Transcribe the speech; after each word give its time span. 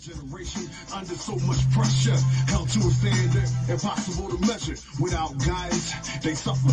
Generation 0.00 0.62
under 0.94 1.14
so 1.14 1.36
much 1.46 1.70
pressure, 1.70 2.16
held 2.48 2.68
to 2.70 2.78
a 2.80 2.90
standard 2.90 3.48
impossible 3.68 4.28
to 4.30 4.46
measure. 4.46 4.76
Without 5.00 5.36
guidance, 5.38 5.92
they 6.22 6.34
suffer. 6.34 6.72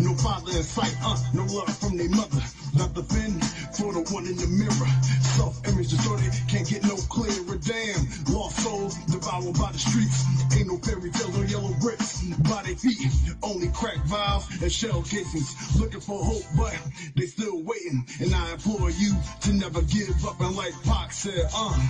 No 0.00 0.14
father 0.14 0.52
in 0.52 0.62
sight, 0.62 0.94
uh, 1.02 1.16
no 1.34 1.44
love 1.44 1.76
from 1.78 1.96
their 1.96 2.08
mother. 2.08 2.42
Not 2.76 2.94
the 2.94 3.02
fin 3.02 3.40
for 3.72 3.92
the 3.92 4.04
one 4.12 4.26
in 4.26 4.36
the 4.36 4.46
mirror. 4.46 4.90
Self-image 5.36 5.88
distorted, 5.88 6.32
can't 6.48 6.68
get 6.68 6.82
no 6.84 6.96
clearer. 7.08 7.56
Damn, 7.56 8.04
lost 8.34 8.60
souls 8.60 8.96
devoured 9.06 9.56
by 9.58 9.72
the 9.72 9.78
streets. 9.78 10.24
Ain't 10.56 10.68
no 10.68 10.76
fairy 10.78 11.10
tales 11.10 11.36
on 11.36 11.48
yellow 11.48 11.74
bricks. 11.80 12.22
By 12.48 12.62
their 12.64 12.76
feet, 12.76 13.08
only 13.42 13.68
crack 13.68 13.96
vials 14.04 14.44
and 14.60 14.70
shell 14.70 15.02
casings. 15.02 15.78
Looking 15.80 16.00
for 16.00 16.22
hope, 16.22 16.44
but 16.56 16.76
they 17.14 17.26
still 17.26 17.62
waiting. 17.62 18.04
And 18.20 18.34
I 18.34 18.52
implore 18.52 18.90
you 18.90 19.14
to 19.42 19.52
never 19.52 19.82
give 19.82 20.24
up. 20.26 20.40
And 20.40 20.54
like 20.56 20.74
Pac 20.84 21.12
said, 21.12 21.48
uh, 21.54 21.80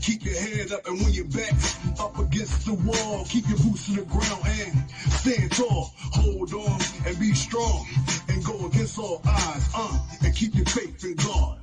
keep 0.00 0.24
your 0.24 0.38
head 0.38 0.72
up. 0.72 0.86
And 0.86 1.00
when 1.00 1.12
your 1.12 1.26
back's 1.26 1.76
up 2.00 2.18
against 2.18 2.66
the 2.66 2.74
wall, 2.74 3.24
keep 3.28 3.48
your 3.48 3.58
boots 3.58 3.86
to 3.86 4.00
the 4.00 4.04
ground 4.08 4.42
and 4.44 4.90
stand 5.12 5.52
tall. 5.52 5.92
Hold 6.16 6.52
on 6.54 6.80
and 7.06 7.18
be 7.18 7.34
strong 7.34 7.86
and 8.28 8.44
go 8.44 8.66
against 8.66 8.98
all 8.98 9.20
odds, 9.26 9.68
uh, 9.74 9.98
and 10.24 10.34
keep 10.34 10.54
your 10.54 10.66
faith 10.66 11.04
in 11.04 11.14
God. 11.16 11.58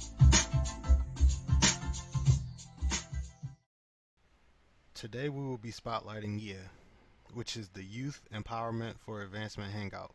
Today 4.93 5.29
we 5.29 5.41
will 5.41 5.57
be 5.57 5.71
spotlighting 5.71 6.41
YEA, 6.41 6.57
which 7.33 7.55
is 7.55 7.69
the 7.69 7.83
Youth 7.83 8.21
Empowerment 8.33 8.95
for 8.99 9.21
Advancement 9.21 9.71
Hangout. 9.71 10.13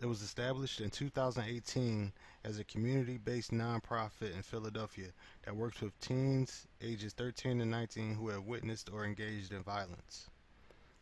It 0.00 0.06
was 0.06 0.22
established 0.22 0.80
in 0.80 0.90
2018 0.90 2.12
as 2.44 2.58
a 2.58 2.64
community-based 2.64 3.50
nonprofit 3.50 4.34
in 4.34 4.42
Philadelphia 4.42 5.08
that 5.44 5.56
works 5.56 5.80
with 5.80 5.98
teens 6.00 6.66
ages 6.80 7.12
13 7.12 7.58
to 7.58 7.66
19 7.66 8.14
who 8.14 8.28
have 8.28 8.44
witnessed 8.44 8.90
or 8.92 9.04
engaged 9.04 9.52
in 9.52 9.62
violence. 9.62 10.30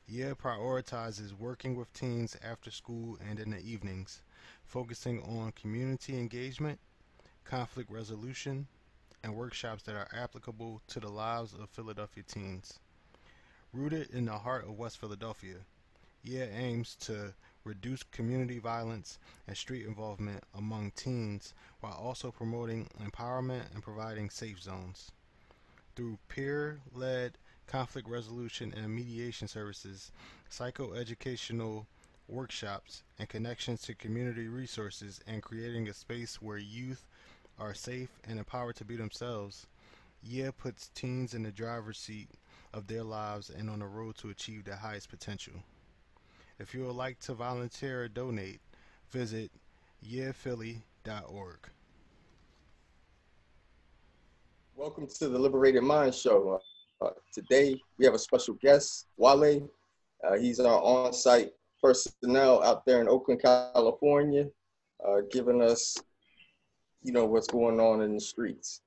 YEA 0.09 0.35
prioritizes 0.35 1.33
working 1.35 1.77
with 1.77 1.93
teens 1.93 2.37
after 2.43 2.71
school 2.71 3.19
and 3.29 3.39
in 3.39 3.51
the 3.51 3.61
evenings, 3.61 4.23
focusing 4.67 5.23
on 5.23 5.53
community 5.53 6.19
engagement, 6.19 6.79
conflict 7.45 7.91
resolution, 7.91 8.67
and 9.23 9.35
workshops 9.35 9.83
that 9.85 9.95
are 9.95 10.09
applicable 10.13 10.83
to 10.89 11.01
the 11.01 11.09
lives 11.09 11.55
of 11.55 11.71
Philadelphia 11.71 12.23
teens. 12.27 12.79
Rooted 13.73 14.11
in 14.11 14.27
the 14.27 14.39
heart 14.39 14.65
of 14.65 14.79
West 14.79 14.99
Philadelphia, 14.99 15.57
YEA 16.25 16.49
aims 16.53 16.97
to 16.97 17.35
reduce 17.65 18.03
community 18.03 18.59
violence 18.59 19.19
and 19.47 19.57
street 19.57 19.87
involvement 19.87 20.43
among 20.55 20.93
teens 20.93 21.55
while 21.81 21.93
also 21.93 22.31
promoting 22.31 22.89
empowerment 23.03 23.73
and 23.75 23.83
providing 23.83 24.31
safe 24.31 24.63
zones. 24.63 25.11
Through 25.95 26.19
peer-led 26.29 27.39
conflict 27.67 28.09
resolution 28.09 28.73
and 28.77 28.95
mediation 28.95 29.49
services, 29.49 30.13
psychoeducational 30.51 31.87
workshops, 32.29 33.03
and 33.19 33.29
connections 33.29 33.83
to 33.83 33.95
community 33.95 34.49
resources 34.49 35.21
and 35.27 35.43
creating 35.43 35.89
a 35.89 35.95
space 35.95 36.41
where 36.43 36.59
youth 36.59 37.07
are 37.59 37.75
safe 37.75 38.11
and 38.29 38.39
empowered 38.39 38.77
to 38.77 38.85
be 38.85 38.97
themselves, 38.97 39.67
YEA 40.25 40.53
puts 40.53 40.91
teens 40.95 41.35
in 41.35 41.43
the 41.43 41.53
driver's 41.53 41.99
seat 41.99 42.29
of 42.75 42.87
their 42.87 43.03
lives 43.03 43.51
and 43.51 43.71
on 43.71 43.79
the 43.79 43.87
road 43.87 44.17
to 44.17 44.31
achieve 44.31 44.65
their 44.65 44.77
highest 44.77 45.09
potential. 45.09 45.55
If 46.59 46.75
you 46.75 46.85
would 46.85 46.97
like 46.97 47.21
to 47.21 47.35
volunteer 47.35 48.05
or 48.05 48.09
donate, 48.09 48.61
visit 49.11 49.51
yeaphilly.org. 50.05 51.59
Welcome 54.75 55.07
to 55.07 55.29
the 55.29 55.39
Liberated 55.39 55.83
Mind 55.83 56.15
Show. 56.15 56.61
Uh, 57.01 57.11
today 57.33 57.81
we 57.99 58.05
have 58.05 58.15
a 58.15 58.19
special 58.19 58.55
guest, 58.55 59.07
Wale. 59.17 59.69
Uh, 60.25 60.37
he's 60.37 60.61
our 60.61 60.81
on-site 60.83 61.53
personnel 61.83 62.63
out 62.63 62.85
there 62.87 63.01
in 63.01 63.09
Oakland, 63.09 63.43
California, 63.43 64.47
uh, 65.07 65.23
giving 65.31 65.63
us, 65.63 65.97
you 67.03 67.13
know, 67.13 67.25
what's 67.25 67.47
going 67.47 67.81
on 67.81 68.03
in 68.03 68.15
the 68.15 68.21
streets. 68.21 68.81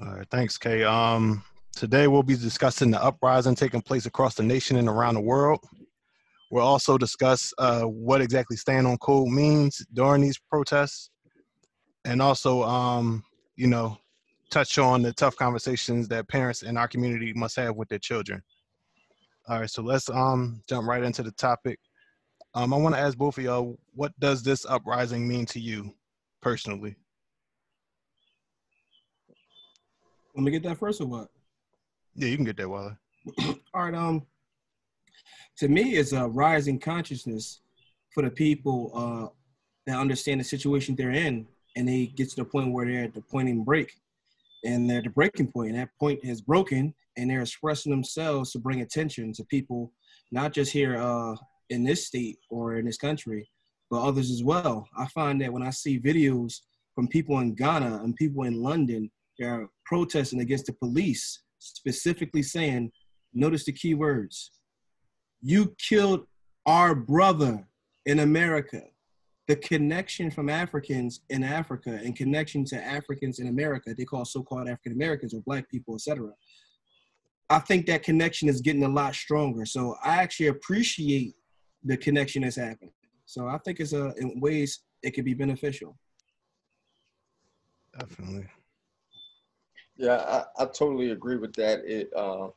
All 0.00 0.14
right, 0.14 0.28
thanks, 0.30 0.56
Kay. 0.56 0.84
Um, 0.84 1.44
today 1.76 2.08
we'll 2.08 2.22
be 2.22 2.36
discussing 2.36 2.90
the 2.90 3.02
uprising 3.02 3.54
taking 3.54 3.82
place 3.82 4.06
across 4.06 4.34
the 4.34 4.42
nation 4.42 4.76
and 4.76 4.88
around 4.88 5.14
the 5.14 5.20
world. 5.20 5.60
We'll 6.50 6.66
also 6.66 6.98
discuss 6.98 7.52
uh, 7.58 7.82
what 7.82 8.20
exactly 8.20 8.56
stand 8.56 8.86
on 8.86 8.98
code 8.98 9.28
means 9.28 9.84
during 9.92 10.22
these 10.22 10.38
protests, 10.38 11.10
and 12.04 12.20
also, 12.20 12.62
um, 12.62 13.24
you 13.56 13.66
know, 13.66 13.96
touch 14.50 14.78
on 14.78 15.00
the 15.00 15.12
tough 15.14 15.34
conversations 15.36 16.08
that 16.08 16.28
parents 16.28 16.62
in 16.62 16.76
our 16.76 16.88
community 16.88 17.32
must 17.32 17.56
have 17.56 17.76
with 17.76 17.88
their 17.88 17.98
children. 17.98 18.42
All 19.48 19.60
right, 19.60 19.70
so 19.70 19.82
let's 19.82 20.08
um 20.08 20.62
jump 20.68 20.86
right 20.86 21.02
into 21.02 21.22
the 21.22 21.32
topic. 21.32 21.78
Um, 22.54 22.72
I 22.72 22.76
want 22.76 22.94
to 22.94 23.00
ask 23.00 23.16
both 23.16 23.38
of 23.38 23.44
y'all, 23.44 23.78
what 23.94 24.12
does 24.20 24.42
this 24.42 24.64
uprising 24.66 25.26
mean 25.26 25.46
to 25.46 25.58
you 25.58 25.94
personally? 26.40 26.94
Let 30.36 30.44
me 30.44 30.50
get 30.50 30.62
that 30.64 30.78
first 30.78 31.00
or 31.00 31.06
what? 31.06 31.28
Yeah, 32.14 32.28
you 32.28 32.36
can 32.36 32.44
get 32.44 32.56
that, 32.58 32.68
Waller. 32.68 32.98
All 33.74 33.84
right. 33.84 33.94
Um, 33.94 34.26
to 35.58 35.68
me, 35.68 35.96
it's 35.96 36.12
a 36.12 36.26
rising 36.26 36.78
consciousness 36.78 37.60
for 38.14 38.22
the 38.22 38.30
people 38.30 38.90
uh, 38.94 39.28
that 39.86 39.98
understand 39.98 40.40
the 40.40 40.44
situation 40.44 40.94
they're 40.94 41.10
in, 41.10 41.46
and 41.76 41.88
they 41.88 42.06
get 42.06 42.30
to 42.30 42.36
the 42.36 42.44
point 42.44 42.72
where 42.72 42.86
they're 42.86 43.04
at 43.04 43.14
the 43.14 43.20
point 43.22 43.48
in 43.48 43.64
break, 43.64 44.00
and 44.64 44.88
they're 44.88 44.98
at 44.98 45.04
the 45.04 45.10
breaking 45.10 45.50
point. 45.50 45.70
And 45.70 45.78
that 45.78 45.90
point 45.98 46.24
has 46.24 46.40
broken, 46.40 46.94
and 47.16 47.30
they're 47.30 47.42
expressing 47.42 47.90
themselves 47.90 48.52
to 48.52 48.58
bring 48.58 48.80
attention 48.80 49.32
to 49.34 49.44
people, 49.44 49.92
not 50.30 50.52
just 50.52 50.72
here 50.72 50.96
uh, 50.96 51.34
in 51.70 51.84
this 51.84 52.06
state 52.06 52.38
or 52.50 52.76
in 52.76 52.86
this 52.86 52.96
country, 52.96 53.48
but 53.90 54.02
others 54.02 54.30
as 54.30 54.42
well. 54.42 54.88
I 54.96 55.06
find 55.08 55.40
that 55.40 55.52
when 55.52 55.62
I 55.62 55.70
see 55.70 56.00
videos 56.00 56.60
from 56.94 57.08
people 57.08 57.38
in 57.40 57.54
Ghana 57.54 58.00
and 58.02 58.16
people 58.16 58.44
in 58.44 58.62
London, 58.62 59.10
they're 59.38 59.68
protesting 59.84 60.40
against 60.40 60.66
the 60.66 60.72
police, 60.72 61.42
specifically 61.58 62.42
saying, 62.42 62.90
notice 63.34 63.64
the 63.64 63.72
key 63.72 63.94
words, 63.94 64.50
you 65.40 65.74
killed 65.78 66.26
our 66.66 66.94
brother 66.94 67.66
in 68.06 68.20
America. 68.20 68.82
The 69.48 69.56
connection 69.56 70.30
from 70.30 70.48
Africans 70.48 71.22
in 71.28 71.42
Africa 71.42 72.00
and 72.02 72.14
connection 72.14 72.64
to 72.66 72.82
Africans 72.82 73.40
in 73.40 73.48
America, 73.48 73.92
they 73.96 74.04
call 74.04 74.24
so-called 74.24 74.68
African 74.68 74.92
Americans 74.92 75.34
or 75.34 75.40
black 75.40 75.68
people, 75.68 75.96
etc. 75.96 76.30
I 77.52 77.58
think 77.58 77.86
that 77.86 78.02
connection 78.02 78.48
is 78.48 78.60
getting 78.60 78.84
a 78.84 78.88
lot 78.88 79.14
stronger. 79.14 79.66
So 79.66 79.96
I 80.02 80.22
actually 80.22 80.48
appreciate 80.48 81.34
the 81.84 81.96
connection 81.96 82.42
that's 82.42 82.56
happening. 82.56 82.92
So 83.26 83.46
I 83.46 83.58
think 83.58 83.80
it's 83.80 83.92
a 83.92 84.14
in 84.16 84.40
ways 84.40 84.80
it 85.02 85.12
could 85.12 85.24
be 85.24 85.34
beneficial. 85.34 85.96
Definitely. 87.98 88.46
Yeah, 89.96 90.44
I, 90.58 90.62
I 90.62 90.66
totally 90.66 91.10
agree 91.10 91.36
with 91.36 91.52
that. 91.54 91.80
It, 91.84 92.10
uh, 92.16 92.48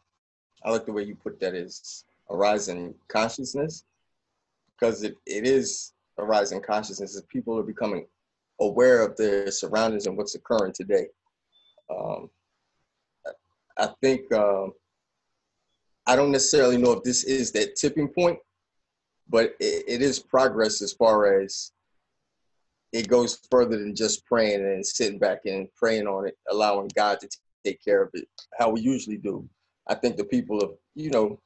I 0.63 0.72
like 0.72 0.85
the 0.85 0.94
way 0.94 1.03
you 1.03 1.16
put 1.16 1.39
that 1.41 1.53
is 1.53 2.05
a 2.29 2.35
rising 2.35 2.95
consciousness 3.07 3.84
because 4.73 5.03
it, 5.03 5.16
it 5.25 5.45
is 5.45 5.94
a 6.17 6.23
rising 6.23 6.61
consciousness 6.61 7.16
as 7.16 7.22
people 7.23 7.57
are 7.59 7.63
becoming 7.63 8.07
aware 8.61 9.05
of 9.05 9.17
their 9.17 9.51
surroundings 9.51 10.07
and 10.07 10.17
what's 10.17 10.35
occurring 10.35 10.73
today. 10.73 11.07
Um, 11.89 12.29
I 13.78 13.89
think 14.01 14.31
um, 14.31 14.72
I 16.07 16.16
don't 16.16 16.31
necessarily 16.31 16.77
know 16.77 16.91
if 16.91 17.03
this 17.03 17.23
is 17.23 17.51
that 17.53 17.75
tipping 17.75 18.07
point, 18.07 18.38
but 19.29 19.55
it, 19.59 19.83
it 19.88 20.01
is 20.01 20.19
progress 20.19 20.81
as 20.81 20.93
far 20.93 21.39
as 21.41 21.71
it 22.93 23.07
goes 23.07 23.39
further 23.51 23.77
than 23.77 23.95
just 23.95 24.25
praying 24.25 24.61
and 24.61 24.85
sitting 24.85 25.19
back 25.19 25.39
and 25.45 25.67
praying 25.75 26.07
on 26.07 26.27
it, 26.27 26.38
allowing 26.49 26.89
God 26.95 27.19
to 27.19 27.29
take 27.66 27.83
care 27.83 28.03
of 28.03 28.09
it, 28.13 28.28
how 28.57 28.69
we 28.69 28.81
usually 28.81 29.17
do. 29.17 29.47
I 29.87 29.96
think 29.96 30.16
the 30.16 30.23
people 30.23 30.63
of, 30.63 30.72
you 30.96 31.09
know, 31.09 31.40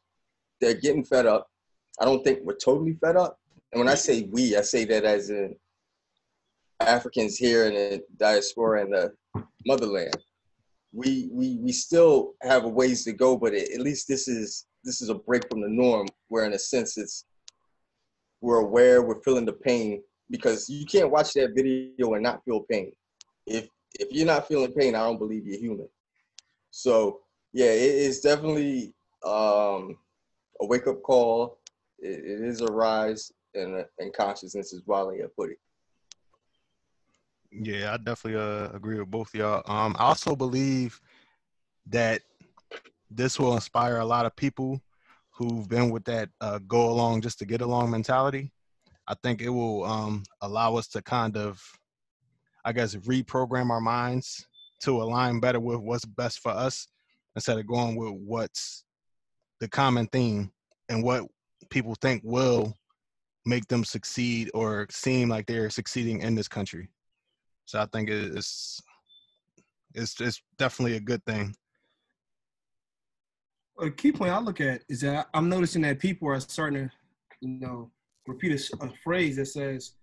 they're 0.62 0.76
getting 0.76 1.04
fed 1.04 1.26
up. 1.26 1.48
I 2.00 2.06
don't 2.06 2.24
think 2.24 2.40
we're 2.44 2.56
totally 2.56 2.94
fed 2.94 3.16
up. 3.16 3.40
And 3.72 3.80
when 3.80 3.90
I 3.90 3.96
say 3.96 4.30
we, 4.32 4.56
I 4.56 4.62
say 4.62 4.86
that 4.86 5.06
as 5.06 5.30
in 5.30 5.56
Africans 6.80 7.38
here 7.38 7.66
in 7.66 7.74
the 7.74 8.04
diaspora 8.18 8.84
and 8.84 8.94
the 8.94 9.14
motherland. 9.66 10.16
We 10.92 11.30
we 11.32 11.58
we 11.58 11.72
still 11.72 12.34
have 12.42 12.66
a 12.66 12.70
ways 12.70 13.04
to 13.04 13.14
go, 13.14 13.38
but 13.38 13.54
it, 13.54 13.72
at 13.74 13.82
least 13.82 14.08
this 14.08 14.28
is 14.28 14.66
this 14.84 15.02
is 15.02 15.10
a 15.10 15.16
break 15.16 15.48
from 15.50 15.62
the 15.62 15.70
norm. 15.70 16.08
Where 16.30 16.46
in 16.46 16.54
a 16.54 16.60
sense 16.60 16.98
it's 16.98 17.26
we're 18.42 18.62
aware, 18.62 19.02
we're 19.02 19.22
feeling 19.22 19.46
the 19.46 19.54
pain 19.54 20.02
because 20.30 20.70
you 20.70 20.86
can't 20.86 21.12
watch 21.12 21.34
that 21.34 21.54
video 21.56 22.14
and 22.14 22.24
not 22.24 22.44
feel 22.46 22.62
pain. 22.62 22.92
If 23.46 23.68
if 24.00 24.10
you're 24.12 24.26
not 24.26 24.48
feeling 24.48 24.72
pain, 24.72 24.96
I 24.96 25.00
don't 25.00 25.18
believe 25.18 25.46
you're 25.46 25.60
human. 25.60 25.90
So 26.72 27.22
yeah, 27.54 27.72
it 27.72 27.82
is 27.82 28.22
definitely 28.22 28.94
um, 29.26 29.98
a 30.62 30.66
wake 30.66 30.88
up 30.88 31.02
call. 31.02 31.58
It, 32.00 32.20
it 32.24 32.42
is 32.42 32.62
a 32.62 32.68
rise 32.68 33.32
in 33.54 33.84
in 34.00 34.12
consciousness, 34.12 34.74
as 34.74 34.82
Wally 34.86 35.20
had 35.20 35.36
put 35.36 35.52
it. 35.52 35.58
Yeah, 37.52 37.94
I 37.94 37.98
definitely 37.98 38.40
uh, 38.40 38.70
agree 38.74 39.00
with 39.00 39.10
both 39.10 39.34
y'all. 39.34 39.64
Um, 39.66 39.96
I 39.98 40.04
also 40.06 40.36
believe 40.36 41.00
that 41.88 42.22
this 43.10 43.40
will 43.40 43.56
inspire 43.56 43.98
a 43.98 44.06
lot 44.06 44.26
of 44.26 44.36
people 44.36 44.82
who've 45.32 45.68
been 45.68 45.90
with 45.90 46.04
that 46.06 46.30
uh, 46.42 46.60
go 46.68 46.90
along 46.92 47.22
just 47.22 47.40
to 47.40 47.46
get 47.46 47.62
along 47.62 47.90
mentality. 47.90 48.52
I 49.08 49.16
think 49.24 49.42
it 49.42 49.50
will 49.50 49.84
um, 49.86 50.24
allow 50.42 50.76
us 50.76 50.88
to 50.90 51.02
kind 51.02 51.36
of, 51.38 51.62
I 52.64 52.72
guess, 52.74 52.96
reprogram 52.96 53.72
our 53.72 53.82
minds 53.82 54.48
to 54.82 55.02
align 55.02 55.40
better 55.40 55.60
with 55.60 55.80
what's 55.80 56.06
best 56.06 56.40
for 56.40 56.52
us 56.52 56.88
instead 57.36 57.58
of 57.58 57.66
going 57.66 57.96
with 57.96 58.14
what's 58.14 58.84
the 59.60 59.68
common 59.68 60.06
theme 60.08 60.52
and 60.90 61.04
what 61.04 61.24
people 61.70 61.96
think 61.96 62.22
will 62.24 62.76
make 63.46 63.68
them 63.68 63.84
succeed 63.84 64.52
or 64.54 64.86
seem 64.92 65.30
like 65.30 65.48
they're 65.48 65.70
succeeding 65.70 66.22
in 66.22 66.36
this 66.36 66.48
country. 66.48 66.90
So 67.70 67.80
I 67.80 67.86
think 67.86 68.10
it's 68.10 68.82
it's 69.94 70.20
it's 70.20 70.42
definitely 70.58 70.96
a 70.96 71.00
good 71.00 71.24
thing. 71.24 71.56
Well, 73.78 73.90
the 73.90 73.92
key 73.92 74.12
point 74.12 74.32
I 74.32 74.40
look 74.40 74.60
at 74.60 74.82
is 74.90 75.02
that 75.02 75.28
I'm 75.36 75.50
noticing 75.50 75.84
that 75.84 76.00
people 76.00 76.30
are 76.30 76.40
starting 76.40 76.90
to, 76.90 76.96
you 77.42 77.60
know, 77.60 77.92
repeat 78.26 78.60
a, 78.60 78.84
a 78.86 78.90
phrase 79.04 79.36
that 79.36 79.46
says, 79.46 79.94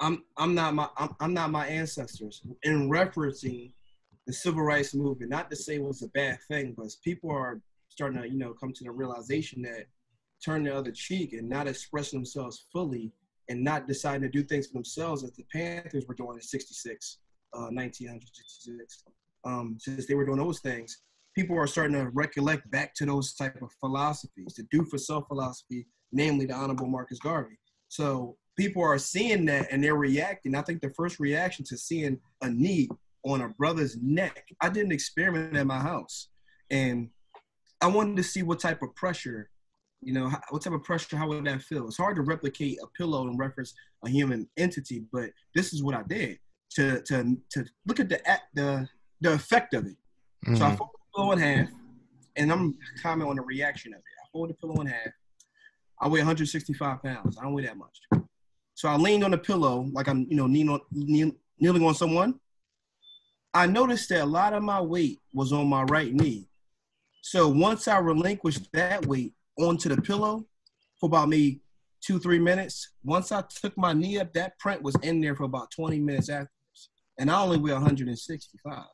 "I'm 0.00 0.24
I'm 0.38 0.54
not 0.54 0.72
my 0.74 0.88
I'm, 0.96 1.10
I'm 1.20 1.34
not 1.34 1.50
my 1.50 1.66
ancestors," 1.66 2.40
in 2.62 2.88
referencing 2.88 3.72
the 4.26 4.32
civil 4.32 4.62
rights 4.62 4.94
movement. 4.94 5.30
Not 5.30 5.50
to 5.50 5.56
say 5.56 5.74
it 5.74 5.82
was 5.82 6.00
a 6.00 6.08
bad 6.08 6.38
thing, 6.48 6.72
but 6.74 6.86
people 7.04 7.30
are 7.30 7.60
starting 7.90 8.22
to, 8.22 8.26
you 8.26 8.38
know, 8.38 8.54
come 8.54 8.72
to 8.72 8.84
the 8.84 8.90
realization 8.90 9.60
that 9.62 9.84
turn 10.42 10.62
the 10.62 10.74
other 10.74 10.92
cheek 10.92 11.34
and 11.34 11.46
not 11.46 11.68
expressing 11.68 12.20
themselves 12.20 12.64
fully 12.72 13.12
and 13.48 13.62
not 13.62 13.86
deciding 13.86 14.22
to 14.22 14.28
do 14.28 14.42
things 14.42 14.66
for 14.66 14.74
themselves 14.74 15.24
as 15.24 15.32
the 15.32 15.44
Panthers 15.52 16.06
were 16.06 16.14
doing 16.14 16.36
in 16.36 16.42
66, 16.42 17.18
uh, 17.54 17.68
1966. 17.70 19.04
Um, 19.44 19.76
since 19.80 20.06
they 20.06 20.14
were 20.14 20.24
doing 20.24 20.38
those 20.38 20.60
things, 20.60 21.02
people 21.34 21.56
are 21.56 21.66
starting 21.66 21.96
to 21.96 22.10
recollect 22.10 22.70
back 22.70 22.94
to 22.94 23.06
those 23.06 23.34
type 23.34 23.60
of 23.62 23.72
philosophies, 23.80 24.54
the 24.56 24.64
do 24.70 24.84
for 24.84 24.98
self 24.98 25.26
philosophy, 25.28 25.86
namely 26.12 26.46
the 26.46 26.54
Honorable 26.54 26.86
Marcus 26.86 27.18
Garvey. 27.18 27.58
So 27.88 28.36
people 28.56 28.82
are 28.82 28.98
seeing 28.98 29.44
that 29.46 29.68
and 29.70 29.82
they're 29.82 29.96
reacting. 29.96 30.54
I 30.54 30.62
think 30.62 30.80
the 30.80 30.92
first 30.96 31.18
reaction 31.18 31.64
to 31.66 31.76
seeing 31.76 32.18
a 32.42 32.50
knee 32.50 32.88
on 33.24 33.42
a 33.42 33.48
brother's 33.48 33.96
neck, 34.00 34.44
I 34.60 34.68
did 34.68 34.86
an 34.86 34.92
experiment 34.92 35.56
at 35.56 35.66
my 35.66 35.78
house. 35.78 36.28
And 36.70 37.10
I 37.80 37.86
wanted 37.86 38.16
to 38.16 38.22
see 38.22 38.42
what 38.42 38.60
type 38.60 38.82
of 38.82 38.94
pressure, 38.94 39.50
you 40.02 40.12
know, 40.12 40.30
what 40.50 40.62
type 40.62 40.72
of 40.72 40.82
pressure, 40.82 41.16
how 41.16 41.28
would 41.28 41.44
that 41.44 41.62
feel? 41.62 41.86
It's 41.86 41.96
hard 41.96 42.16
to 42.16 42.22
replicate 42.22 42.78
a 42.82 42.86
pillow 42.98 43.28
and 43.28 43.38
reference 43.38 43.74
a 44.04 44.10
human 44.10 44.48
entity, 44.56 45.04
but 45.12 45.30
this 45.54 45.72
is 45.72 45.82
what 45.82 45.94
I 45.94 46.02
did 46.02 46.38
to 46.74 47.02
to 47.02 47.36
to 47.50 47.64
look 47.86 48.00
at 48.00 48.08
the 48.08 48.20
the 48.54 48.88
the 49.20 49.32
effect 49.32 49.74
of 49.74 49.86
it. 49.86 49.96
Mm-hmm. 50.44 50.56
So 50.56 50.64
I 50.64 50.68
mm-hmm. 50.68 50.76
fold 50.76 50.90
the 50.92 51.16
pillow 51.16 51.32
in 51.32 51.38
half, 51.38 51.68
and 52.36 52.52
I'm 52.52 52.76
commenting 53.02 53.30
on 53.30 53.36
the 53.36 53.42
reaction 53.42 53.92
of 53.94 53.98
it. 53.98 54.04
I 54.22 54.26
fold 54.32 54.50
the 54.50 54.54
pillow 54.54 54.80
in 54.80 54.88
half. 54.88 55.12
I 56.00 56.08
weigh 56.08 56.20
165 56.20 57.02
pounds. 57.02 57.38
I 57.38 57.42
don't 57.42 57.52
weigh 57.52 57.66
that 57.66 57.76
much. 57.76 57.96
So 58.74 58.88
I 58.88 58.96
leaned 58.96 59.22
on 59.22 59.30
the 59.30 59.38
pillow 59.38 59.88
like 59.92 60.08
I'm, 60.08 60.26
you 60.28 60.34
know, 60.34 60.48
kneeling 60.48 60.70
on, 60.70 61.32
kneeling 61.60 61.84
on 61.84 61.94
someone. 61.94 62.40
I 63.54 63.66
noticed 63.66 64.08
that 64.08 64.22
a 64.22 64.26
lot 64.26 64.54
of 64.54 64.62
my 64.64 64.80
weight 64.80 65.20
was 65.32 65.52
on 65.52 65.68
my 65.68 65.82
right 65.84 66.12
knee. 66.12 66.48
So 67.20 67.48
once 67.48 67.86
I 67.86 67.98
relinquished 67.98 68.72
that 68.72 69.06
weight 69.06 69.34
onto 69.58 69.88
the 69.88 70.00
pillow 70.00 70.46
for 70.98 71.06
about 71.06 71.28
maybe 71.28 71.60
two, 72.02 72.18
three 72.18 72.38
minutes, 72.38 72.92
once 73.04 73.32
I 73.32 73.42
took 73.42 73.76
my 73.78 73.92
knee 73.92 74.18
up, 74.18 74.32
that 74.34 74.58
print 74.58 74.82
was 74.82 74.96
in 75.02 75.20
there 75.20 75.34
for 75.34 75.44
about 75.44 75.70
20 75.70 75.98
minutes 76.00 76.28
afterwards. 76.28 76.90
And 77.18 77.30
I 77.30 77.40
only 77.40 77.58
weigh 77.58 77.72
165. 77.72 78.84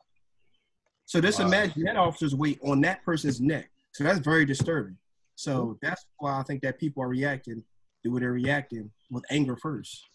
So 1.05 1.19
just 1.19 1.39
wow. 1.39 1.47
imagine 1.47 1.83
that 1.83 1.97
officer's 1.97 2.35
weight 2.35 2.59
on 2.63 2.81
that 2.81 3.03
person's 3.03 3.41
neck. 3.41 3.69
So 3.93 4.03
that's 4.03 4.19
very 4.19 4.45
disturbing. 4.45 4.97
So 5.35 5.77
that's 5.81 6.05
why 6.17 6.39
I 6.39 6.43
think 6.43 6.61
that 6.61 6.79
people 6.79 7.01
are 7.01 7.07
reacting 7.07 7.63
the 8.03 8.11
way 8.11 8.19
they're 8.19 8.31
reacting 8.31 8.91
with 9.09 9.23
anger 9.31 9.55
first. 9.55 10.05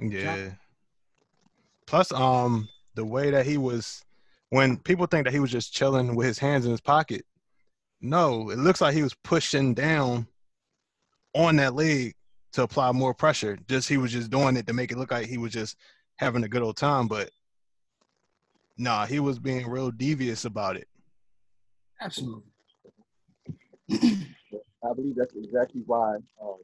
Yeah. 0.00 0.50
Plus, 1.86 2.12
um, 2.12 2.68
the 2.94 3.04
way 3.04 3.30
that 3.30 3.44
he 3.44 3.58
was 3.58 4.04
when 4.50 4.76
people 4.76 5.06
think 5.06 5.24
that 5.24 5.32
he 5.32 5.40
was 5.40 5.50
just 5.50 5.74
chilling 5.74 6.14
with 6.14 6.26
his 6.26 6.38
hands 6.38 6.64
in 6.64 6.70
his 6.70 6.80
pocket, 6.80 7.24
no, 8.00 8.50
it 8.50 8.58
looks 8.58 8.80
like 8.80 8.94
he 8.94 9.02
was 9.02 9.14
pushing 9.24 9.74
down 9.74 10.26
on 11.34 11.56
that 11.56 11.74
leg 11.74 12.14
to 12.52 12.62
apply 12.62 12.92
more 12.92 13.14
pressure. 13.14 13.58
Just 13.68 13.88
he 13.88 13.96
was 13.96 14.12
just 14.12 14.30
doing 14.30 14.56
it 14.56 14.66
to 14.66 14.72
make 14.72 14.92
it 14.92 14.98
look 14.98 15.10
like 15.10 15.26
he 15.26 15.38
was 15.38 15.52
just 15.52 15.76
having 16.16 16.44
a 16.44 16.48
good 16.48 16.62
old 16.62 16.76
time, 16.76 17.08
but 17.08 17.30
nah, 18.76 19.06
he 19.06 19.20
was 19.20 19.38
being 19.38 19.68
real 19.68 19.90
devious 19.90 20.44
about 20.44 20.76
it. 20.76 20.88
Absolutely. 22.00 22.42
I 23.90 24.92
believe 24.94 25.16
that's 25.16 25.34
exactly 25.34 25.82
why 25.86 26.16
um, 26.42 26.58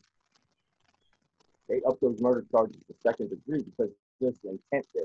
they 1.69 1.81
upped 1.88 2.00
those 2.00 2.21
murder 2.21 2.44
charges 2.50 2.77
to 2.87 2.94
second 3.03 3.31
degree 3.31 3.62
because 3.62 3.91
just 4.23 4.43
the 4.43 4.50
intent 4.50 4.87
there. 4.94 5.05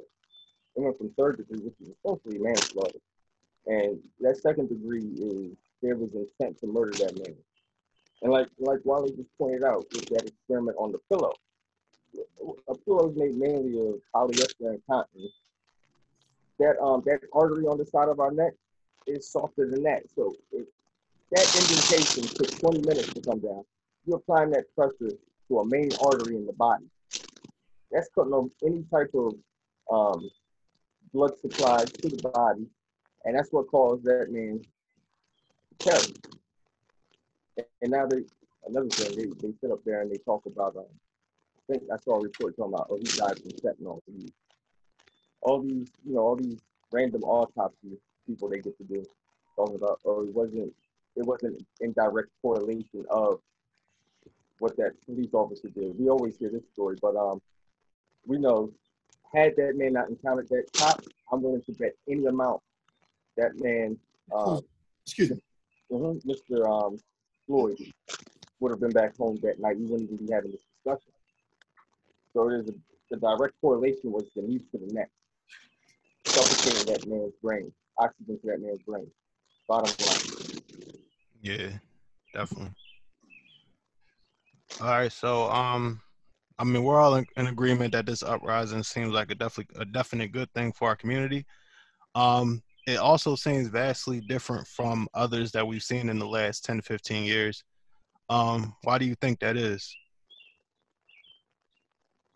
It 0.76 0.82
went 0.82 0.98
from 0.98 1.12
third 1.18 1.38
degree, 1.38 1.60
which 1.64 1.76
is 1.80 1.96
essentially 2.04 2.38
manslaughter. 2.40 3.00
And 3.66 4.00
that 4.20 4.38
second 4.38 4.70
degree 4.70 5.06
is 5.18 5.56
there 5.82 5.96
was 5.96 6.10
intent 6.14 6.60
to 6.60 6.68
murder 6.68 6.96
that 6.98 7.18
man. 7.18 7.36
And 8.22 8.32
like 8.32 8.48
like 8.60 8.80
Wally 8.84 9.12
just 9.16 9.30
pointed 9.38 9.64
out 9.64 9.86
with 9.92 10.08
that 10.10 10.26
experiment 10.26 10.78
on 10.80 10.92
the 10.92 11.00
pillow, 11.10 11.34
a 12.68 12.76
pillow 12.76 13.10
is 13.10 13.18
made 13.18 13.36
mainly 13.36 13.80
of 13.80 13.96
polyester 14.14 14.70
and 14.70 14.82
cotton. 14.90 15.30
That 16.60 16.80
um 16.82 17.04
that 17.06 17.22
artery 17.34 17.66
on 17.66 17.78
the 17.78 17.86
side 17.86 18.10
of 18.10 18.20
our 18.20 18.32
neck 18.32 18.54
is 19.06 19.30
softer 19.32 19.70
than 19.70 19.84
that. 19.84 20.04
So 20.16 20.36
it, 20.52 20.68
that 21.32 21.48
indentation 21.54 22.30
took 22.40 22.58
20 22.62 22.82
minutes 22.82 23.14
to 23.14 23.22
come 23.22 23.40
down. 23.40 23.64
You're 24.06 24.18
applying 24.18 24.52
that 24.52 24.74
pressure 24.76 25.16
to 25.48 25.60
a 25.60 25.66
main 25.66 25.92
artery 26.02 26.38
in 26.38 26.46
the 26.46 26.54
body. 26.54 26.86
That's 27.92 28.10
cutting 28.16 28.34
off 28.34 28.50
any 28.66 28.84
type 28.92 29.12
of 29.14 29.34
um, 29.92 30.30
blood 31.14 31.38
supply 31.40 31.86
to 31.86 32.10
the 32.10 32.18
body, 32.30 32.66
and 33.26 33.38
that's 33.38 33.52
what 33.52 33.68
caused 33.70 34.04
that 34.06 34.28
man 34.32 34.64
And 37.82 37.92
now 37.92 38.06
they 38.06 38.24
another 38.68 38.90
thing 38.90 39.16
they, 39.16 39.48
they 39.48 39.54
sit 39.62 39.72
up 39.72 39.84
there 39.86 40.02
and 40.02 40.12
they 40.12 40.18
talk 40.18 40.46
about 40.46 40.76
um, 40.76 40.86
I 41.70 41.74
think 41.74 41.84
I 41.92 41.98
saw 41.98 42.20
a 42.20 42.24
report 42.24 42.56
talking 42.58 42.74
about 42.74 42.88
oh 42.90 42.98
he 42.98 43.04
died 43.04 43.40
from 43.40 43.52
fentanyl. 43.52 44.00
All 45.42 45.62
these 45.62 45.88
you 46.06 46.16
know 46.16 46.22
all 46.22 46.36
these 46.36 46.60
random 46.92 47.24
autopsy 47.24 47.98
people 48.28 48.50
they 48.50 48.60
get 48.60 48.78
to 48.78 48.84
do 48.84 49.06
talking 49.56 49.76
about 49.76 50.00
oh 50.06 50.24
it 50.24 50.34
wasn't 50.34 50.74
it 51.16 51.26
wasn't 51.26 51.66
in 51.82 51.94
direct 51.94 52.30
correlation 52.42 53.06
of 53.10 53.40
what 54.60 54.76
that 54.78 54.94
police 55.06 55.34
officer 55.34 55.70
did. 55.70 55.98
We 56.00 56.10
always 56.10 56.38
hear 56.38 56.50
this 56.50 56.64
story, 56.74 56.98
but 57.02 57.16
um 57.16 57.42
we 58.26 58.38
know 58.38 58.72
had 59.34 59.56
that 59.58 59.76
man 59.76 59.94
not 59.94 60.10
encountered 60.10 60.48
that 60.50 60.66
cop, 60.78 61.02
I'm 61.32 61.42
willing 61.42 61.62
to 61.64 61.72
bet 61.74 61.94
any 62.10 62.26
amount 62.26 62.62
that 63.38 63.60
man, 63.60 63.98
uh, 64.34 64.62
excuse 65.06 65.32
me, 65.32 65.42
mm-hmm, 65.92 66.30
Mr. 66.30 66.70
Um, 66.70 66.98
Floyd 67.46 67.78
would 68.60 68.72
have 68.72 68.80
been 68.80 68.94
back 68.94 69.16
home 69.18 69.40
that 69.44 69.60
night. 69.60 69.78
We 69.78 69.86
wouldn't 69.86 70.12
even 70.12 70.26
be 70.26 70.34
having 70.34 70.52
this 70.52 70.62
discussion. 70.84 71.12
So 72.34 72.50
it 72.50 72.60
is 72.62 72.70
a, 72.70 72.74
the 73.12 73.18
direct 73.18 73.54
correlation 73.62 74.12
was 74.12 74.26
the 74.36 74.42
knee 74.42 74.60
to 74.72 74.78
the 74.78 74.94
neck, 74.94 75.10
suffocating 76.28 76.86
that 76.88 77.08
man's 77.08 77.34
brain, 77.42 77.72
oxygen 78.00 78.40
to 78.40 78.48
that 78.48 78.62
man's 78.62 78.82
brain. 78.82 79.08
Bottom 79.68 79.94
line. 80.06 80.62
Yeah, 81.42 81.70
definitely. 82.34 82.74
All 84.82 84.88
right, 84.88 85.12
so 85.12 85.50
um, 85.50 86.02
I 86.58 86.64
mean, 86.64 86.84
we're 86.84 87.00
all 87.00 87.16
in, 87.16 87.26
in, 87.38 87.48
agreement 87.48 87.94
that 87.94 88.06
this 88.06 88.24
uprising 88.24 88.84
seems 88.84 89.14
like 89.14 89.32
a 89.32 89.36
definitely 89.36 89.80
a 89.80 89.86
definite 89.86 90.32
good 90.32 90.52
thing 90.54 90.74
for 90.74 90.90
our 90.90 90.96
community. 90.96 91.46
Um, 92.14 92.62
it 92.86 92.98
also 92.98 93.36
seems 93.36 93.68
vastly 93.68 94.22
different 94.22 94.68
from 94.68 95.08
others 95.14 95.52
that 95.52 95.66
we've 95.66 95.84
seen 95.84 96.10
in 96.10 96.20
the 96.20 96.28
last 96.28 96.66
10 96.66 96.82
15 96.82 97.24
years. 97.24 97.64
Um, 98.30 98.76
why 98.84 98.98
do 98.98 99.06
you 99.06 99.16
think 99.16 99.40
that 99.40 99.58
is? 99.58 99.96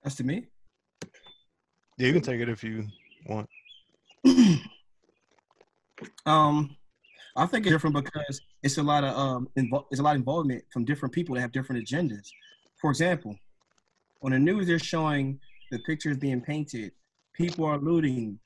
That's 0.03 0.15
to 0.15 0.23
me. 0.23 0.47
Yeah, 1.97 2.07
you 2.07 2.13
can 2.13 2.21
take 2.21 2.39
it 2.39 2.49
if 2.49 2.63
you 2.63 2.87
want. 3.25 3.49
um, 6.25 6.75
I 7.35 7.45
think 7.45 7.65
it's 7.65 7.73
different 7.73 7.95
because 7.95 8.41
it's 8.63 8.77
a 8.77 8.83
lot 8.83 9.03
of 9.03 9.15
um, 9.17 9.49
invo- 9.57 9.85
it's 9.91 9.99
a 9.99 10.03
lot 10.03 10.15
of 10.15 10.19
involvement 10.19 10.63
from 10.71 10.85
different 10.85 11.13
people 11.13 11.35
that 11.35 11.41
have 11.41 11.51
different 11.51 11.85
agendas. 11.85 12.29
For 12.79 12.89
example, 12.89 13.35
on 14.23 14.31
the 14.31 14.39
news, 14.39 14.67
they're 14.67 14.79
showing 14.79 15.39
the 15.71 15.79
pictures 15.79 16.17
being 16.17 16.41
painted. 16.41 16.91
People 17.33 17.65
are 17.65 17.77
looting. 17.77 18.39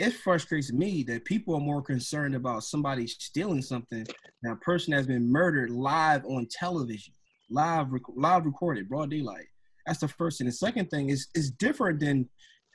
It 0.00 0.14
frustrates 0.14 0.72
me 0.72 1.02
that 1.08 1.26
people 1.26 1.54
are 1.54 1.60
more 1.60 1.82
concerned 1.82 2.34
about 2.34 2.64
somebody 2.64 3.06
stealing 3.06 3.60
something 3.60 4.06
than 4.42 4.52
a 4.52 4.56
person 4.56 4.94
has 4.94 5.06
been 5.06 5.30
murdered 5.30 5.68
live 5.68 6.24
on 6.24 6.48
television, 6.50 7.12
live 7.50 7.88
live 8.16 8.46
recorded, 8.46 8.88
broad 8.88 9.10
daylight. 9.10 9.44
That's 9.86 10.00
the 10.00 10.08
first 10.08 10.38
thing. 10.38 10.46
The 10.46 10.54
second 10.54 10.88
thing 10.88 11.10
is 11.10 11.28
is 11.34 11.50
different 11.50 12.00
than 12.00 12.30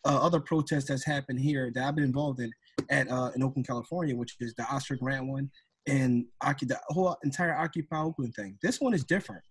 uh, 0.06 0.20
other 0.22 0.40
protests 0.40 0.86
that's 0.86 1.04
happened 1.04 1.40
here 1.40 1.72
that 1.74 1.84
I've 1.84 1.96
been 1.96 2.04
involved 2.04 2.42
in 2.42 2.52
at 2.92 3.10
uh, 3.10 3.32
in 3.36 3.42
Oakland, 3.42 3.66
California, 3.66 4.16
which 4.16 4.36
is 4.40 4.54
the 4.54 4.64
Oscar 4.66 4.96
Grant 4.96 5.26
one 5.26 5.50
and 5.88 6.26
the 6.44 6.80
whole 6.90 7.18
entire 7.24 7.58
Occupy 7.58 8.04
Oakland 8.04 8.36
thing. 8.36 8.56
This 8.62 8.80
one 8.80 8.94
is 8.94 9.04
different. 9.04 9.42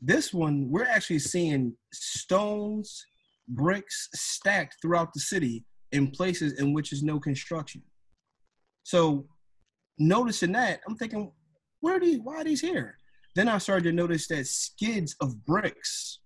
This 0.00 0.32
one, 0.32 0.70
we're 0.70 0.86
actually 0.86 1.18
seeing 1.18 1.76
stones, 1.92 3.04
bricks 3.48 4.08
stacked 4.14 4.76
throughout 4.80 5.12
the 5.12 5.20
city 5.20 5.64
in 5.92 6.10
places 6.10 6.60
in 6.60 6.72
which 6.72 6.92
is 6.92 7.02
no 7.02 7.18
construction. 7.18 7.82
So, 8.82 9.26
noticing 9.98 10.52
that, 10.52 10.80
I'm 10.88 10.96
thinking, 10.96 11.32
where 11.80 11.96
are 11.96 12.00
these? 12.00 12.20
Why 12.22 12.36
are 12.36 12.44
these 12.44 12.60
here? 12.60 12.98
Then 13.34 13.48
I 13.48 13.58
started 13.58 13.84
to 13.84 13.92
notice 13.92 14.26
that 14.28 14.46
skids 14.46 15.14
of 15.20 15.44
bricks, 15.44 16.20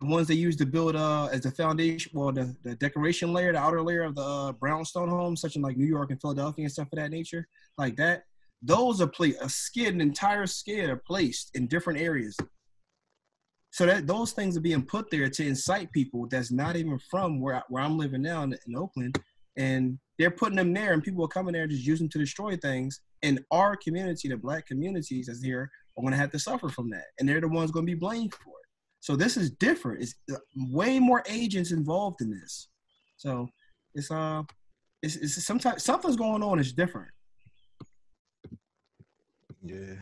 the 0.00 0.06
ones 0.06 0.28
they 0.28 0.34
use 0.34 0.56
to 0.56 0.66
build 0.66 0.96
uh, 0.96 1.28
as 1.32 1.40
the 1.42 1.50
foundation, 1.50 2.12
well, 2.14 2.32
the, 2.32 2.54
the 2.62 2.76
decoration 2.76 3.32
layer, 3.32 3.52
the 3.52 3.58
outer 3.58 3.82
layer 3.82 4.04
of 4.04 4.14
the 4.14 4.22
uh, 4.22 4.52
brownstone 4.52 5.08
homes, 5.08 5.40
such 5.40 5.56
in 5.56 5.62
like 5.62 5.76
New 5.76 5.86
York 5.86 6.10
and 6.10 6.20
Philadelphia 6.20 6.64
and 6.64 6.72
stuff 6.72 6.88
of 6.92 6.98
that 6.98 7.10
nature, 7.10 7.48
like 7.78 7.96
that. 7.96 8.24
Those 8.62 9.00
are 9.00 9.06
placed, 9.06 9.38
a 9.42 9.48
skid, 9.48 9.94
an 9.94 10.00
entire 10.00 10.46
skid 10.46 10.88
are 10.88 11.02
placed 11.06 11.50
in 11.54 11.66
different 11.66 12.00
areas. 12.00 12.36
So 13.76 13.84
that 13.84 14.06
those 14.06 14.32
things 14.32 14.56
are 14.56 14.62
being 14.62 14.86
put 14.86 15.10
there 15.10 15.28
to 15.28 15.46
incite 15.46 15.92
people 15.92 16.26
that's 16.30 16.50
not 16.50 16.76
even 16.76 16.98
from 17.10 17.42
where, 17.42 17.56
I, 17.56 17.62
where 17.68 17.82
I'm 17.82 17.98
living 17.98 18.22
now 18.22 18.42
in, 18.42 18.56
in 18.66 18.74
Oakland. 18.74 19.22
And 19.58 19.98
they're 20.18 20.30
putting 20.30 20.56
them 20.56 20.72
there 20.72 20.94
and 20.94 21.02
people 21.02 21.22
are 21.26 21.28
coming 21.28 21.52
there 21.52 21.66
just 21.66 21.86
using 21.86 22.08
to 22.08 22.18
destroy 22.18 22.56
things. 22.56 23.02
And 23.22 23.38
our 23.50 23.76
community, 23.76 24.30
the 24.30 24.38
black 24.38 24.66
communities 24.66 25.26
that's 25.26 25.42
here, 25.42 25.70
are 25.94 26.00
going 26.00 26.12
to 26.12 26.16
have 26.16 26.30
to 26.30 26.38
suffer 26.38 26.70
from 26.70 26.88
that. 26.88 27.04
And 27.20 27.28
they're 27.28 27.42
the 27.42 27.48
ones 27.48 27.70
going 27.70 27.84
to 27.84 27.92
be 27.92 27.98
blamed 27.98 28.32
for 28.32 28.48
it. 28.48 28.66
So 29.00 29.14
this 29.14 29.36
is 29.36 29.50
different. 29.50 30.00
It's 30.00 30.14
uh, 30.32 30.36
way 30.56 30.98
more 30.98 31.22
agents 31.28 31.70
involved 31.70 32.22
in 32.22 32.30
this. 32.30 32.68
So 33.18 33.46
it's 33.94 34.10
uh, 34.10 34.42
it's, 35.02 35.16
it's 35.16 35.44
sometimes 35.44 35.84
something's 35.84 36.16
going 36.16 36.42
on. 36.42 36.58
It's 36.58 36.72
different. 36.72 37.10
Yeah. 39.62 39.96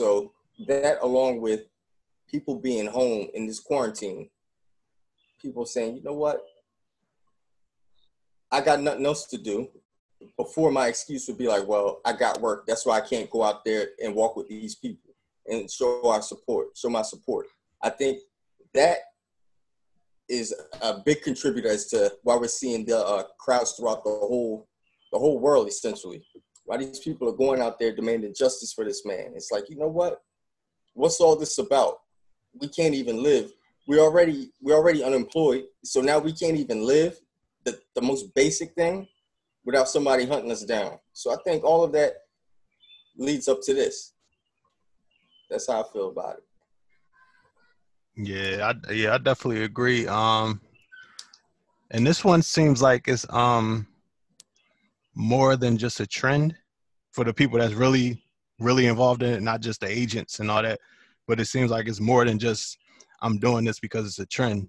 So 0.00 0.32
that 0.66 0.96
along 1.02 1.42
with 1.42 1.64
people 2.26 2.58
being 2.58 2.86
home 2.86 3.28
in 3.34 3.46
this 3.46 3.60
quarantine, 3.60 4.30
people 5.42 5.66
saying, 5.66 5.98
you 5.98 6.02
know 6.02 6.14
what? 6.14 6.40
I 8.50 8.62
got 8.62 8.80
nothing 8.80 9.04
else 9.04 9.26
to 9.26 9.36
do. 9.36 9.68
Before 10.38 10.70
my 10.70 10.86
excuse 10.86 11.28
would 11.28 11.36
be 11.36 11.48
like, 11.48 11.68
well, 11.68 12.00
I 12.06 12.14
got 12.14 12.40
work. 12.40 12.64
That's 12.66 12.86
why 12.86 12.96
I 12.96 13.02
can't 13.02 13.28
go 13.28 13.42
out 13.42 13.62
there 13.62 13.88
and 14.02 14.14
walk 14.14 14.36
with 14.36 14.48
these 14.48 14.74
people 14.74 15.12
and 15.46 15.70
show 15.70 16.08
our 16.08 16.22
support, 16.22 16.68
show 16.78 16.88
my 16.88 17.02
support. 17.02 17.48
I 17.82 17.90
think 17.90 18.20
that 18.72 19.00
is 20.30 20.54
a 20.80 20.94
big 21.04 21.20
contributor 21.20 21.68
as 21.68 21.88
to 21.88 22.10
why 22.22 22.36
we're 22.36 22.48
seeing 22.48 22.86
the 22.86 22.96
uh, 22.96 23.24
crowds 23.38 23.72
throughout 23.72 24.02
the 24.04 24.10
whole 24.10 24.66
the 25.12 25.18
whole 25.18 25.38
world 25.38 25.68
essentially 25.68 26.24
why 26.64 26.76
these 26.76 27.00
people 27.00 27.28
are 27.28 27.36
going 27.36 27.60
out 27.60 27.78
there 27.78 27.94
demanding 27.94 28.34
justice 28.34 28.72
for 28.72 28.84
this 28.84 29.04
man. 29.04 29.32
It's 29.34 29.50
like, 29.50 29.68
you 29.68 29.76
know 29.76 29.88
what? 29.88 30.22
What's 30.94 31.20
all 31.20 31.36
this 31.36 31.58
about? 31.58 31.98
We 32.60 32.68
can't 32.68 32.94
even 32.94 33.22
live. 33.22 33.52
We 33.86 33.98
already 33.98 34.52
we're 34.60 34.76
already 34.76 35.02
unemployed, 35.02 35.64
so 35.84 36.00
now 36.00 36.18
we 36.18 36.32
can't 36.32 36.56
even 36.56 36.86
live 36.86 37.18
the, 37.64 37.78
the 37.94 38.02
most 38.02 38.34
basic 38.34 38.74
thing 38.74 39.08
without 39.64 39.88
somebody 39.88 40.26
hunting 40.26 40.50
us 40.50 40.64
down. 40.64 40.98
So 41.12 41.32
I 41.32 41.36
think 41.44 41.64
all 41.64 41.82
of 41.82 41.92
that 41.92 42.14
leads 43.16 43.48
up 43.48 43.60
to 43.62 43.74
this. 43.74 44.12
That's 45.50 45.66
how 45.68 45.82
I 45.82 45.92
feel 45.92 46.10
about 46.10 46.36
it. 46.38 46.44
Yeah, 48.16 48.72
I, 48.72 48.92
yeah, 48.92 49.14
I 49.14 49.18
definitely 49.18 49.64
agree. 49.64 50.06
Um, 50.06 50.60
and 51.90 52.06
this 52.06 52.24
one 52.24 52.42
seems 52.42 52.80
like 52.80 53.08
it's 53.08 53.26
um 53.30 53.86
more 55.14 55.56
than 55.56 55.76
just 55.76 56.00
a 56.00 56.06
trend 56.06 56.54
for 57.12 57.24
the 57.24 57.34
people 57.34 57.58
that's 57.58 57.74
really 57.74 58.22
really 58.60 58.86
involved 58.86 59.22
in 59.22 59.32
it, 59.32 59.42
not 59.42 59.60
just 59.60 59.80
the 59.80 59.88
agents 59.88 60.38
and 60.38 60.50
all 60.50 60.62
that. 60.62 60.78
But 61.26 61.40
it 61.40 61.46
seems 61.46 61.70
like 61.70 61.88
it's 61.88 62.00
more 62.00 62.24
than 62.24 62.38
just 62.38 62.78
I'm 63.22 63.38
doing 63.38 63.64
this 63.64 63.80
because 63.80 64.06
it's 64.06 64.18
a 64.18 64.26
trend. 64.26 64.68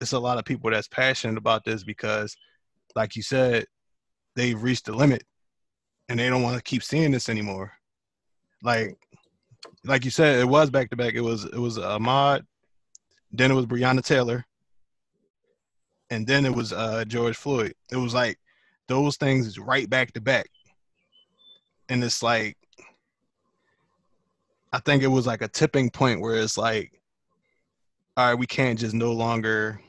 It's 0.00 0.12
a 0.12 0.18
lot 0.18 0.38
of 0.38 0.44
people 0.44 0.70
that's 0.70 0.88
passionate 0.88 1.38
about 1.38 1.64
this 1.64 1.84
because, 1.84 2.36
like 2.94 3.16
you 3.16 3.22
said, 3.22 3.66
they've 4.36 4.60
reached 4.60 4.86
the 4.86 4.92
limit 4.92 5.24
and 6.08 6.18
they 6.18 6.28
don't 6.28 6.42
want 6.42 6.56
to 6.56 6.62
keep 6.62 6.82
seeing 6.82 7.10
this 7.10 7.28
anymore. 7.28 7.72
Like, 8.62 8.96
like 9.84 10.04
you 10.04 10.10
said, 10.10 10.40
it 10.40 10.48
was 10.48 10.70
back 10.70 10.90
to 10.90 10.96
back. 10.96 11.14
It 11.14 11.20
was 11.20 11.44
it 11.44 11.58
was 11.58 11.78
Ahmaud, 11.78 12.42
then 13.32 13.50
it 13.50 13.54
was 13.54 13.66
Breonna 13.66 14.04
Taylor, 14.04 14.44
and 16.10 16.26
then 16.26 16.44
it 16.44 16.54
was 16.54 16.72
uh, 16.72 17.04
George 17.06 17.36
Floyd. 17.36 17.74
It 17.90 17.96
was 17.96 18.14
like 18.14 18.38
those 18.88 19.16
things 19.16 19.46
is 19.46 19.58
right 19.58 19.88
back 19.88 20.12
to 20.12 20.20
back 20.20 20.46
and 21.88 22.02
it's 22.02 22.22
like 22.22 22.56
I 24.74 24.80
think 24.80 25.04
it 25.04 25.08
was 25.08 25.24
like 25.24 25.40
a 25.40 25.46
tipping 25.46 25.88
point 25.88 26.20
where 26.20 26.34
it's 26.34 26.58
like, 26.58 27.00
all 28.16 28.30
right, 28.30 28.34
we 28.38 28.46
can't 28.46 28.76
just 28.76 28.92
no 28.92 29.12
longer 29.12 29.80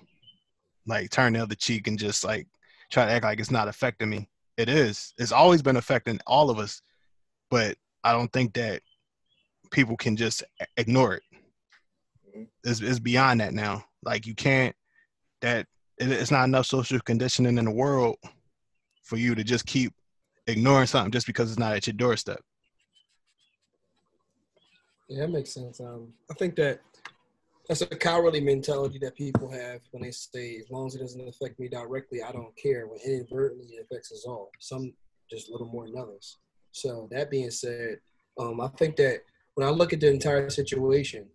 like 0.86 1.10
turn 1.10 1.34
the 1.34 1.42
other 1.42 1.56
cheek 1.56 1.88
and 1.88 1.98
just 1.98 2.24
like 2.24 2.48
try 2.92 3.04
to 3.04 3.12
act 3.12 3.26
like 3.26 3.40
it's 3.40 3.50
not 3.50 3.68
affecting 3.68 4.12
me. 4.12 4.30
It 4.58 4.70
is. 4.70 5.16
It's 5.18 5.32
always 5.32 5.64
been 5.64 5.78
affecting 5.78 6.20
all 6.28 6.52
of 6.52 6.60
us, 6.60 6.84
but 7.50 7.76
I 8.04 8.12
don't 8.12 8.32
think 8.32 8.54
that 8.54 8.84
people 9.72 9.98
can 9.98 10.16
just 10.16 10.44
ignore 10.78 11.16
it. 11.16 11.24
Mm-hmm. 12.30 12.44
It's, 12.64 12.82
it's 12.82 13.00
beyond 13.00 13.40
that 13.40 13.56
now. 13.56 13.86
Like 14.04 14.28
you 14.28 14.36
can't. 14.36 14.76
That 15.42 15.66
it's 15.98 16.30
not 16.30 16.44
enough 16.44 16.68
social 16.68 17.00
conditioning 17.00 17.58
in 17.58 17.66
the 17.66 17.72
world 17.72 18.18
for 19.06 19.18
you 19.18 19.36
to 19.36 19.44
just 19.44 19.66
keep 19.66 19.94
ignoring 20.48 20.88
something 20.88 21.12
just 21.12 21.28
because 21.28 21.50
it's 21.50 21.60
not 21.60 21.74
at 21.74 21.88
your 21.88 21.94
doorstep. 21.94 22.40
Yeah, 25.08 25.22
that 25.22 25.30
makes 25.30 25.54
sense. 25.54 25.80
Um, 25.80 26.14
I 26.30 26.34
think 26.34 26.56
that 26.56 26.82
that's 27.68 27.82
a 27.82 27.88
cowardly 27.88 28.42
mentality 28.42 29.00
that 29.00 29.16
people 29.16 29.50
have 29.50 29.82
when 29.92 30.04
they 30.04 30.12
say, 30.12 30.58
as 30.58 30.70
long 30.70 30.88
as 30.88 30.96
it 30.96 31.00
doesn't 31.00 31.28
affect 31.28 31.60
me 31.60 31.68
directly, 31.68 32.22
I 32.22 32.32
don't 32.32 32.56
care. 32.58 32.88
When 32.88 33.00
inadvertently 33.06 33.76
it 33.76 33.86
affects 33.86 34.12
us 34.12 34.26
all, 34.28 34.52
some 34.60 34.94
just 35.30 35.50
a 35.50 35.52
little 35.52 35.68
more 35.68 35.86
than 35.86 35.98
others. 35.98 36.38
So 36.72 37.08
that 37.12 37.32
being 37.32 37.52
said, 37.52 38.00
um, 38.40 38.60
I 38.62 38.68
think 38.68 38.96
that 38.98 39.22
when 39.54 39.68
I 39.68 39.72
look 39.72 39.94
at 39.94 40.00
the 40.00 40.10
entire 40.12 40.50
situation 40.50 41.28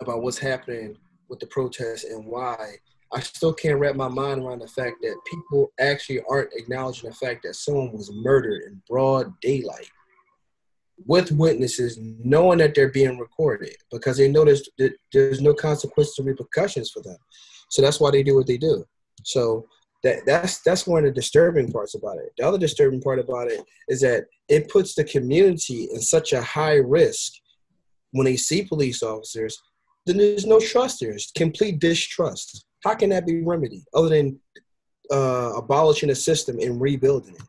about 0.00 0.22
what's 0.22 0.38
happening 0.38 0.96
with 1.28 1.40
the 1.40 1.46
protests 1.46 2.04
and 2.04 2.24
why 2.26 2.76
I 3.12 3.20
still 3.20 3.54
can't 3.54 3.78
wrap 3.78 3.96
my 3.96 4.08
mind 4.08 4.42
around 4.42 4.60
the 4.60 4.68
fact 4.68 4.96
that 5.02 5.16
people 5.26 5.72
actually 5.80 6.20
aren't 6.28 6.52
acknowledging 6.54 7.08
the 7.08 7.16
fact 7.16 7.42
that 7.44 7.54
someone 7.54 7.92
was 7.92 8.12
murdered 8.12 8.62
in 8.66 8.82
broad 8.88 9.32
daylight 9.40 9.88
with 11.06 11.30
witnesses 11.32 11.98
knowing 12.00 12.58
that 12.58 12.74
they're 12.74 12.90
being 12.90 13.18
recorded 13.18 13.74
because 13.90 14.16
they 14.16 14.28
know 14.28 14.44
there's, 14.44 14.68
there's 15.12 15.40
no 15.40 15.54
consequences 15.54 16.18
or 16.18 16.24
repercussions 16.24 16.90
for 16.90 17.02
them. 17.02 17.16
So 17.70 17.80
that's 17.82 18.00
why 18.00 18.10
they 18.10 18.22
do 18.22 18.34
what 18.34 18.46
they 18.46 18.58
do. 18.58 18.84
So 19.24 19.66
that 20.04 20.24
that's 20.26 20.60
that's 20.60 20.86
one 20.86 21.04
of 21.04 21.06
the 21.06 21.20
disturbing 21.20 21.72
parts 21.72 21.94
about 21.94 22.18
it. 22.18 22.32
The 22.36 22.46
other 22.46 22.58
disturbing 22.58 23.00
part 23.00 23.18
about 23.18 23.50
it 23.50 23.64
is 23.88 24.00
that 24.02 24.26
it 24.48 24.68
puts 24.68 24.94
the 24.94 25.02
community 25.02 25.88
in 25.92 26.00
such 26.00 26.32
a 26.32 26.40
high 26.40 26.76
risk 26.76 27.32
when 28.12 28.24
they 28.24 28.36
see 28.36 28.64
police 28.64 29.02
officers 29.02 29.60
then 30.08 30.16
there's 30.16 30.46
no 30.46 30.58
trust 30.58 31.00
there. 31.00 31.10
It's 31.10 31.30
complete 31.30 31.78
distrust. 31.78 32.64
How 32.84 32.94
can 32.94 33.10
that 33.10 33.26
be 33.26 33.42
remedied 33.42 33.84
other 33.94 34.08
than 34.08 34.38
uh, 35.10 35.52
abolishing 35.56 36.10
a 36.10 36.14
system 36.14 36.58
and 36.60 36.80
rebuilding 36.80 37.34
it? 37.34 37.42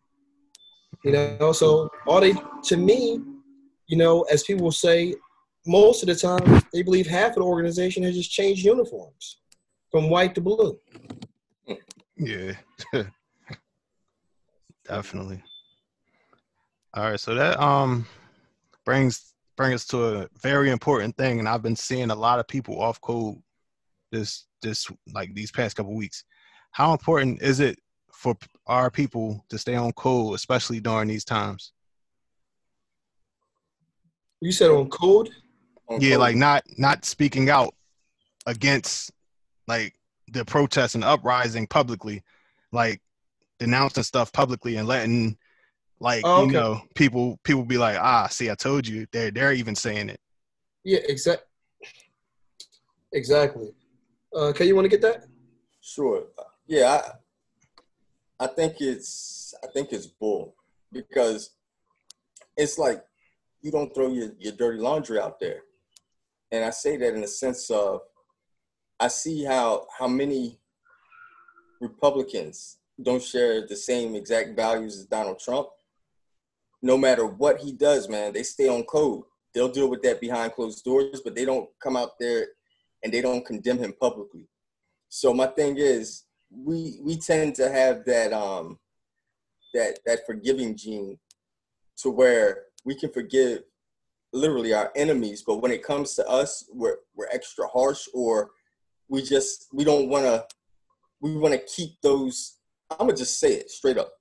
You 1.04 1.12
know, 1.12 1.52
so 1.52 1.90
all 2.08 2.20
they 2.20 2.34
to 2.64 2.78
me, 2.78 3.20
you 3.88 3.98
know, 3.98 4.24
as 4.24 4.44
people 4.44 4.72
say, 4.72 5.16
most 5.66 6.04
of 6.04 6.08
the 6.08 6.16
time 6.16 6.62
they 6.74 6.82
believe 6.84 7.08
half 7.08 7.30
of 7.30 7.36
the 7.36 7.42
organization 7.42 8.04
has 8.04 8.16
just 8.16 8.32
changed 8.32 8.66
uniforms 8.66 9.38
from 9.92 10.10
white 10.10 10.36
to 10.36 10.42
blue. 10.42 10.80
Yeah. 12.18 12.54
Definitely. 14.88 15.42
All 16.96 17.12
right, 17.12 17.20
so 17.20 17.36
that 17.36 17.62
um 17.62 18.08
brings 18.84 19.34
brings 19.56 19.76
us 19.76 19.86
to 19.88 20.04
a 20.06 20.30
very 20.42 20.72
important 20.72 21.16
thing, 21.16 21.40
and 21.40 21.48
I've 21.48 21.62
been 21.62 21.76
seeing 21.76 22.10
a 22.10 22.16
lot 22.16 22.40
of 22.40 22.48
people 22.48 22.82
off 22.82 23.00
code 23.00 23.38
this 24.12 24.46
this 24.62 24.88
like 25.14 25.34
these 25.34 25.52
past 25.52 25.76
couple 25.76 25.96
weeks. 25.96 26.24
How 26.72 26.92
important 26.92 27.42
is 27.42 27.60
it 27.60 27.80
for 28.14 28.36
our 28.68 28.92
people 28.92 29.46
to 29.50 29.58
stay 29.58 29.76
on 29.76 29.92
code, 29.94 30.36
especially 30.36 30.80
during 30.80 31.08
these 31.08 31.26
times? 31.26 31.74
You 34.42 34.52
said 34.52 34.72
on 34.72 34.90
code? 34.90 35.30
On 35.88 36.00
Yeah, 36.00 36.12
code. 36.12 36.20
like 36.20 36.36
not 36.36 36.64
not 36.78 37.06
speaking 37.06 37.50
out 37.50 37.74
against 38.46 39.12
like 39.68 39.94
the 40.28 40.46
protests 40.46 40.96
and 40.96 41.04
uprising 41.04 41.68
publicly, 41.68 42.24
like 42.72 43.02
denouncing 43.60 44.04
stuff 44.04 44.32
publicly 44.32 44.78
and 44.78 44.88
letting 44.88 45.38
like 46.00 46.24
Oh, 46.24 46.46
you 46.46 46.52
know 46.52 46.82
people 46.96 47.40
people 47.44 47.66
be 47.66 47.78
like 47.78 47.98
ah 47.98 48.28
see 48.28 48.50
I 48.50 48.56
told 48.56 48.88
you 48.88 49.06
they're 49.12 49.32
they're 49.32 49.54
even 49.54 49.76
saying 49.76 50.10
it. 50.10 50.20
Yeah, 50.84 51.00
exactly. 51.08 51.46
Exactly. 53.12 53.72
Uh, 54.36 54.54
you 54.60 54.76
want 54.76 54.86
to 54.86 54.90
get 54.90 55.02
that? 55.02 55.26
Sure. 55.82 56.26
Yeah, 56.68 57.02
I, 58.40 58.46
I 58.46 58.48
think 58.48 58.76
it's 58.80 59.54
I 59.64 59.68
think 59.74 59.92
it's 59.92 60.06
bull 60.06 60.56
because 60.92 61.52
it's 62.56 62.78
like 62.78 63.04
you 63.62 63.72
don't 63.72 63.94
throw 63.94 64.10
your, 64.10 64.30
your 64.40 64.54
dirty 64.54 64.80
laundry 64.80 65.20
out 65.20 65.40
there. 65.40 65.62
And 66.52 66.64
I 66.64 66.70
say 66.70 66.98
that 66.98 67.14
in 67.14 67.22
the 67.22 67.28
sense 67.28 67.70
of 67.70 68.02
I 69.00 69.08
see 69.08 69.44
how 69.44 69.88
how 69.98 70.08
many 70.08 70.60
Republicans 71.82 72.78
don't 73.02 73.24
share 73.24 73.66
the 73.66 73.76
same 73.76 74.16
exact 74.16 74.56
values 74.56 74.98
as 74.98 75.06
Donald 75.06 75.40
Trump. 75.40 75.70
No 76.82 76.98
matter 76.98 77.26
what 77.26 77.60
he 77.60 77.72
does, 77.72 78.08
man, 78.08 78.34
they 78.34 78.44
stay 78.44 78.70
on 78.70 78.84
code. 78.84 79.24
They'll 79.54 79.72
deal 79.72 79.90
with 79.90 80.02
that 80.04 80.22
behind 80.22 80.54
closed 80.54 80.84
doors, 80.84 81.22
but 81.24 81.36
they 81.36 81.46
don't 81.46 81.70
come 81.82 81.98
out 81.98 82.20
there 82.20 82.48
and 83.04 83.14
they 83.14 83.22
don't 83.22 83.46
condemn 83.46 83.80
him 83.80 83.94
publicly. 84.00 84.48
So 85.10 85.34
my 85.34 85.48
thing 85.48 85.78
is, 85.78 86.26
we 86.52 87.00
we 87.02 87.18
tend 87.18 87.56
to 87.56 87.70
have 87.70 88.06
that 88.06 88.34
um 88.34 88.80
that 89.74 90.00
that 90.06 90.26
forgiving 90.26 90.76
gene 90.76 91.18
to 91.98 92.10
where 92.10 92.64
we 92.86 92.96
can 92.96 93.12
forgive 93.12 93.64
literally 94.34 94.74
our 94.74 94.92
enemies, 94.96 95.44
but 95.46 95.58
when 95.58 95.72
it 95.72 95.84
comes 95.84 96.16
to 96.16 96.28
us, 96.28 96.66
we're 96.74 96.98
we're 97.16 97.30
extra 97.32 97.68
harsh 97.68 98.08
or 98.14 98.52
we 99.08 99.22
just 99.22 99.68
we 99.74 99.84
don't 99.84 100.10
want 100.10 100.26
to 100.26 100.46
we 101.22 101.36
want 101.36 101.54
to 101.54 101.60
keep 101.60 102.00
those 102.02 102.58
I'm 102.92 103.08
gonna 103.08 103.16
just 103.16 103.40
say 103.40 103.54
it 103.54 103.70
straight 103.70 103.98
up. 103.98 104.14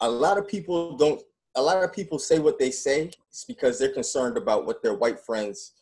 A 0.00 0.08
lot 0.08 0.38
of 0.38 0.48
people 0.48 0.96
don't 0.96 1.22
a 1.54 1.62
lot 1.62 1.82
of 1.82 1.92
people 1.92 2.18
say 2.18 2.38
what 2.38 2.58
they 2.58 2.70
say 2.70 3.10
it's 3.28 3.44
because 3.44 3.78
they're 3.78 3.92
concerned 3.92 4.36
about 4.36 4.66
what 4.66 4.82
their 4.82 4.94
white 4.94 5.20
friends 5.20 5.72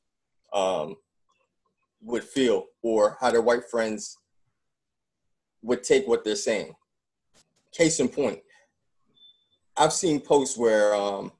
um 0.52 0.97
would 2.02 2.25
feel 2.25 2.66
or 2.83 3.16
how 3.21 3.30
their 3.30 3.42
white 3.42 3.64
friends 3.71 4.16
would 5.62 5.83
take 5.83 6.07
what 6.07 6.25
they're 6.25 6.37
saying. 6.37 6.75
Case 7.73 8.00
in 8.00 8.09
point, 8.09 8.40
I've 9.76 9.92
seen 9.92 10.21
posts 10.21 10.57
where 10.57 10.95
um, 10.95 11.33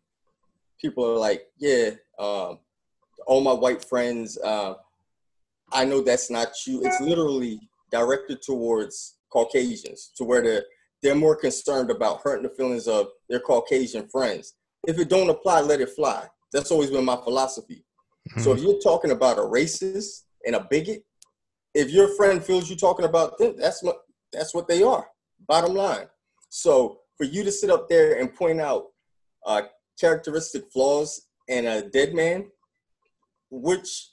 people 0.80 1.04
are 1.04 1.19
like, 1.19 1.49
"Yeah, 1.58 1.91
um, 2.19 2.58
all 3.26 3.41
my 3.41 3.52
white 3.52 3.85
friends, 3.85 4.39
uh, 4.39 4.75
I 5.73 5.85
know 5.85 6.02
that's 6.02 6.30
not 6.30 6.52
you." 6.67 6.82
It's 6.85 7.00
literally 7.00 7.61
directed 7.91 8.43
towards 8.43 9.17
Caucasians, 9.30 10.13
to 10.17 10.25
where 10.25 10.43
they're 10.43 10.65
they're 11.02 11.15
more 11.15 11.37
concerned 11.37 11.91
about 11.91 12.21
hurting 12.23 12.45
the 12.45 12.54
feelings 12.54 12.87
of 12.87 13.08
their 13.28 13.41
Caucasian 13.41 14.06
friends. 14.08 14.54
If 14.87 14.99
it 14.99 15.08
don't 15.08 15.30
apply, 15.30 15.61
let 15.61 15.80
it 15.80 15.91
fly. 15.91 16.26
That's 16.52 16.71
always 16.71 16.91
been 16.91 17.04
my 17.04 17.17
philosophy. 17.17 17.85
So 18.39 18.52
if 18.52 18.61
you're 18.61 18.80
talking 18.80 19.11
about 19.11 19.39
a 19.39 19.43
racist 19.43 20.23
and 20.47 20.57
a 20.57 20.67
bigot, 20.71 21.05
if 21.75 21.91
your 21.91 22.09
friend 22.17 22.43
feels 22.43 22.69
you 22.69 22.76
talking 22.76 23.05
about 23.05 23.39
them, 23.39 23.55
that's 23.57 23.83
what 23.83 24.03
that's 24.33 24.55
what 24.55 24.69
they 24.69 24.83
are. 24.83 25.07
Bottom 25.47 25.75
line. 25.75 26.07
So 26.49 27.00
for 27.17 27.25
you 27.25 27.45
to 27.45 27.53
sit 27.53 27.71
up 27.71 27.89
there 27.89 28.21
and 28.21 28.35
point 28.35 28.61
out 28.61 28.87
uh, 29.47 29.63
characteristic 30.00 30.71
flaws 30.73 31.26
in 31.49 31.67
a 31.67 31.83
dead 31.83 32.15
man, 32.15 32.50
which, 33.50 34.09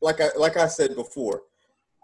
like 0.00 0.20
I 0.20 0.28
like 0.36 0.56
I 0.56 0.66
said 0.66 0.94
before, 0.94 1.42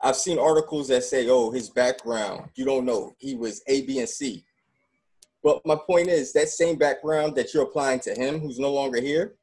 I've 0.03 0.17
seen 0.17 0.39
articles 0.39 0.89
that 0.89 1.05
say, 1.05 1.29
"Oh, 1.29 1.51
his 1.51 1.71
background, 1.71 2.51
you 2.55 2.65
don't 2.65 2.85
know, 2.85 3.15
he 3.19 3.35
was 3.35 3.63
A, 3.69 3.83
B, 3.87 3.99
and 4.01 4.09
C." 4.09 4.45
But 5.43 5.65
my 5.65 5.77
point 5.77 6.09
is 6.09 6.33
that 6.33 6.49
same 6.49 6.77
background 6.77 7.37
that 7.37 7.55
you're 7.55 7.63
applying 7.63 8.01
to 8.01 8.15
him, 8.15 8.41
who's 8.41 8.59
no 8.59 8.73
longer 8.73 9.01
here, 9.01 9.37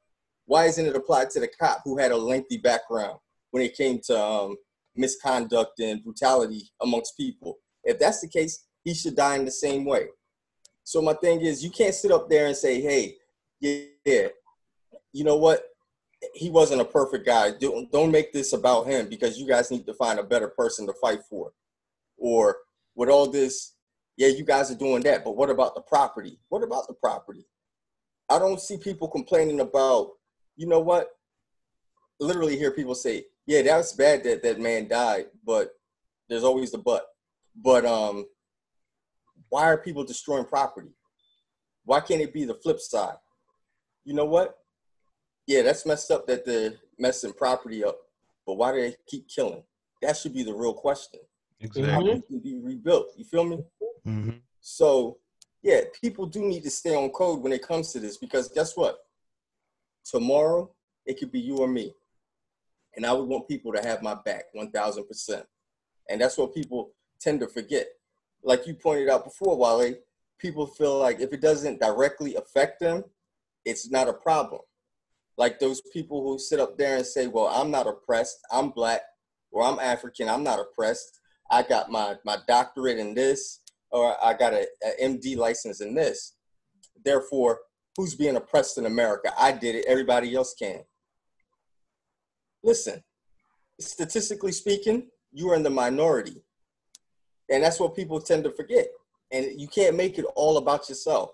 why 0.46 0.66
isn't 0.66 0.86
it 0.86 0.96
applied 0.96 1.30
to 1.32 1.40
the 1.40 1.48
cop 1.48 1.82
who 1.84 1.98
had 1.98 2.12
a 2.12 2.18
lengthy 2.18 2.58
background 2.58 3.18
when 3.56 3.64
it 3.64 3.78
came 3.78 4.02
to 4.04 4.22
um, 4.22 4.58
misconduct 4.98 5.80
and 5.80 6.04
brutality 6.04 6.70
amongst 6.82 7.16
people? 7.16 7.58
If 7.86 7.98
that's 7.98 8.20
the 8.20 8.28
case, 8.28 8.66
he 8.84 8.94
should 8.94 9.16
die 9.16 9.38
in 9.38 9.46
the 9.46 9.52
same 9.52 9.86
way. 9.86 10.08
So 10.84 11.02
my 11.02 11.14
thing 11.14 11.40
is, 11.40 11.64
you 11.64 11.70
can't 11.70 11.96
sit 11.96 12.12
up 12.12 12.30
there 12.30 12.48
and 12.48 12.58
say, 12.58 12.82
"Hey, 12.82 13.16
yeah, 13.62 14.28
you 15.14 15.24
know 15.24 15.38
what? 15.38 15.64
He 16.34 16.50
wasn't 16.50 16.82
a 16.82 16.86
perfect 17.00 17.26
guy. 17.26 17.52
Don't 17.52 17.90
don't 17.94 18.12
make 18.12 18.34
this 18.34 18.52
about 18.52 18.88
him 18.88 19.08
because 19.08 19.40
you 19.40 19.48
guys 19.48 19.72
need 19.72 19.86
to 19.86 19.94
find 19.94 20.20
a 20.20 20.24
better 20.24 20.50
person 20.50 20.86
to 20.88 20.94
fight 21.02 21.22
for." 21.30 21.54
Or 22.18 22.58
with 22.94 23.08
all 23.08 23.26
this, 23.26 23.76
yeah, 24.18 24.28
you 24.28 24.44
guys 24.44 24.70
are 24.70 24.76
doing 24.76 25.02
that, 25.04 25.24
but 25.24 25.38
what 25.38 25.50
about 25.50 25.76
the 25.76 25.82
property? 25.82 26.42
What 26.50 26.62
about 26.62 26.90
the 26.90 26.94
property? 26.94 27.46
I 28.30 28.38
don't 28.38 28.60
see 28.60 28.78
people 28.78 29.08
complaining 29.08 29.62
about, 29.62 30.10
you 30.58 30.68
know 30.68 30.82
what? 30.82 31.08
Literally 32.20 32.58
hear 32.58 32.72
people 32.72 32.96
say, 32.96 33.26
yeah, 33.46 33.62
that 33.62 33.78
was 33.78 33.94
bad 33.94 34.24
that 34.24 34.44
that 34.44 34.60
man 34.60 34.88
died, 34.88 35.28
but 35.46 35.72
there's 36.28 36.44
always 36.44 36.72
the 36.72 36.78
but. 36.78 37.06
But 37.56 37.86
um, 37.86 38.26
why 39.50 39.66
are 39.66 39.78
people 39.78 40.04
destroying 40.04 40.46
property? 40.46 40.90
Why 41.84 42.00
can't 42.00 42.22
it 42.22 42.34
be 42.34 42.46
the 42.46 42.56
flip 42.56 42.80
side? 42.80 43.16
You 44.04 44.14
know 44.14 44.26
what? 44.26 44.58
Yeah, 45.48 45.62
that's 45.62 45.86
messed 45.86 46.12
up 46.12 46.26
that 46.28 46.46
they're 46.46 46.74
messing 46.98 47.34
property 47.34 47.84
up, 47.84 47.98
but 48.46 48.56
why 48.56 48.72
do 48.72 48.82
they 48.82 48.96
keep 49.08 49.28
killing? 49.30 49.64
That 50.02 50.18
should 50.18 50.34
be 50.34 50.44
the 50.44 50.54
real 50.54 50.74
question. 50.74 51.20
Exactly. 51.60 51.92
How 51.92 52.02
can 52.02 52.40
be 52.40 52.60
rebuilt? 52.62 53.08
You 53.16 53.26
feel 53.26 53.44
me? 53.44 53.64
hmm 54.04 54.30
So, 54.62 55.18
yeah, 55.62 55.82
people 56.02 56.26
do 56.26 56.42
need 56.42 56.64
to 56.64 56.70
stay 56.70 56.96
on 56.96 57.10
code 57.10 57.42
when 57.42 57.54
it 57.54 57.66
comes 57.66 57.92
to 57.94 58.00
this 58.00 58.18
because 58.18 58.50
guess 58.50 58.76
what? 58.76 58.98
Tomorrow, 60.04 60.72
it 61.06 61.20
could 61.20 61.32
be 61.32 61.40
you 61.40 61.58
or 61.58 61.68
me. 61.68 61.94
And 62.96 63.06
I 63.06 63.14
would 63.14 63.28
want 63.28 63.48
people 63.48 63.74
to 63.74 63.82
have 63.82 64.02
my 64.02 64.16
back 64.26 64.46
1000%. 64.56 65.44
And 66.10 66.22
that's 66.22 66.38
what 66.38 66.54
people 66.54 66.92
tend 67.20 67.40
to 67.42 67.48
forget. 67.48 67.88
Like 68.44 68.68
you 68.68 68.76
pointed 68.76 69.10
out 69.10 69.26
before, 69.26 69.58
Wale, 69.58 69.96
people 70.40 70.68
feel 70.68 71.00
like 71.00 71.20
if 71.20 71.34
it 71.34 71.42
doesn't 71.42 71.80
directly 71.80 72.36
affect 72.36 72.80
them, 72.80 73.04
it's 73.66 73.90
not 73.90 74.08
a 74.08 74.14
problem. 74.14 74.62
Like 75.38 75.60
those 75.60 75.82
people 75.92 76.24
who 76.24 76.40
sit 76.40 76.60
up 76.60 76.78
there 76.78 76.98
and 76.98 77.06
say, 77.06 77.28
well, 77.28 77.48
I'm 77.48 77.72
not 77.72 77.88
oppressed, 77.88 78.40
I'm 78.52 78.70
black, 78.70 79.02
or 79.52 79.64
I'm 79.64 79.80
African, 79.80 80.30
I'm 80.30 80.44
not 80.44 80.60
oppressed. 80.60 81.20
I 81.52 81.64
got 81.64 81.92
my, 81.92 82.16
my 82.24 82.38
doctorate 82.48 83.00
in 83.00 83.14
this, 83.14 83.60
or 83.92 84.16
I 84.24 84.34
got 84.34 84.54
a, 84.54 84.68
a 84.84 85.04
MD 85.04 85.36
license 85.36 85.82
in 85.82 85.94
this. 85.94 86.36
Therefore, 87.04 87.60
who's 87.98 88.16
being 88.16 88.36
oppressed 88.36 88.78
in 88.78 88.86
America? 88.86 89.34
I 89.38 89.52
did 89.52 89.76
it, 89.76 89.86
everybody 89.88 90.36
else 90.36 90.54
can. 90.54 90.84
Listen, 92.66 93.04
statistically 93.80 94.52
speaking, 94.52 95.08
you 95.32 95.52
are 95.52 95.56
in 95.56 95.62
the 95.62 95.70
minority. 95.70 96.42
And 97.52 97.64
that's 97.64 97.80
what 97.80 97.96
people 97.96 98.20
tend 98.20 98.44
to 98.46 98.52
forget. 98.52 98.88
And 99.32 99.62
you 99.62 99.68
can't 99.68 99.96
make 99.96 100.18
it 100.18 100.26
all 100.36 100.58
about 100.58 100.90
yourself. 100.90 101.30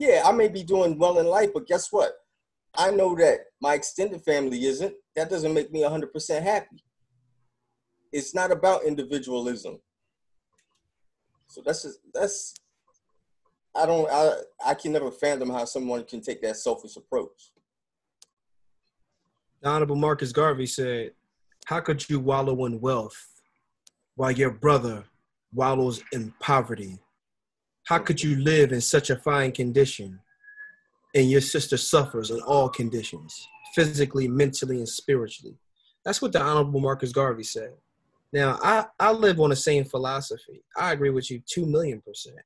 Yeah, 0.00 0.22
I 0.26 0.32
may 0.32 0.48
be 0.48 0.64
doing 0.64 0.98
well 0.98 1.20
in 1.20 1.26
life, 1.26 1.50
but 1.54 1.68
guess 1.68 1.92
what? 1.92 2.14
I 2.74 2.90
know 2.90 3.14
that 3.14 3.42
my 3.60 3.74
extended 3.74 4.24
family 4.24 4.64
isn't. 4.64 4.92
That 5.14 5.30
doesn't 5.30 5.54
make 5.54 5.70
me 5.70 5.82
100% 5.82 6.42
happy. 6.42 6.82
It's 8.10 8.34
not 8.34 8.50
about 8.50 8.84
individualism. 8.84 9.78
So 11.46 11.62
that's 11.64 11.82
just, 11.82 12.00
that's 12.12 12.54
I 13.74 13.86
don't 13.86 14.10
I 14.10 14.36
I 14.66 14.74
can 14.74 14.92
never 14.92 15.10
fathom 15.10 15.50
how 15.50 15.64
someone 15.64 16.04
can 16.04 16.20
take 16.20 16.42
that 16.42 16.56
selfish 16.56 16.96
approach. 16.96 17.52
The 19.62 19.68
Honorable 19.68 19.94
Marcus 19.94 20.32
Garvey 20.32 20.66
said, 20.66 21.12
how 21.66 21.78
could 21.78 22.08
you 22.10 22.18
wallow 22.18 22.64
in 22.64 22.80
wealth 22.80 23.16
while 24.16 24.32
your 24.32 24.50
brother 24.50 25.04
wallows 25.54 26.02
in 26.12 26.34
poverty? 26.40 26.98
How 27.84 27.98
could 27.98 28.20
you 28.20 28.36
live 28.36 28.72
in 28.72 28.80
such 28.80 29.10
a 29.10 29.16
fine 29.16 29.52
condition 29.52 30.18
and 31.14 31.30
your 31.30 31.40
sister 31.40 31.76
suffers 31.76 32.30
in 32.30 32.40
all 32.40 32.68
conditions, 32.68 33.46
physically, 33.72 34.26
mentally, 34.26 34.78
and 34.78 34.88
spiritually? 34.88 35.54
That's 36.04 36.20
what 36.20 36.32
the 36.32 36.42
Honorable 36.42 36.80
Marcus 36.80 37.12
Garvey 37.12 37.44
said. 37.44 37.74
Now, 38.32 38.58
I, 38.64 38.86
I 38.98 39.12
live 39.12 39.38
on 39.38 39.50
the 39.50 39.56
same 39.56 39.84
philosophy. 39.84 40.64
I 40.76 40.90
agree 40.90 41.10
with 41.10 41.30
you 41.30 41.40
2 41.46 41.66
million 41.66 42.00
percent. 42.00 42.36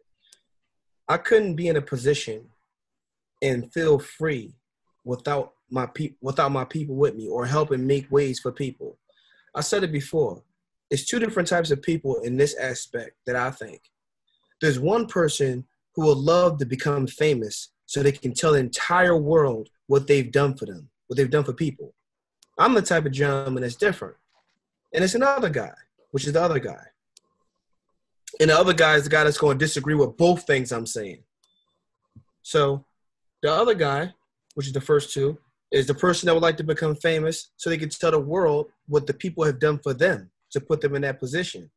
I 1.08 1.16
couldn't 1.16 1.56
be 1.56 1.68
in 1.68 1.76
a 1.76 1.82
position 1.82 2.48
and 3.40 3.72
feel 3.72 3.98
free 3.98 4.52
without 5.06 5.52
my 5.70 5.86
people 5.86 6.18
without 6.20 6.52
my 6.52 6.64
people 6.64 6.96
with 6.96 7.14
me 7.14 7.28
or 7.28 7.46
helping 7.46 7.86
make 7.86 8.10
ways 8.10 8.38
for 8.38 8.52
people. 8.52 8.98
I 9.54 9.62
said 9.62 9.84
it 9.84 9.92
before. 9.92 10.42
It's 10.90 11.06
two 11.06 11.18
different 11.18 11.48
types 11.48 11.70
of 11.70 11.82
people 11.82 12.16
in 12.20 12.36
this 12.36 12.54
aspect 12.56 13.12
that 13.26 13.36
I 13.36 13.50
think. 13.50 13.80
There's 14.60 14.78
one 14.78 15.06
person 15.06 15.64
who 15.94 16.02
will 16.02 16.16
love 16.16 16.58
to 16.58 16.66
become 16.66 17.06
famous 17.06 17.70
so 17.86 18.02
they 18.02 18.12
can 18.12 18.34
tell 18.34 18.52
the 18.52 18.58
entire 18.58 19.16
world 19.16 19.68
what 19.86 20.06
they've 20.06 20.30
done 20.30 20.56
for 20.56 20.66
them, 20.66 20.88
what 21.06 21.16
they've 21.16 21.30
done 21.30 21.44
for 21.44 21.52
people. 21.52 21.94
I'm 22.58 22.74
the 22.74 22.82
type 22.82 23.06
of 23.06 23.12
gentleman 23.12 23.62
that's 23.62 23.76
different. 23.76 24.16
And 24.92 25.02
it's 25.02 25.14
another 25.14 25.50
guy, 25.50 25.72
which 26.10 26.26
is 26.26 26.32
the 26.32 26.42
other 26.42 26.58
guy. 26.58 26.82
And 28.40 28.50
the 28.50 28.58
other 28.58 28.74
guy 28.74 28.94
is 28.96 29.04
the 29.04 29.10
guy 29.10 29.24
that's 29.24 29.38
going 29.38 29.58
to 29.58 29.64
disagree 29.64 29.94
with 29.94 30.16
both 30.16 30.46
things 30.46 30.72
I'm 30.72 30.86
saying. 30.86 31.22
So 32.42 32.84
the 33.42 33.52
other 33.52 33.74
guy, 33.74 34.14
which 34.56 34.66
is 34.66 34.72
the 34.72 34.80
first 34.80 35.12
two, 35.12 35.38
is 35.70 35.86
the 35.86 35.94
person 35.94 36.26
that 36.26 36.34
would 36.34 36.42
like 36.42 36.56
to 36.56 36.64
become 36.64 36.96
famous 36.96 37.50
so 37.56 37.68
they 37.68 37.78
can 37.78 37.90
tell 37.90 38.10
the 38.10 38.18
world 38.18 38.66
what 38.86 39.06
the 39.06 39.14
people 39.14 39.44
have 39.44 39.60
done 39.60 39.78
for 39.82 39.92
them 39.92 40.30
to 40.50 40.60
put 40.60 40.80
them 40.80 40.94
in 40.94 41.02
that 41.02 41.20
position. 41.20 41.70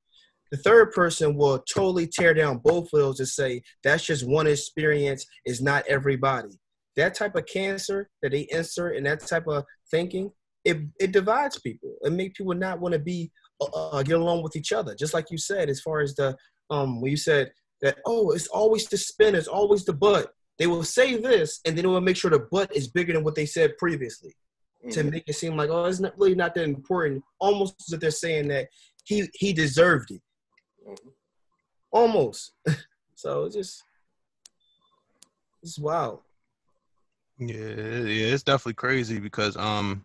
The 0.51 0.57
third 0.57 0.93
person 0.93 1.35
will 1.35 1.59
totally 1.59 2.07
tear 2.07 2.33
down 2.33 2.59
both 2.63 2.85
of 2.93 2.99
those 2.99 3.19
and 3.19 3.27
say 3.27 3.61
that's 3.83 4.05
just 4.05 4.27
one 4.27 4.47
experience, 4.47 5.25
is 5.45 5.61
not 5.61 5.85
everybody. 5.87 6.49
That 6.95 7.15
type 7.15 7.35
of 7.35 7.45
cancer 7.45 8.09
that 8.21 8.31
they 8.31 8.47
insert 8.49 8.95
and 8.95 9.05
that 9.05 9.19
type 9.19 9.47
of 9.47 9.65
thinking, 9.91 10.31
it, 10.65 10.77
it 10.99 11.11
divides 11.11 11.59
people. 11.59 11.95
It 12.01 12.13
makes 12.13 12.37
people 12.37 12.55
not 12.55 12.79
want 12.79 12.93
to 12.93 12.99
be 12.99 13.31
uh, 13.61 13.65
uh, 13.65 14.03
get 14.03 14.19
along 14.19 14.41
with 14.43 14.55
each 14.55 14.71
other. 14.71 14.95
Just 14.95 15.13
like 15.13 15.29
you 15.29 15.37
said, 15.37 15.69
as 15.69 15.81
far 15.81 15.99
as 15.99 16.15
the 16.15 16.35
um 16.69 17.01
when 17.01 17.09
you 17.09 17.17
said 17.17 17.51
that 17.81 17.97
oh 18.05 18.31
it's 18.31 18.47
always 18.47 18.87
the 18.87 18.97
spin, 18.97 19.35
it's 19.35 19.47
always 19.47 19.85
the 19.85 19.93
butt. 19.93 20.33
They 20.59 20.67
will 20.67 20.83
say 20.83 21.15
this 21.15 21.61
and 21.65 21.75
then 21.75 21.83
they 21.83 21.89
will 21.89 22.01
make 22.01 22.17
sure 22.17 22.29
the 22.29 22.47
butt 22.51 22.75
is 22.75 22.87
bigger 22.87 23.13
than 23.13 23.23
what 23.23 23.35
they 23.35 23.45
said 23.45 23.77
previously 23.77 24.35
mm-hmm. 24.83 24.91
to 24.91 25.03
make 25.05 25.23
it 25.27 25.33
seem 25.33 25.55
like 25.55 25.69
oh 25.69 25.85
it's 25.85 25.99
not 25.99 26.17
really 26.19 26.35
not 26.35 26.53
that 26.55 26.65
important. 26.65 27.23
Almost 27.39 27.75
as 27.87 27.93
if 27.93 27.99
they're 27.99 28.11
saying 28.11 28.49
that 28.49 28.67
he 29.05 29.29
he 29.33 29.53
deserved 29.53 30.11
it. 30.11 30.21
Mm-hmm. 30.87 31.09
Almost. 31.91 32.53
so 33.15 33.45
it's 33.45 33.55
just 33.55 33.83
it's 35.63 35.79
wild. 35.79 36.19
Yeah, 37.37 37.55
yeah, 37.55 38.33
it's 38.33 38.43
definitely 38.43 38.73
crazy 38.73 39.19
because 39.19 39.55
um 39.55 40.03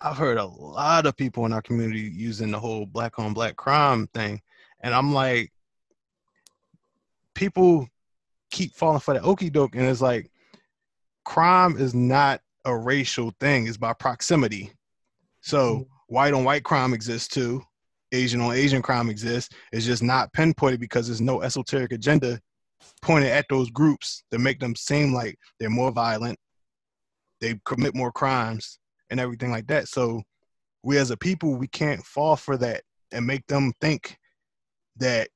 I've 0.00 0.16
heard 0.16 0.38
a 0.38 0.44
lot 0.44 1.06
of 1.06 1.16
people 1.16 1.44
in 1.46 1.52
our 1.52 1.62
community 1.62 2.00
using 2.00 2.50
the 2.50 2.60
whole 2.60 2.86
black 2.86 3.18
on 3.18 3.34
black 3.34 3.56
crime 3.56 4.06
thing. 4.14 4.40
And 4.80 4.94
I'm 4.94 5.12
like, 5.12 5.52
people 7.34 7.88
keep 8.50 8.74
falling 8.74 9.00
for 9.00 9.14
the 9.14 9.22
okey 9.22 9.50
doke. 9.50 9.74
And 9.74 9.86
it's 9.86 10.00
like, 10.00 10.30
crime 11.24 11.76
is 11.76 11.94
not 11.94 12.40
a 12.64 12.76
racial 12.76 13.32
thing, 13.40 13.66
it's 13.66 13.76
by 13.76 13.92
proximity. 13.92 14.72
So 15.40 15.74
mm-hmm. 15.74 15.82
white 16.14 16.34
on 16.34 16.44
white 16.44 16.64
crime 16.64 16.94
exists 16.94 17.28
too. 17.28 17.62
Asian 18.12 18.40
on 18.40 18.54
Asian 18.54 18.82
crime 18.82 19.10
exists. 19.10 19.54
It's 19.72 19.84
just 19.84 20.02
not 20.02 20.32
pinpointed 20.32 20.80
because 20.80 21.06
there's 21.06 21.20
no 21.20 21.42
esoteric 21.42 21.92
agenda 21.92 22.40
pointed 23.02 23.30
at 23.30 23.46
those 23.50 23.70
groups 23.70 24.24
that 24.30 24.38
make 24.38 24.60
them 24.60 24.74
seem 24.74 25.12
like 25.12 25.38
they're 25.58 25.68
more 25.68 25.92
violent, 25.92 26.38
they 27.40 27.60
commit 27.64 27.94
more 27.94 28.12
crimes, 28.12 28.78
and 29.10 29.20
everything 29.20 29.50
like 29.50 29.66
that. 29.66 29.88
So 29.88 30.22
we 30.82 30.98
as 30.98 31.10
a 31.10 31.16
people, 31.16 31.56
we 31.56 31.68
can't 31.68 32.02
fall 32.02 32.36
for 32.36 32.56
that 32.58 32.82
and 33.12 33.26
make 33.26 33.46
them 33.46 33.72
think 33.80 34.16
that 34.96 35.28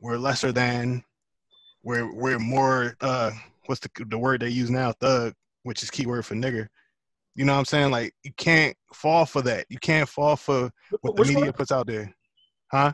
we're 0.00 0.18
lesser 0.18 0.52
than, 0.52 1.02
we're 1.84 2.12
we're 2.12 2.38
more 2.38 2.96
uh 3.00 3.30
what's 3.66 3.80
the 3.80 3.90
the 4.06 4.18
word 4.18 4.40
they 4.40 4.48
use 4.48 4.70
now, 4.70 4.92
thug, 4.92 5.34
which 5.62 5.82
is 5.82 5.90
keyword 5.90 6.26
for 6.26 6.34
nigger. 6.34 6.66
You 7.36 7.44
know 7.44 7.52
what 7.52 7.60
I'm 7.60 7.64
saying? 7.66 7.90
Like 7.90 8.14
you 8.22 8.32
can't 8.36 8.76
fall 8.92 9.26
for 9.26 9.42
that. 9.42 9.66
You 9.68 9.78
can't 9.78 10.08
fall 10.08 10.36
for 10.36 10.70
what 11.02 11.16
Which 11.18 11.28
the 11.28 11.34
media 11.34 11.52
puts 11.52 11.70
out 11.70 11.86
there. 11.86 12.12
Huh? 12.70 12.92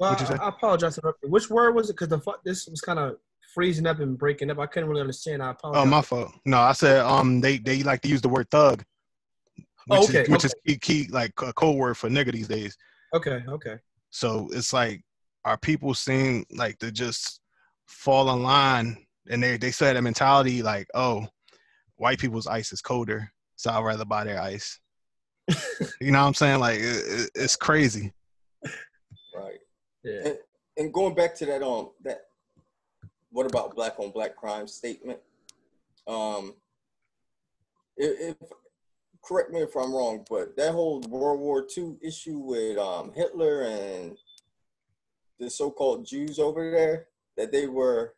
Well, 0.00 0.16
I, 0.18 0.44
I, 0.44 0.48
apologize. 0.48 0.98
Which 1.22 1.48
word 1.48 1.74
was 1.74 1.88
it? 1.88 1.92
Because 1.92 2.08
the 2.08 2.20
this 2.44 2.66
was 2.66 2.80
kind 2.80 2.98
of 2.98 3.16
freezing 3.54 3.86
up 3.86 4.00
and 4.00 4.18
breaking 4.18 4.50
up. 4.50 4.58
I 4.58 4.66
couldn't 4.66 4.88
really 4.88 5.00
understand. 5.00 5.42
I 5.42 5.50
apologize. 5.50 5.82
Oh, 5.82 5.88
my 5.88 6.02
fault. 6.02 6.32
No, 6.44 6.58
I 6.58 6.72
said 6.72 7.00
um 7.00 7.40
they 7.40 7.58
they 7.58 7.82
like 7.82 8.00
to 8.02 8.08
use 8.08 8.20
the 8.20 8.28
word 8.28 8.50
thug. 8.50 8.84
Which 9.86 10.00
oh, 10.00 10.04
okay. 10.04 10.22
Is, 10.22 10.28
which 10.28 10.44
okay. 10.44 10.46
is 10.46 10.54
key, 10.66 10.78
key 10.78 11.08
like 11.10 11.32
a 11.42 11.52
code 11.52 11.76
word 11.76 11.96
for 11.96 12.08
nigga 12.08 12.32
these 12.32 12.48
days. 12.48 12.76
Okay. 13.14 13.44
Okay. 13.48 13.76
So 14.10 14.48
it's 14.52 14.72
like 14.72 15.02
our 15.44 15.56
people 15.58 15.94
seem 15.94 16.44
like 16.50 16.78
to 16.78 16.90
just 16.90 17.40
fall 17.86 18.32
in 18.34 18.42
line 18.42 18.96
and 19.30 19.42
they 19.42 19.56
they 19.56 19.70
say 19.70 19.92
that 19.92 20.02
mentality 20.02 20.62
like 20.62 20.86
oh 20.94 21.26
white 21.96 22.18
people's 22.18 22.46
ice 22.46 22.72
is 22.72 22.80
colder 22.80 23.30
so 23.56 23.70
I'd 23.70 23.84
rather 23.84 24.04
buy 24.04 24.24
their 24.24 24.40
ice. 24.40 24.78
you 26.00 26.10
know 26.10 26.20
what 26.20 26.28
I'm 26.28 26.34
saying? 26.34 26.60
Like 26.60 26.80
it, 26.80 27.30
it's 27.34 27.56
crazy. 27.56 28.12
Right. 29.34 29.58
Yeah. 30.02 30.20
And, 30.26 30.38
and 30.76 30.92
going 30.92 31.14
back 31.14 31.34
to 31.36 31.46
that 31.46 31.62
um 31.62 31.90
that 32.02 32.22
what 33.30 33.46
about 33.46 33.74
black 33.74 33.98
on 33.98 34.10
black 34.10 34.36
crime 34.36 34.68
statement? 34.68 35.18
Um, 36.06 36.54
if, 37.96 38.36
if, 38.40 38.48
correct 39.24 39.50
me 39.50 39.60
if 39.60 39.74
I'm 39.76 39.94
wrong, 39.94 40.24
but 40.28 40.56
that 40.56 40.72
whole 40.72 41.00
World 41.08 41.40
War 41.40 41.66
II 41.76 41.96
issue 42.02 42.38
with 42.38 42.78
um, 42.78 43.12
Hitler 43.14 43.62
and 43.62 44.16
the 45.38 45.50
so-called 45.50 46.06
Jews 46.06 46.38
over 46.38 46.70
there 46.70 47.06
that 47.36 47.52
they 47.52 47.66
were 47.66 48.14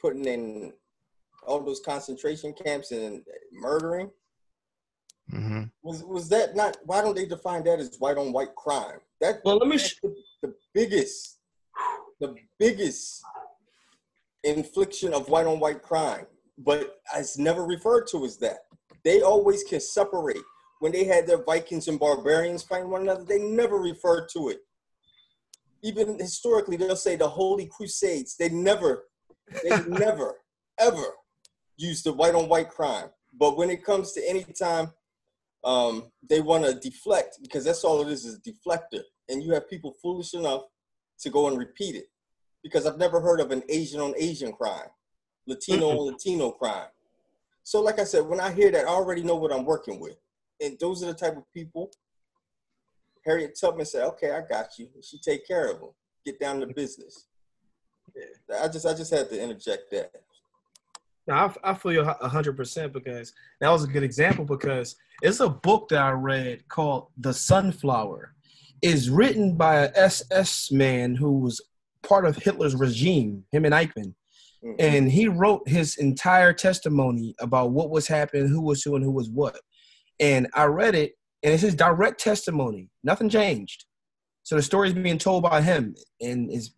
putting 0.00 0.24
in 0.24 0.72
all 1.46 1.60
those 1.60 1.80
concentration 1.80 2.52
camps 2.52 2.90
and 2.90 3.22
murdering. 3.52 4.10
Mm-hmm. 5.32 5.64
Was 5.82 6.02
was 6.02 6.28
that 6.30 6.56
not? 6.56 6.78
Why 6.84 7.00
don't 7.00 7.14
they 7.14 7.26
define 7.26 7.62
that 7.64 7.78
as 7.78 7.96
white 7.98 8.16
on 8.16 8.32
white 8.32 8.54
crime? 8.56 8.98
That 9.20 9.40
well, 9.44 9.58
let 9.58 9.68
me 9.68 9.78
sh- 9.78 10.00
the, 10.02 10.14
the 10.42 10.54
biggest, 10.74 11.38
the 12.20 12.34
biggest 12.58 13.22
infliction 14.42 15.14
of 15.14 15.28
white 15.28 15.46
on 15.46 15.60
white 15.60 15.82
crime, 15.82 16.26
but 16.58 17.00
it's 17.16 17.38
never 17.38 17.64
referred 17.64 18.06
to 18.08 18.24
as 18.24 18.38
that. 18.38 18.64
They 19.04 19.22
always 19.22 19.62
can 19.62 19.80
separate. 19.80 20.42
When 20.80 20.92
they 20.92 21.04
had 21.04 21.26
their 21.26 21.44
Vikings 21.44 21.88
and 21.88 22.00
barbarians 22.00 22.62
fighting 22.62 22.90
one 22.90 23.02
another, 23.02 23.24
they 23.24 23.38
never 23.38 23.76
referred 23.76 24.28
to 24.30 24.48
it. 24.48 24.60
Even 25.82 26.18
historically, 26.18 26.76
they'll 26.76 26.96
say 26.96 27.16
the 27.16 27.28
Holy 27.28 27.66
Crusades. 27.66 28.36
They 28.36 28.48
never, 28.48 29.04
they 29.62 29.82
never, 29.88 30.34
ever 30.78 31.04
use 31.76 32.02
the 32.02 32.12
white 32.12 32.34
on 32.34 32.48
white 32.48 32.68
crime. 32.68 33.08
But 33.38 33.56
when 33.56 33.70
it 33.70 33.84
comes 33.84 34.12
to 34.12 34.28
any 34.28 34.44
time 34.44 34.92
um, 35.64 36.10
they 36.28 36.40
want 36.40 36.64
to 36.64 36.74
deflect, 36.74 37.38
because 37.42 37.64
that's 37.64 37.84
all 37.84 38.00
it 38.02 38.08
is, 38.08 38.24
is 38.24 38.40
deflector. 38.40 39.02
And 39.28 39.42
you 39.42 39.52
have 39.52 39.68
people 39.68 39.94
foolish 40.02 40.34
enough 40.34 40.62
to 41.20 41.30
go 41.30 41.48
and 41.48 41.58
repeat 41.58 41.96
it 41.96 42.06
because 42.62 42.86
I've 42.86 42.98
never 42.98 43.20
heard 43.20 43.40
of 43.40 43.50
an 43.50 43.62
Asian 43.68 44.00
on 44.00 44.14
Asian 44.16 44.52
crime, 44.52 44.88
Latino 45.46 45.90
on 45.90 46.12
Latino 46.12 46.50
crime. 46.50 46.88
So, 47.62 47.82
like 47.82 47.98
I 47.98 48.04
said, 48.04 48.26
when 48.26 48.40
I 48.40 48.52
hear 48.52 48.70
that, 48.72 48.86
I 48.86 48.88
already 48.88 49.22
know 49.22 49.36
what 49.36 49.52
I'm 49.52 49.64
working 49.64 50.00
with. 50.00 50.16
And 50.60 50.78
those 50.80 51.02
are 51.02 51.06
the 51.06 51.14
type 51.14 51.36
of 51.36 51.44
people. 51.54 51.90
Harriet 53.26 53.58
Tubman 53.60 53.86
said, 53.86 54.04
"Okay, 54.04 54.30
I 54.30 54.40
got 54.40 54.78
you." 54.78 54.88
She 55.02 55.18
take 55.18 55.46
care 55.46 55.70
of 55.70 55.80
them. 55.80 55.90
Get 56.24 56.40
down 56.40 56.60
to 56.60 56.66
business. 56.66 57.26
Yeah, 58.14 58.62
I 58.62 58.68
just, 58.68 58.86
I 58.86 58.94
just 58.94 59.12
had 59.12 59.28
to 59.30 59.42
interject 59.42 59.90
that. 59.92 60.12
Now, 61.26 61.54
I, 61.64 61.70
I 61.70 61.74
feel 61.74 61.92
you 61.92 62.04
hundred 62.04 62.56
percent 62.56 62.92
because 62.92 63.32
that 63.60 63.70
was 63.70 63.84
a 63.84 63.88
good 63.88 64.02
example 64.02 64.44
because 64.44 64.96
it's 65.22 65.40
a 65.40 65.48
book 65.48 65.88
that 65.90 66.02
I 66.02 66.10
read 66.10 66.66
called 66.68 67.08
The 67.18 67.32
Sunflower. 67.32 68.34
Is 68.82 69.10
written 69.10 69.56
by 69.56 69.76
a 69.76 69.90
SS 69.94 70.72
man 70.72 71.14
who 71.14 71.40
was 71.40 71.60
part 72.02 72.24
of 72.24 72.36
Hitler's 72.36 72.74
regime, 72.74 73.44
him 73.52 73.66
and 73.66 73.74
Eichmann. 73.74 74.14
Mm-hmm. 74.64 74.74
And 74.78 75.10
he 75.10 75.28
wrote 75.28 75.68
his 75.68 75.96
entire 75.96 76.52
testimony 76.52 77.34
about 77.40 77.72
what 77.72 77.90
was 77.90 78.06
happening, 78.06 78.48
who 78.48 78.62
was 78.62 78.82
who, 78.82 78.96
and 78.96 79.04
who 79.04 79.10
was 79.10 79.28
what. 79.30 79.58
And 80.18 80.48
I 80.54 80.64
read 80.64 80.94
it, 80.94 81.12
and 81.42 81.52
it's 81.54 81.62
his 81.62 81.74
direct 81.74 82.20
testimony. 82.20 82.88
Nothing 83.02 83.28
changed. 83.28 83.84
So 84.42 84.56
the 84.56 84.62
story 84.62 84.88
is 84.88 84.94
being 84.94 85.18
told 85.18 85.42
by 85.42 85.62
him, 85.62 85.94
and 86.20 86.50
is 86.50 86.74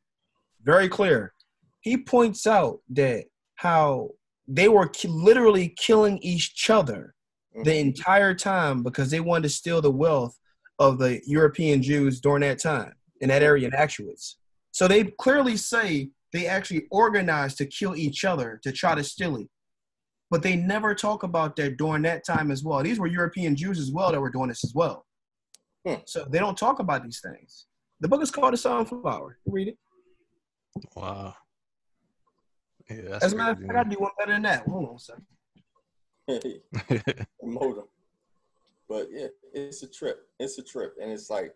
very 0.63 0.89
clear. 0.89 1.35
He 1.81 1.97
points 1.97 2.47
out 2.47 2.81
that 2.91 3.25
how 3.57 4.11
they 4.47 4.69
were 4.69 4.89
ki- 4.89 5.09
literally 5.09 5.69
killing 5.79 6.19
each 6.19 6.69
other 6.69 7.15
Mhm. 7.57 7.65
the 7.65 7.77
entire 7.79 8.35
time 8.35 8.83
because 8.83 9.11
they 9.11 9.21
wanted 9.21 9.45
to 9.45 9.49
steal 9.55 9.81
the 9.81 9.91
wealth 9.91 10.39
of 10.79 10.99
the 10.99 11.21
European 11.27 11.83
Jews 11.83 12.21
during 12.21 12.41
that 12.43 12.59
time 12.59 12.95
in 13.21 13.29
that 13.29 13.43
area 13.43 13.67
in 13.67 13.73
Auschwitz. 13.73 14.35
So 14.73 14.89
they 14.89 15.05
clearly 15.05 15.57
say 15.57 16.11
they 16.33 16.47
actually 16.47 16.87
organized 16.91 17.59
to 17.59 17.67
kill 17.67 17.95
each 17.95 18.25
other 18.25 18.59
to 18.65 18.73
try 18.73 18.95
to 18.95 19.05
steal 19.05 19.37
it. 19.37 19.49
But 20.33 20.43
they 20.43 20.57
never 20.57 20.95
talk 20.95 21.25
about 21.25 21.57
that 21.57 21.77
during 21.77 22.01
that 22.05 22.25
time 22.25 22.51
as 22.51 22.65
well. 22.65 22.83
These 22.83 22.99
were 22.99 23.07
European 23.07 23.55
Jews 23.55 23.79
as 23.79 23.93
well 23.93 24.11
that 24.11 24.19
were 24.19 24.31
doing 24.31 24.49
this 24.49 24.65
as 24.65 24.75
well. 24.75 25.05
Hmm. 25.87 25.97
So 26.07 26.25
they 26.25 26.39
don't 26.39 26.57
talk 26.57 26.79
about 26.79 27.05
these 27.05 27.21
things. 27.21 27.67
The 28.01 28.09
book 28.09 28.23
is 28.23 28.31
called 28.31 28.55
The 28.55 28.57
Sunflower. 28.57 29.37
You 29.45 29.53
read 29.53 29.69
it. 29.69 29.79
Wow. 30.97 31.35
Yeah, 32.89 33.19
As 33.21 33.35
a 33.35 33.37
matter 33.37 33.53
of 33.53 33.59
fact, 33.59 33.75
I 33.75 33.85
do 33.91 33.97
one 33.97 34.11
better 34.19 34.33
than 34.33 34.43
that. 34.43 34.67
Hold 34.67 34.89
on 34.89 34.95
a 34.95 34.99
second. 34.99 35.27
man. 36.89 37.27
promote. 37.39 37.91
But 38.89 39.09
yeah, 39.13 39.27
it's 39.53 39.83
a 39.83 39.87
trip. 39.87 40.29
It's 40.41 40.57
a 40.57 40.63
trip, 40.63 40.95
and 41.01 41.13
it's 41.13 41.29
like 41.29 41.55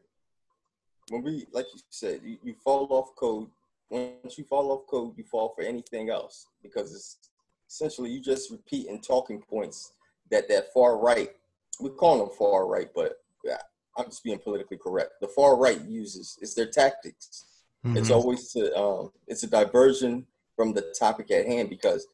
when 1.09 1.23
we, 1.23 1.47
like 1.51 1.65
you 1.73 1.81
said, 1.89 2.21
you, 2.23 2.37
you 2.43 2.55
fall 2.63 2.87
off 2.91 3.17
code. 3.17 3.49
Once 3.89 4.37
you 4.37 4.45
fall 4.45 4.71
off 4.71 4.87
code, 4.87 5.15
you 5.17 5.25
fall 5.25 5.55
for 5.57 5.65
anything 5.65 6.11
else 6.11 6.47
because 6.63 6.95
it's 6.95 7.19
essentially 7.69 8.11
you 8.11 8.21
just 8.21 8.51
repeat 8.51 8.87
repeating 8.87 9.01
talking 9.01 9.41
points 9.41 9.93
that 10.31 10.49
that 10.49 10.73
far 10.73 10.99
right. 10.99 11.31
We 11.81 11.91
call 11.91 12.19
them 12.19 12.31
far 12.37 12.67
right, 12.67 12.89
but 12.95 13.19
yeah, 13.45 13.59
I'm 13.97 14.07
just 14.07 14.25
being 14.25 14.39
politically 14.39 14.79
correct. 14.79 15.13
The 15.21 15.29
far 15.29 15.57
right 15.57 15.81
uses 15.83 16.39
it's 16.41 16.55
their 16.55 16.67
tactics. 16.67 17.45
It's 17.95 18.11
Mhm. 18.11 18.15
always 18.15 18.53
to 18.53 18.77
um, 18.77 19.13
it's 19.27 19.43
a 19.43 19.47
diversion 19.47 20.27
from 20.57 20.73
the 20.73 20.83
topic 20.99 21.31
at 21.31 21.47
hand 21.47 21.71
because 21.71 22.07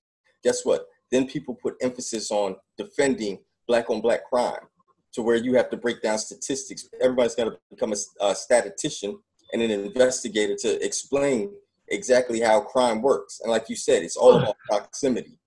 guess 0.43 0.65
what? 0.65 0.89
Then 1.11 1.27
people 1.29 1.55
put 1.55 1.77
emphasis 1.81 2.31
on 2.31 2.57
defending 2.77 3.39
black 3.69 3.89
on 3.91 4.01
black 4.01 4.29
crime 4.29 4.67
to 5.13 5.23
where 5.23 5.37
you 5.37 5.55
have 5.55 5.71
to 5.71 5.77
break 5.77 6.03
down 6.03 6.19
statistics. 6.19 6.89
Everybody's 7.01 7.35
got 7.35 7.45
to 7.45 7.59
become 7.71 7.93
a 8.21 8.35
statistician 8.35 9.19
and 9.53 9.63
an 9.63 9.71
investigator 9.71 10.57
to 10.57 10.85
explain 10.85 11.55
exactly 11.89 12.41
how 12.41 12.61
crime 12.61 13.03
works. 13.03 13.41
And 13.41 13.51
like 13.51 13.69
you 13.69 13.77
said, 13.77 14.03
it's 14.03 14.17
all 14.17 14.37
about 14.37 14.57
proximity. 14.69 15.39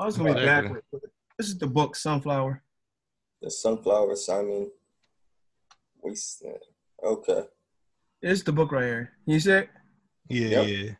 Oh, 0.00 0.04
I 0.04 0.06
was 0.06 0.16
gonna 0.16 0.32
be 0.34 0.40
Exactly. 0.40 0.80
backward. 0.80 1.02
This 1.36 1.48
is 1.48 1.58
the 1.58 1.66
book 1.66 1.94
Sunflower. 1.94 2.62
The 3.42 3.50
sunflower, 3.50 4.16
Simon. 4.16 4.70
Waste. 6.00 6.42
Okay. 7.04 7.42
This 8.22 8.38
is 8.38 8.44
the 8.44 8.52
book 8.52 8.72
right 8.72 8.84
here. 8.84 9.12
You 9.26 9.38
see 9.40 9.50
it? 9.52 9.68
Yeah, 10.30 10.48
Yep. 10.48 10.68
yeah. 10.68 10.90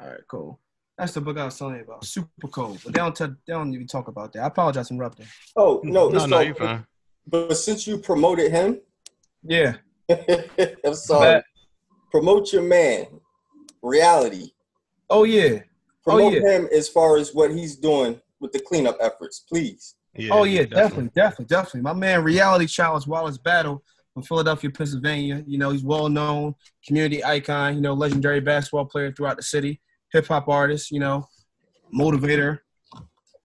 All 0.00 0.08
right, 0.08 0.20
cool. 0.28 0.60
That's 0.98 1.12
the 1.14 1.20
book 1.20 1.38
I 1.38 1.44
was 1.44 1.56
telling 1.56 1.76
you 1.76 1.82
about. 1.82 2.04
Super 2.04 2.48
cool. 2.48 2.76
But 2.84 2.94
they 2.94 2.98
don't 2.98 3.14
tell, 3.14 3.28
they 3.28 3.52
don't 3.52 3.72
even 3.72 3.86
talk 3.86 4.08
about 4.08 4.32
that. 4.32 4.42
I 4.42 4.46
apologize 4.48 4.88
for 4.88 4.94
interrupting. 4.94 5.26
Oh 5.54 5.80
no, 5.84 6.08
no, 6.08 6.16
it's 6.16 6.26
no, 6.26 6.36
all 6.38 6.42
you're 6.42 6.54
good. 6.54 6.62
fine. 6.66 6.86
But 7.28 7.54
since 7.54 7.86
you 7.86 7.98
promoted 7.98 8.50
him, 8.50 8.80
Yeah. 9.44 9.76
I'm 10.84 10.94
sorry. 10.94 11.42
Promote 12.10 12.52
your 12.52 12.62
man. 12.62 13.06
Reality. 13.82 14.50
Oh 15.08 15.22
yeah. 15.22 15.60
Oh, 16.06 16.16
Promote 16.16 16.32
yeah. 16.34 16.48
him 16.48 16.68
as 16.72 16.88
far 16.88 17.16
as 17.16 17.34
what 17.34 17.50
he's 17.50 17.76
doing 17.76 18.20
with 18.40 18.52
the 18.52 18.60
cleanup 18.60 18.96
efforts, 19.00 19.40
please. 19.40 19.96
Yeah, 20.14 20.32
oh 20.32 20.44
yeah, 20.44 20.64
definitely, 20.64 21.10
definitely, 21.14 21.46
definitely. 21.46 21.82
My 21.82 21.92
man, 21.92 22.22
Reality 22.22 22.66
Challenge 22.66 23.06
Wallace 23.06 23.38
Battle 23.38 23.82
from 24.14 24.22
Philadelphia, 24.22 24.70
Pennsylvania. 24.70 25.44
You 25.46 25.58
know, 25.58 25.70
he's 25.70 25.82
well 25.82 26.08
known, 26.08 26.54
community 26.86 27.22
icon. 27.22 27.74
You 27.74 27.80
know, 27.80 27.92
legendary 27.92 28.40
basketball 28.40 28.86
player 28.86 29.12
throughout 29.12 29.36
the 29.36 29.42
city, 29.42 29.80
hip 30.12 30.26
hop 30.26 30.48
artist. 30.48 30.90
You 30.90 31.00
know, 31.00 31.28
motivator. 31.94 32.60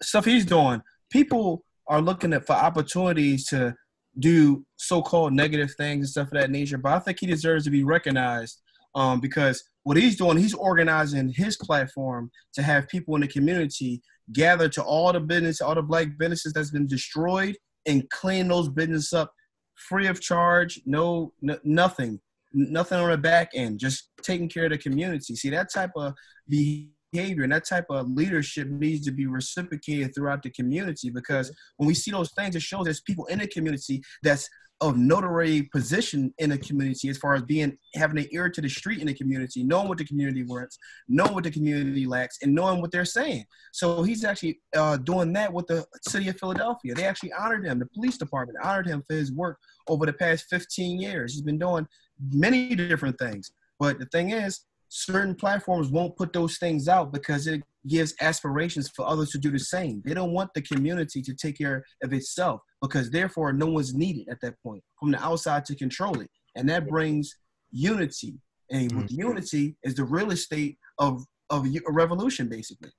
Stuff 0.02 0.26
he's 0.26 0.46
doing. 0.46 0.82
People 1.12 1.66
are 1.88 2.02
looking 2.02 2.32
at 2.32 2.48
for 2.48 2.54
opportunities 2.54 3.48
to 3.48 3.76
do 4.20 4.66
so-called 4.78 5.34
negative 5.34 5.74
things 5.78 6.06
and 6.06 6.10
stuff 6.10 6.28
of 6.28 6.34
that 6.34 6.52
nature. 6.52 6.78
But 6.78 6.94
I 6.94 7.00
think 7.00 7.20
he 7.20 7.26
deserves 7.28 7.66
to 7.66 7.70
be 7.70 7.84
recognized 7.84 8.62
um, 8.96 9.20
because 9.20 9.64
what 9.84 9.98
he's 9.98 10.18
doing, 10.18 10.38
he's 10.38 10.54
organizing 10.54 11.30
his 11.30 11.58
platform 11.58 12.30
to 12.54 12.62
have 12.62 12.88
people 12.88 13.16
in 13.16 13.22
the 13.22 13.28
community 13.28 14.02
gather 14.34 14.70
to 14.70 14.84
all 14.84 15.12
the 15.12 15.20
business, 15.20 15.62
all 15.62 15.76
the 15.76 15.82
black 15.82 16.18
businesses 16.18 16.54
that's 16.54 16.72
been 16.72 16.88
destroyed, 16.88 17.58
and 17.86 18.10
clean 18.10 18.48
those 18.48 18.70
businesses 18.70 19.14
up 19.14 19.34
free 19.76 20.08
of 20.08 20.22
charge. 20.22 20.80
No, 20.86 21.34
nothing, 21.64 22.20
nothing 22.54 23.00
on 23.00 23.10
the 23.10 23.18
back 23.18 23.50
end. 23.56 23.80
Just 23.80 24.10
taking 24.22 24.50
care 24.50 24.66
of 24.66 24.72
the 24.72 24.78
community. 24.78 25.36
See 25.36 25.50
that 25.50 25.72
type 25.74 25.92
of 25.96 26.14
behavior 26.48 27.44
and 27.44 27.52
that 27.52 27.68
type 27.68 27.86
of 27.90 28.10
leadership 28.10 28.68
needs 28.68 29.06
to 29.06 29.12
be 29.12 29.26
reciprocated 29.26 30.14
throughout 30.14 30.44
the 30.44 30.50
community 30.52 31.10
because 31.10 31.52
when 31.78 31.88
we 31.88 31.94
see 31.94 32.12
those 32.12 32.32
things, 32.34 32.56
it 32.56 32.62
shows 32.62 32.86
there's 32.86 33.02
people 33.02 33.26
in 33.26 33.40
the 33.40 33.48
community 33.48 34.02
that's 34.24 34.48
of 34.82 34.98
notary 34.98 35.70
position 35.72 36.34
in 36.40 36.50
the 36.50 36.58
community 36.58 37.08
as 37.08 37.18
far 37.18 37.36
as 37.36 37.44
being 37.44 37.78
having 37.94 38.18
an 38.18 38.28
ear 38.32 38.50
to 38.50 38.62
the 38.62 38.68
street 38.68 39.00
in 39.00 39.06
the 39.06 39.14
community, 39.14 39.64
knowing 39.64 39.88
what 39.88 40.00
the 40.00 40.06
community 40.06 40.44
wants, 40.44 40.78
knowing 41.08 41.34
what 41.36 41.44
the 41.44 41.52
community 41.52 42.08
lacks, 42.08 42.40
and 42.42 42.54
knowing 42.54 42.82
what 42.82 42.92
they're 42.92 43.06
saying. 43.06 43.46
So 43.74 44.02
he's 44.02 44.24
actually 44.24 44.60
uh, 44.76 44.98
doing 44.98 45.34
that 45.34 45.54
with 45.54 45.68
the 45.68 45.86
city 46.08 46.30
of 46.30 46.40
Philadelphia. 46.40 46.96
They 46.96 47.06
actually 47.06 47.32
honored 47.34 47.64
him. 47.64 47.78
The 47.78 47.86
police 47.86 48.18
department 48.18 48.58
honored 48.64 48.88
him 48.88 49.04
for 49.08 49.16
his 49.16 49.32
work 49.32 49.60
over 49.88 50.08
the 50.08 50.14
past 50.14 50.46
15 50.50 51.00
years. 51.00 51.34
He's 51.34 51.44
been 51.44 51.60
doing 51.60 51.88
many 52.32 52.74
different 52.76 53.20
things. 53.20 53.52
But 53.80 54.00
the 54.00 54.08
thing 54.08 54.32
is, 54.32 54.62
certain 54.90 55.36
platforms 55.36 55.90
won't 55.90 56.18
put 56.18 56.34
those 56.34 56.58
things 56.58 56.88
out 56.88 57.14
because 57.14 57.46
it 57.46 57.62
gives 57.88 58.16
aspirations 58.20 58.90
for 58.90 59.08
others 59.08 59.30
to 59.30 59.38
do 59.38 59.52
the 59.52 59.60
same. 59.60 60.02
They 60.04 60.16
don't 60.16 60.34
want 60.34 60.54
the 60.56 60.62
community 60.62 61.22
to 61.22 61.34
take 61.36 61.60
care 61.60 61.84
of 62.04 62.14
itself 62.14 62.62
because 62.82 63.12
therefore 63.12 63.54
no 63.54 63.68
one's 63.68 63.94
needed 63.94 64.28
at 64.30 64.42
that 64.42 64.56
point 64.64 64.84
from 65.00 65.12
the 65.12 65.24
outside 65.24 65.66
to 65.66 65.76
control 65.76 66.20
it. 66.20 66.30
And 66.56 66.68
that 66.70 66.88
brings 66.88 67.38
unity. 67.72 68.36
And 68.70 68.92
with 68.94 69.12
unity 69.12 69.76
is 69.84 69.96
the 69.96 70.04
real 70.04 70.32
estate 70.32 70.78
of, 70.98 71.24
of 71.50 71.66
a 71.66 71.92
revolution, 71.92 72.48
basically. 72.48 72.92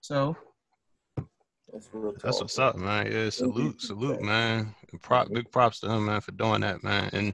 So 0.00 0.36
That's 1.72 1.88
That's 2.22 2.40
what's 2.40 2.58
up, 2.58 2.76
man. 2.76 3.10
Yeah, 3.10 3.30
salute, 3.30 3.80
salute, 3.80 4.22
man. 4.22 4.74
Prop, 5.02 5.28
big 5.32 5.50
props 5.50 5.80
to 5.80 5.90
him, 5.90 6.06
man, 6.06 6.20
for 6.20 6.32
doing 6.32 6.60
that, 6.60 6.82
man. 6.84 7.10
And 7.12 7.32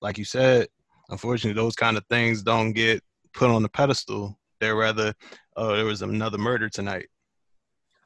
like 0.00 0.16
you 0.16 0.24
said, 0.24 0.68
unfortunately, 1.10 1.60
those 1.60 1.76
kind 1.76 1.96
of 1.96 2.04
things 2.08 2.42
don't 2.42 2.72
get 2.72 3.02
put 3.34 3.50
on 3.50 3.62
the 3.62 3.68
pedestal. 3.68 4.38
They're 4.60 4.76
rather, 4.76 5.12
oh, 5.56 5.74
there 5.74 5.84
was 5.84 6.02
another 6.02 6.38
murder 6.38 6.68
tonight. 6.68 7.08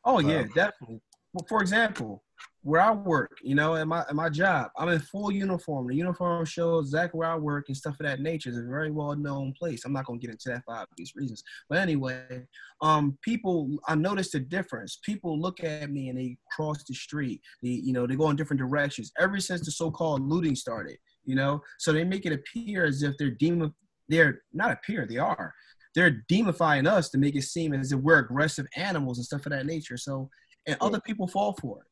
Oh 0.04 0.18
yeah, 0.20 0.40
Um, 0.40 0.50
definitely. 0.54 1.00
Well, 1.32 1.46
for 1.48 1.60
example, 1.60 2.24
where 2.68 2.82
I 2.82 2.92
work, 2.92 3.38
you 3.42 3.54
know, 3.54 3.76
at 3.76 3.88
my 3.88 4.00
at 4.00 4.14
my 4.14 4.28
job, 4.28 4.70
I'm 4.76 4.90
in 4.90 5.00
full 5.00 5.32
uniform. 5.32 5.86
The 5.86 5.94
uniform 5.94 6.44
shows 6.44 6.88
exactly 6.88 7.18
where 7.18 7.30
I 7.30 7.36
work 7.36 7.64
and 7.68 7.76
stuff 7.76 7.98
of 7.98 8.06
that 8.06 8.20
nature. 8.20 8.50
It's 8.50 8.58
a 8.58 8.62
very 8.62 8.90
well 8.90 9.16
known 9.16 9.54
place. 9.58 9.84
I'm 9.84 9.92
not 9.94 10.04
gonna 10.04 10.18
get 10.18 10.30
into 10.30 10.50
that 10.50 10.64
for 10.64 10.74
obvious 10.74 11.16
reasons. 11.16 11.42
But 11.70 11.78
anyway, 11.78 12.46
um, 12.82 13.16
people, 13.22 13.70
I 13.88 13.94
noticed 13.94 14.34
a 14.34 14.40
difference. 14.40 14.98
People 15.02 15.40
look 15.40 15.64
at 15.64 15.90
me 15.90 16.10
and 16.10 16.18
they 16.18 16.36
cross 16.54 16.84
the 16.84 16.94
street. 16.94 17.40
They, 17.62 17.70
you 17.70 17.94
know, 17.94 18.06
they 18.06 18.16
go 18.16 18.28
in 18.28 18.36
different 18.36 18.60
directions. 18.60 19.12
Ever 19.18 19.40
since 19.40 19.64
the 19.64 19.70
so-called 19.70 20.28
looting 20.28 20.54
started, 20.54 20.98
you 21.24 21.36
know, 21.36 21.62
so 21.78 21.92
they 21.92 22.04
make 22.04 22.26
it 22.26 22.32
appear 22.32 22.84
as 22.84 23.02
if 23.02 23.16
they're 23.16 23.30
demon. 23.30 23.74
They're 24.10 24.42
not 24.52 24.72
appear. 24.72 25.06
They 25.06 25.18
are 25.18 25.54
they're 25.94 26.22
demifying 26.30 26.86
us 26.86 27.08
to 27.10 27.18
make 27.18 27.34
it 27.34 27.42
seem 27.42 27.72
as 27.72 27.92
if 27.92 28.00
we're 28.00 28.18
aggressive 28.18 28.66
animals 28.76 29.18
and 29.18 29.24
stuff 29.24 29.46
of 29.46 29.52
that 29.52 29.66
nature. 29.66 29.96
So, 29.96 30.30
and 30.66 30.76
other 30.80 31.00
people 31.00 31.26
fall 31.26 31.56
for 31.60 31.80
it, 31.80 31.86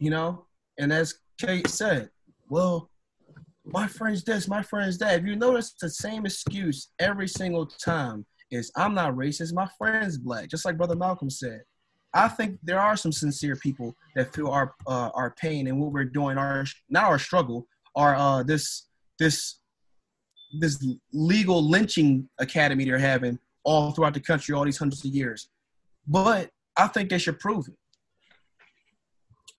you 0.00 0.10
know. 0.10 0.46
And 0.78 0.92
as 0.92 1.14
Kate 1.38 1.68
said, 1.68 2.10
well, 2.48 2.90
my 3.64 3.86
friend's 3.86 4.24
this, 4.24 4.48
my 4.48 4.62
friend's 4.62 4.98
that. 4.98 5.20
If 5.20 5.26
you 5.26 5.36
notice, 5.36 5.74
the 5.80 5.88
same 5.88 6.26
excuse 6.26 6.88
every 6.98 7.28
single 7.28 7.66
time 7.66 8.26
is 8.50 8.72
I'm 8.76 8.94
not 8.94 9.14
racist, 9.14 9.54
my 9.54 9.68
friend's 9.78 10.18
black. 10.18 10.48
Just 10.48 10.64
like 10.64 10.76
Brother 10.76 10.96
Malcolm 10.96 11.30
said. 11.30 11.62
I 12.12 12.26
think 12.26 12.58
there 12.64 12.80
are 12.80 12.96
some 12.96 13.12
sincere 13.12 13.54
people 13.54 13.94
that 14.16 14.34
feel 14.34 14.48
our 14.48 14.74
uh, 14.88 15.10
our 15.14 15.32
pain 15.40 15.68
and 15.68 15.80
what 15.80 15.92
we're 15.92 16.04
doing, 16.04 16.38
our 16.38 16.64
not 16.88 17.04
our 17.04 17.20
struggle, 17.20 17.68
our 17.94 18.16
uh, 18.16 18.42
this 18.42 18.88
this 19.20 19.60
this 20.58 20.84
legal 21.12 21.62
lynching 21.62 22.28
academy 22.40 22.84
they're 22.84 22.98
having 22.98 23.38
all 23.62 23.92
throughout 23.92 24.14
the 24.14 24.20
country 24.20 24.52
all 24.54 24.64
these 24.64 24.78
hundreds 24.78 25.04
of 25.04 25.14
years. 25.14 25.50
But 26.08 26.50
I 26.76 26.88
think 26.88 27.10
they 27.10 27.18
should 27.18 27.38
prove 27.38 27.68
it. 27.68 27.74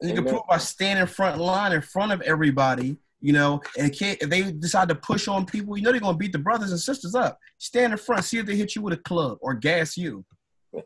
You 0.01 0.09
can 0.09 0.19
Amen. 0.19 0.33
prove 0.33 0.47
by 0.49 0.57
standing 0.57 1.05
front 1.05 1.39
line 1.39 1.73
in 1.73 1.81
front 1.81 2.11
of 2.11 2.21
everybody, 2.21 2.97
you 3.19 3.33
know, 3.33 3.61
and 3.77 3.93
can't, 3.93 4.21
if 4.21 4.29
they 4.29 4.51
decide 4.51 4.89
to 4.89 4.95
push 4.95 5.27
on 5.27 5.45
people, 5.45 5.77
you 5.77 5.83
know 5.83 5.91
they're 5.91 6.01
gonna 6.01 6.17
beat 6.17 6.31
the 6.31 6.39
brothers 6.39 6.71
and 6.71 6.79
sisters 6.79 7.13
up. 7.13 7.37
Stand 7.59 7.93
in 7.93 7.99
front, 7.99 8.25
see 8.25 8.39
if 8.39 8.45
they 8.45 8.55
hit 8.55 8.75
you 8.75 8.81
with 8.81 8.93
a 8.93 8.97
club 8.97 9.37
or 9.41 9.53
gas 9.53 9.95
you. 9.97 10.25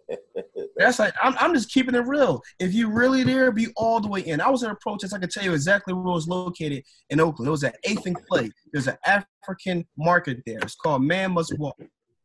That's 0.75 0.99
like 0.99 1.13
I'm, 1.21 1.35
I'm 1.39 1.53
just 1.53 1.71
keeping 1.71 1.95
it 1.95 2.05
real. 2.05 2.41
If 2.59 2.73
you 2.73 2.89
really 2.89 3.23
there, 3.23 3.51
be 3.51 3.67
all 3.77 4.01
the 4.01 4.09
way 4.09 4.21
in. 4.21 4.41
I 4.41 4.49
was 4.49 4.63
in 4.63 4.71
a 4.71 4.75
protest. 4.75 5.13
I 5.13 5.19
can 5.19 5.29
tell 5.29 5.43
you 5.43 5.53
exactly 5.53 5.93
where 5.93 6.05
it 6.05 6.13
was 6.13 6.27
located 6.27 6.83
in 7.09 7.21
Oakland. 7.21 7.47
It 7.47 7.51
was 7.51 7.63
at 7.63 7.77
Eighth 7.85 8.05
and 8.05 8.17
Clay. 8.27 8.51
There's 8.73 8.87
an 8.87 8.97
African 9.05 9.85
market 9.97 10.39
there. 10.45 10.59
It's 10.59 10.75
called 10.75 11.03
Man 11.03 11.31
Must 11.31 11.57
Walk. 11.57 11.77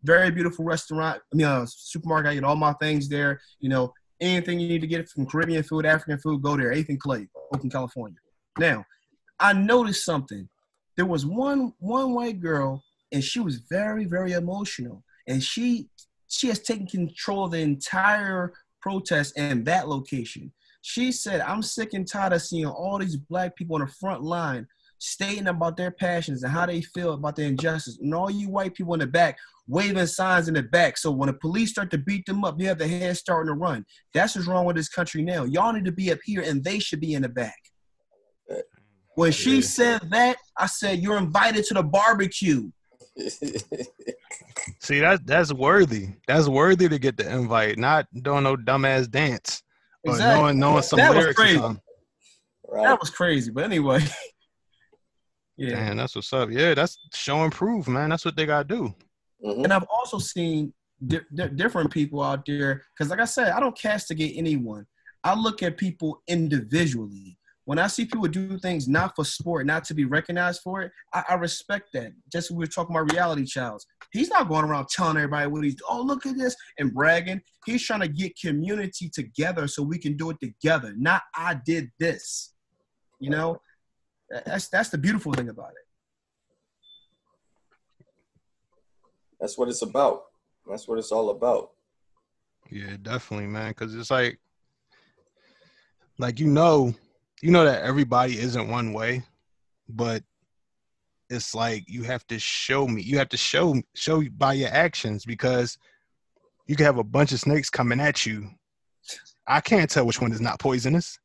Very 0.02 0.30
beautiful 0.30 0.64
restaurant. 0.64 1.20
I 1.32 1.36
mean, 1.36 1.46
uh, 1.46 1.66
supermarket. 1.68 2.30
I 2.30 2.34
get 2.34 2.44
all 2.44 2.56
my 2.56 2.72
things 2.74 3.08
there. 3.08 3.40
You 3.60 3.68
know, 3.68 3.92
anything 4.20 4.60
you 4.60 4.68
need 4.68 4.80
to 4.80 4.86
get 4.86 5.08
from 5.08 5.26
Caribbean 5.26 5.62
food, 5.62 5.86
African 5.86 6.18
food, 6.18 6.42
go 6.42 6.56
there. 6.56 6.72
Eighth 6.72 6.88
and 6.88 7.00
Clay. 7.00 7.28
Oakland, 7.52 7.72
California. 7.72 8.18
Now, 8.58 8.84
I 9.38 9.52
noticed 9.52 10.04
something. 10.04 10.48
There 10.96 11.06
was 11.06 11.24
one 11.24 11.72
one 11.78 12.12
white 12.12 12.40
girl, 12.40 12.84
and 13.12 13.24
she 13.24 13.40
was 13.40 13.56
very 13.70 14.04
very 14.04 14.32
emotional, 14.32 15.02
and 15.26 15.42
she 15.42 15.88
she 16.28 16.48
has 16.48 16.60
taken 16.60 16.86
control 16.86 17.44
of 17.44 17.52
the 17.52 17.58
entire 17.58 18.52
protest 18.80 19.34
and 19.36 19.64
that 19.66 19.88
location. 19.88 20.52
She 20.82 21.12
said, 21.12 21.40
"I'm 21.40 21.62
sick 21.62 21.94
and 21.94 22.06
tired 22.06 22.32
of 22.32 22.42
seeing 22.42 22.66
all 22.66 22.98
these 22.98 23.16
black 23.16 23.56
people 23.56 23.76
on 23.76 23.82
the 23.82 23.86
front 23.86 24.22
line." 24.22 24.66
Stating 25.02 25.46
about 25.46 25.78
their 25.78 25.90
passions 25.90 26.42
and 26.42 26.52
how 26.52 26.66
they 26.66 26.82
feel 26.82 27.14
about 27.14 27.34
the 27.34 27.42
injustice, 27.44 27.98
and 28.02 28.14
all 28.14 28.30
you 28.30 28.50
white 28.50 28.74
people 28.74 28.92
in 28.92 29.00
the 29.00 29.06
back 29.06 29.38
waving 29.66 30.04
signs 30.06 30.46
in 30.48 30.54
the 30.54 30.62
back. 30.62 30.98
So 30.98 31.10
when 31.10 31.28
the 31.28 31.32
police 31.32 31.70
start 31.70 31.90
to 31.92 31.98
beat 31.98 32.26
them 32.26 32.44
up, 32.44 32.60
you 32.60 32.66
have 32.68 32.78
the 32.78 32.86
head 32.88 33.16
starting 33.16 33.48
to 33.50 33.54
run. 33.58 33.86
That's 34.12 34.34
what's 34.34 34.46
wrong 34.48 34.66
with 34.66 34.76
this 34.76 34.88
country 34.88 35.22
now. 35.22 35.44
Y'all 35.44 35.72
need 35.72 35.84
to 35.86 35.92
be 35.92 36.12
up 36.12 36.18
here 36.24 36.42
and 36.42 36.62
they 36.62 36.80
should 36.80 37.00
be 37.00 37.14
in 37.14 37.22
the 37.22 37.28
back. 37.30 37.56
When 39.14 39.32
she 39.32 39.56
Yeah. 39.56 39.60
said 39.62 40.10
that, 40.10 40.36
I 40.56 40.66
said, 40.66 40.98
You're 40.98 41.16
invited 41.18 41.64
to 41.66 41.74
the 41.74 41.82
barbecue. 41.82 42.70
See 44.80 45.00
that 45.00 45.26
that's 45.26 45.52
worthy. 45.52 46.08
That's 46.26 46.48
worthy 46.48 46.88
to 46.88 46.98
get 46.98 47.16
the 47.16 47.30
invite, 47.30 47.78
not 47.78 48.06
doing 48.22 48.42
no 48.44 48.56
dumbass 48.56 49.10
dance. 49.10 49.62
But 50.04 50.12
Exactly. 50.12 50.40
knowing 50.42 50.58
knowing 50.58 50.82
some 50.82 50.98
That 50.98 51.14
was 51.14 51.18
lyrics 51.24 51.38
or 51.40 51.42
crazy. 51.42 51.58
something. 51.58 51.82
right. 52.68 52.82
That 52.88 53.00
was 53.00 53.10
crazy. 53.10 53.50
But 53.50 53.64
anyway. 53.64 54.00
yeah. 55.68 55.74
Man, 55.74 55.96
that's 55.98 56.14
what's 56.16 56.32
up. 56.32 56.50
Yeah, 56.50 56.74
that's 56.74 56.98
show 57.12 57.42
and 57.44 57.52
prove, 57.52 57.86
man. 57.88 58.10
That's 58.10 58.24
what 58.24 58.36
they 58.36 58.46
gotta 58.46 58.66
do. 58.66 58.94
Mhm. 59.44 59.64
And 59.64 59.72
I've 59.72 59.86
also 59.90 60.18
seen 60.18 60.72
di- 61.06 61.20
di- 61.34 61.48
different 61.48 61.90
people 61.90 62.22
out 62.22 62.44
there 62.46 62.82
because, 62.94 63.10
like 63.10 63.20
I 63.20 63.24
said, 63.26 63.50
I 63.52 63.60
don't 63.60 63.76
castigate 63.78 64.34
anyone. 64.36 64.86
I 65.24 65.34
look 65.34 65.62
at 65.62 65.76
people 65.76 66.22
individually. 66.28 67.36
When 67.66 67.78
I 67.78 67.86
see 67.86 68.04
people 68.04 68.26
do 68.26 68.58
things 68.58 68.88
not 68.88 69.14
for 69.14 69.24
sport, 69.24 69.64
not 69.66 69.84
to 69.84 69.94
be 69.94 70.04
recognized 70.04 70.62
for 70.62 70.82
it, 70.82 70.92
I, 71.12 71.22
I 71.30 71.34
respect 71.34 71.90
that. 71.92 72.12
Just 72.32 72.50
we 72.50 72.56
were 72.56 72.66
talking 72.66 72.96
about 72.96 73.12
reality 73.12 73.44
childs. 73.44 73.86
He's 74.12 74.28
not 74.30 74.48
going 74.48 74.64
around 74.64 74.88
telling 74.88 75.16
everybody 75.18 75.46
what 75.46 75.62
he's. 75.62 75.76
Oh, 75.88 76.02
look 76.02 76.26
at 76.26 76.36
this 76.36 76.56
and 76.78 76.92
bragging. 76.92 77.40
He's 77.66 77.84
trying 77.84 78.00
to 78.00 78.08
get 78.08 78.38
community 78.40 79.08
together 79.08 79.68
so 79.68 79.82
we 79.82 79.98
can 79.98 80.16
do 80.16 80.30
it 80.30 80.38
together. 80.40 80.94
Not 80.96 81.22
I 81.36 81.54
did 81.64 81.90
this. 81.98 82.54
You 83.20 83.30
know, 83.30 83.52
That- 83.52 83.60
that's 84.30 84.68
that's 84.68 84.90
the 84.90 84.98
beautiful 84.98 85.32
thing 85.32 85.48
about 85.48 85.70
it. 85.70 85.86
That's 89.40 89.56
what 89.56 89.68
it's 89.68 89.82
about. 89.82 90.24
That's 90.68 90.86
what 90.86 90.98
it's 90.98 91.12
all 91.12 91.30
about. 91.30 91.70
Yeah, 92.70 92.96
definitely, 93.00 93.46
man. 93.46 93.72
Cause 93.74 93.94
it's 93.94 94.10
like 94.10 94.38
like 96.18 96.38
you 96.38 96.46
know, 96.46 96.94
you 97.42 97.50
know 97.50 97.64
that 97.64 97.82
everybody 97.82 98.38
isn't 98.38 98.68
one 98.68 98.92
way, 98.92 99.22
but 99.88 100.22
it's 101.30 101.54
like 101.54 101.84
you 101.88 102.02
have 102.02 102.26
to 102.26 102.38
show 102.38 102.86
me. 102.86 103.02
You 103.02 103.18
have 103.18 103.30
to 103.30 103.36
show 103.36 103.80
show 103.94 104.22
by 104.36 104.54
your 104.54 104.68
actions 104.68 105.24
because 105.24 105.78
you 106.66 106.76
can 106.76 106.86
have 106.86 106.98
a 106.98 107.04
bunch 107.04 107.32
of 107.32 107.40
snakes 107.40 107.70
coming 107.70 108.00
at 108.00 108.26
you. 108.26 108.48
I 109.46 109.60
can't 109.60 109.90
tell 109.90 110.06
which 110.06 110.20
one 110.20 110.32
is 110.32 110.40
not 110.40 110.60
poisonous. 110.60 111.18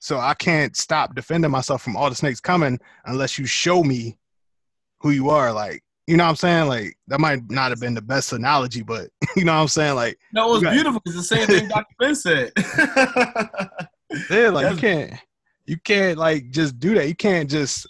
So 0.00 0.18
I 0.18 0.34
can't 0.34 0.76
stop 0.76 1.14
defending 1.14 1.50
myself 1.50 1.82
from 1.82 1.96
all 1.96 2.08
the 2.10 2.16
snakes 2.16 2.40
coming 2.40 2.80
unless 3.04 3.38
you 3.38 3.46
show 3.46 3.82
me 3.84 4.18
who 5.00 5.10
you 5.10 5.30
are. 5.30 5.52
Like, 5.52 5.82
you 6.06 6.16
know 6.16 6.24
what 6.24 6.30
I'm 6.30 6.36
saying? 6.36 6.68
Like 6.68 6.96
that 7.08 7.20
might 7.20 7.48
not 7.50 7.70
have 7.70 7.78
been 7.80 7.94
the 7.94 8.02
best 8.02 8.32
analogy, 8.32 8.82
but 8.82 9.10
you 9.36 9.44
know 9.44 9.54
what 9.54 9.60
I'm 9.62 9.68
saying? 9.68 9.94
Like 9.94 10.18
No, 10.32 10.48
it 10.48 10.52
was 10.54 10.62
got- 10.62 10.72
beautiful. 10.72 11.00
It's 11.06 11.14
the 11.16 11.22
same 11.22 11.46
thing 11.46 11.68
Dr. 11.68 11.94
Ben 11.98 12.14
said. 12.16 12.52
Yeah, 14.28 14.48
like 14.48 14.72
you 14.72 14.76
can't 14.76 15.12
you 15.66 15.76
can't 15.78 16.18
like 16.18 16.50
just 16.50 16.80
do 16.80 16.94
that. 16.96 17.06
You 17.06 17.14
can't 17.14 17.48
just 17.48 17.88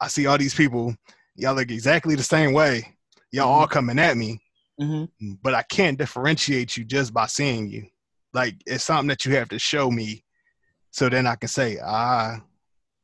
I 0.00 0.08
see 0.08 0.26
all 0.26 0.36
these 0.36 0.54
people, 0.54 0.96
y'all 1.36 1.54
look 1.54 1.70
exactly 1.70 2.16
the 2.16 2.22
same 2.24 2.52
way. 2.52 2.96
Y'all 3.30 3.48
all 3.48 3.68
coming 3.68 3.98
at 4.00 4.16
me, 4.16 4.40
Mhm. 4.80 5.08
but 5.40 5.54
I 5.54 5.62
can't 5.62 5.96
differentiate 5.96 6.76
you 6.76 6.84
just 6.84 7.14
by 7.14 7.26
seeing 7.26 7.68
you. 7.70 7.86
Like 8.34 8.56
it's 8.66 8.82
something 8.84 9.06
that 9.08 9.24
you 9.24 9.36
have 9.36 9.50
to 9.50 9.58
show 9.60 9.88
me 9.88 10.21
so 10.92 11.08
then 11.08 11.26
I 11.26 11.34
can 11.36 11.48
say, 11.48 11.78
ah, 11.82 12.40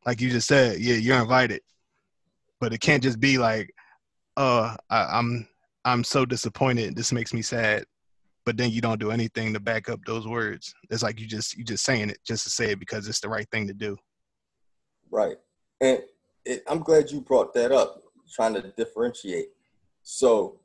like 0.06 0.20
you 0.20 0.30
just 0.30 0.46
said, 0.46 0.78
yeah, 0.78 0.94
you're 0.94 1.20
invited. 1.20 1.62
But 2.60 2.72
it 2.72 2.80
can't 2.80 3.02
just 3.02 3.18
be 3.18 3.38
like, 3.38 3.74
uh, 4.36 4.76
I, 4.90 5.18
I'm 5.18 5.48
I'm 5.84 6.04
so 6.04 6.24
disappointed. 6.26 6.94
This 6.94 7.12
makes 7.12 7.32
me 7.32 7.42
sad. 7.42 7.84
But 8.44 8.56
then 8.56 8.70
you 8.70 8.80
don't 8.80 9.00
do 9.00 9.10
anything 9.10 9.52
to 9.52 9.60
back 9.60 9.88
up 9.88 10.00
those 10.04 10.26
words. 10.26 10.74
It's 10.90 11.02
like 11.02 11.18
you 11.18 11.26
just 11.26 11.56
you 11.56 11.64
just 11.64 11.84
saying 11.84 12.10
it 12.10 12.18
just 12.26 12.44
to 12.44 12.50
say 12.50 12.72
it 12.72 12.78
because 12.78 13.08
it's 13.08 13.20
the 13.20 13.28
right 13.28 13.48
thing 13.50 13.66
to 13.66 13.74
do. 13.74 13.96
Right. 15.10 15.36
And 15.80 16.02
it, 16.44 16.62
I'm 16.68 16.80
glad 16.80 17.10
you 17.10 17.22
brought 17.22 17.54
that 17.54 17.72
up, 17.72 18.02
trying 18.30 18.54
to 18.54 18.62
differentiate. 18.76 19.48
So, 20.02 20.60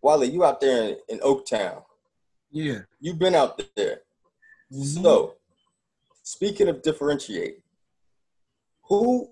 Wally, 0.00 0.30
you 0.30 0.44
out 0.44 0.60
there 0.60 0.90
in, 0.90 0.96
in 1.08 1.18
Oaktown. 1.20 1.82
Yeah. 2.50 2.80
You've 3.00 3.18
been 3.18 3.34
out 3.34 3.60
there. 3.76 4.00
So, 4.70 5.37
speaking 6.28 6.68
of 6.68 6.82
differentiate, 6.82 7.60
who, 8.82 9.30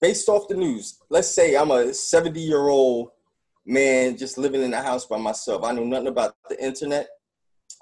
based 0.00 0.28
off 0.28 0.48
the 0.48 0.54
news, 0.56 0.98
let's 1.10 1.28
say 1.28 1.56
I'm 1.56 1.70
a 1.70 1.94
70 1.94 2.40
year 2.40 2.66
old 2.66 3.10
man 3.64 4.16
just 4.16 4.36
living 4.36 4.62
in 4.62 4.74
a 4.74 4.82
house 4.82 5.06
by 5.06 5.16
myself. 5.16 5.62
I 5.62 5.70
know 5.70 5.84
nothing 5.84 6.08
about 6.08 6.34
the 6.48 6.60
internet. 6.62 7.06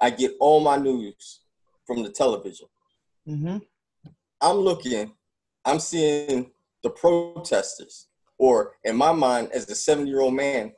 I 0.02 0.10
get 0.10 0.32
all 0.38 0.60
my 0.60 0.76
news 0.76 1.40
from 1.86 2.02
the 2.02 2.10
television. 2.10 2.66
Mm-hmm. 3.26 3.56
I'm 4.42 4.56
looking, 4.58 5.12
I'm 5.64 5.78
seeing 5.80 6.50
the 6.82 6.90
protesters, 6.90 8.08
or 8.36 8.72
in 8.84 8.96
my 8.96 9.12
mind, 9.12 9.48
as 9.54 9.70
a 9.70 9.74
70 9.74 10.10
year 10.10 10.20
old 10.20 10.34
man, 10.34 10.74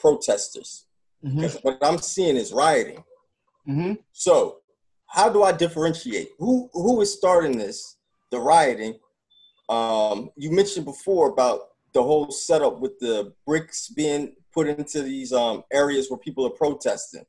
protesters. 0.00 0.86
Mm-hmm. 1.24 1.40
'Cause 1.42 1.58
what 1.62 1.78
I'm 1.80 1.98
seeing 1.98 2.36
is 2.36 2.52
rioting. 2.52 3.04
Mm-hmm. 3.68 3.92
So, 4.10 4.62
how 5.16 5.30
do 5.30 5.42
I 5.42 5.50
differentiate? 5.50 6.28
Who 6.38 6.68
who 6.74 7.00
is 7.00 7.12
starting 7.12 7.56
this? 7.56 7.96
The 8.30 8.38
rioting. 8.38 8.98
Um, 9.68 10.30
you 10.36 10.52
mentioned 10.52 10.84
before 10.84 11.30
about 11.30 11.60
the 11.94 12.02
whole 12.02 12.30
setup 12.30 12.80
with 12.80 12.98
the 13.00 13.32
bricks 13.46 13.88
being 13.88 14.34
put 14.52 14.68
into 14.68 15.02
these 15.02 15.32
um, 15.32 15.64
areas 15.72 16.10
where 16.10 16.18
people 16.18 16.46
are 16.46 16.50
protesting. 16.50 17.24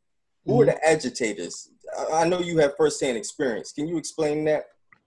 Who 0.45 0.61
are 0.61 0.65
the 0.65 0.87
agitators? 0.87 1.69
I- 1.97 2.21
I 2.21 2.27
know 2.27 2.39
you 2.39 2.57
have 2.59 2.75
firsthand 2.77 3.17
experience. 3.17 3.71
Can 3.71 3.87
you 3.87 3.97
explain 3.97 4.43
that? 4.45 4.65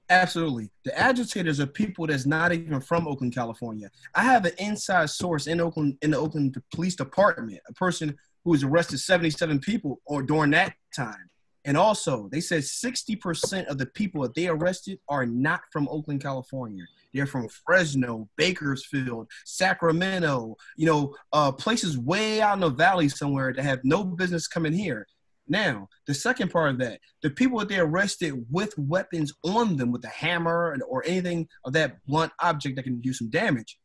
Absolutely. 0.09 0.71
The 0.85 0.99
agitators 0.99 1.61
are 1.61 1.66
people 1.66 2.07
that's 2.07 2.27
not 2.27 2.53
even 2.53 2.81
from 2.81 3.07
Oakland, 3.07 3.35
California. 3.35 3.90
I 4.14 4.25
have 4.25 4.45
an 4.45 4.53
inside 4.59 5.09
source 5.11 5.47
in 5.47 5.61
Oakland, 5.61 5.99
in 6.03 6.11
the 6.11 6.19
Oakland 6.19 6.57
Police 6.75 6.97
Department, 6.97 7.61
a 7.69 7.73
person 7.75 8.16
who 8.45 8.51
was 8.51 8.64
arrested 8.64 8.99
77 8.99 9.61
people 9.61 10.01
or 10.07 10.23
during 10.23 10.51
that 10.51 10.75
time. 10.97 11.31
And 11.64 11.77
also, 11.77 12.29
they 12.33 12.40
said 12.40 12.62
60% 12.62 13.66
of 13.66 13.77
the 13.79 13.87
people 13.87 14.23
that 14.23 14.35
they 14.35 14.49
arrested 14.49 14.99
are 15.09 15.27
not 15.27 15.61
from 15.73 15.88
Oakland, 15.88 16.23
California. 16.23 16.85
They're 17.12 17.27
from 17.27 17.49
Fresno, 17.66 18.29
Bakersfield, 18.37 19.29
Sacramento, 19.44 20.57
you 20.77 20.87
know, 20.87 21.14
uh, 21.33 21.53
places 21.53 21.99
way 21.99 22.40
out 22.40 22.55
in 22.55 22.61
the 22.61 22.70
valley 22.70 23.09
somewhere 23.09 23.53
that 23.53 23.62
have 23.62 23.81
no 23.85 24.05
business 24.05 24.46
coming 24.46 24.73
here. 24.73 25.07
Now, 25.49 25.88
the 26.07 26.14
second 26.14 26.51
part 26.51 26.70
of 26.70 26.79
that, 26.79 27.01
the 27.23 27.31
people 27.31 27.59
that 27.59 27.68
they 27.68 27.79
arrested 27.81 28.46
with 28.51 28.73
weapons 28.79 29.33
on 29.44 29.77
them, 29.77 29.90
with 29.90 30.05
a 30.05 30.09
hammer 30.09 30.79
or 30.88 31.05
anything 31.05 31.49
of 31.64 31.73
that 31.73 31.96
blunt 32.07 32.33
object 32.40 32.77
that 32.77 32.85
can 32.85 33.01
do 33.01 33.12
some 33.12 33.29
damage, 33.31 33.77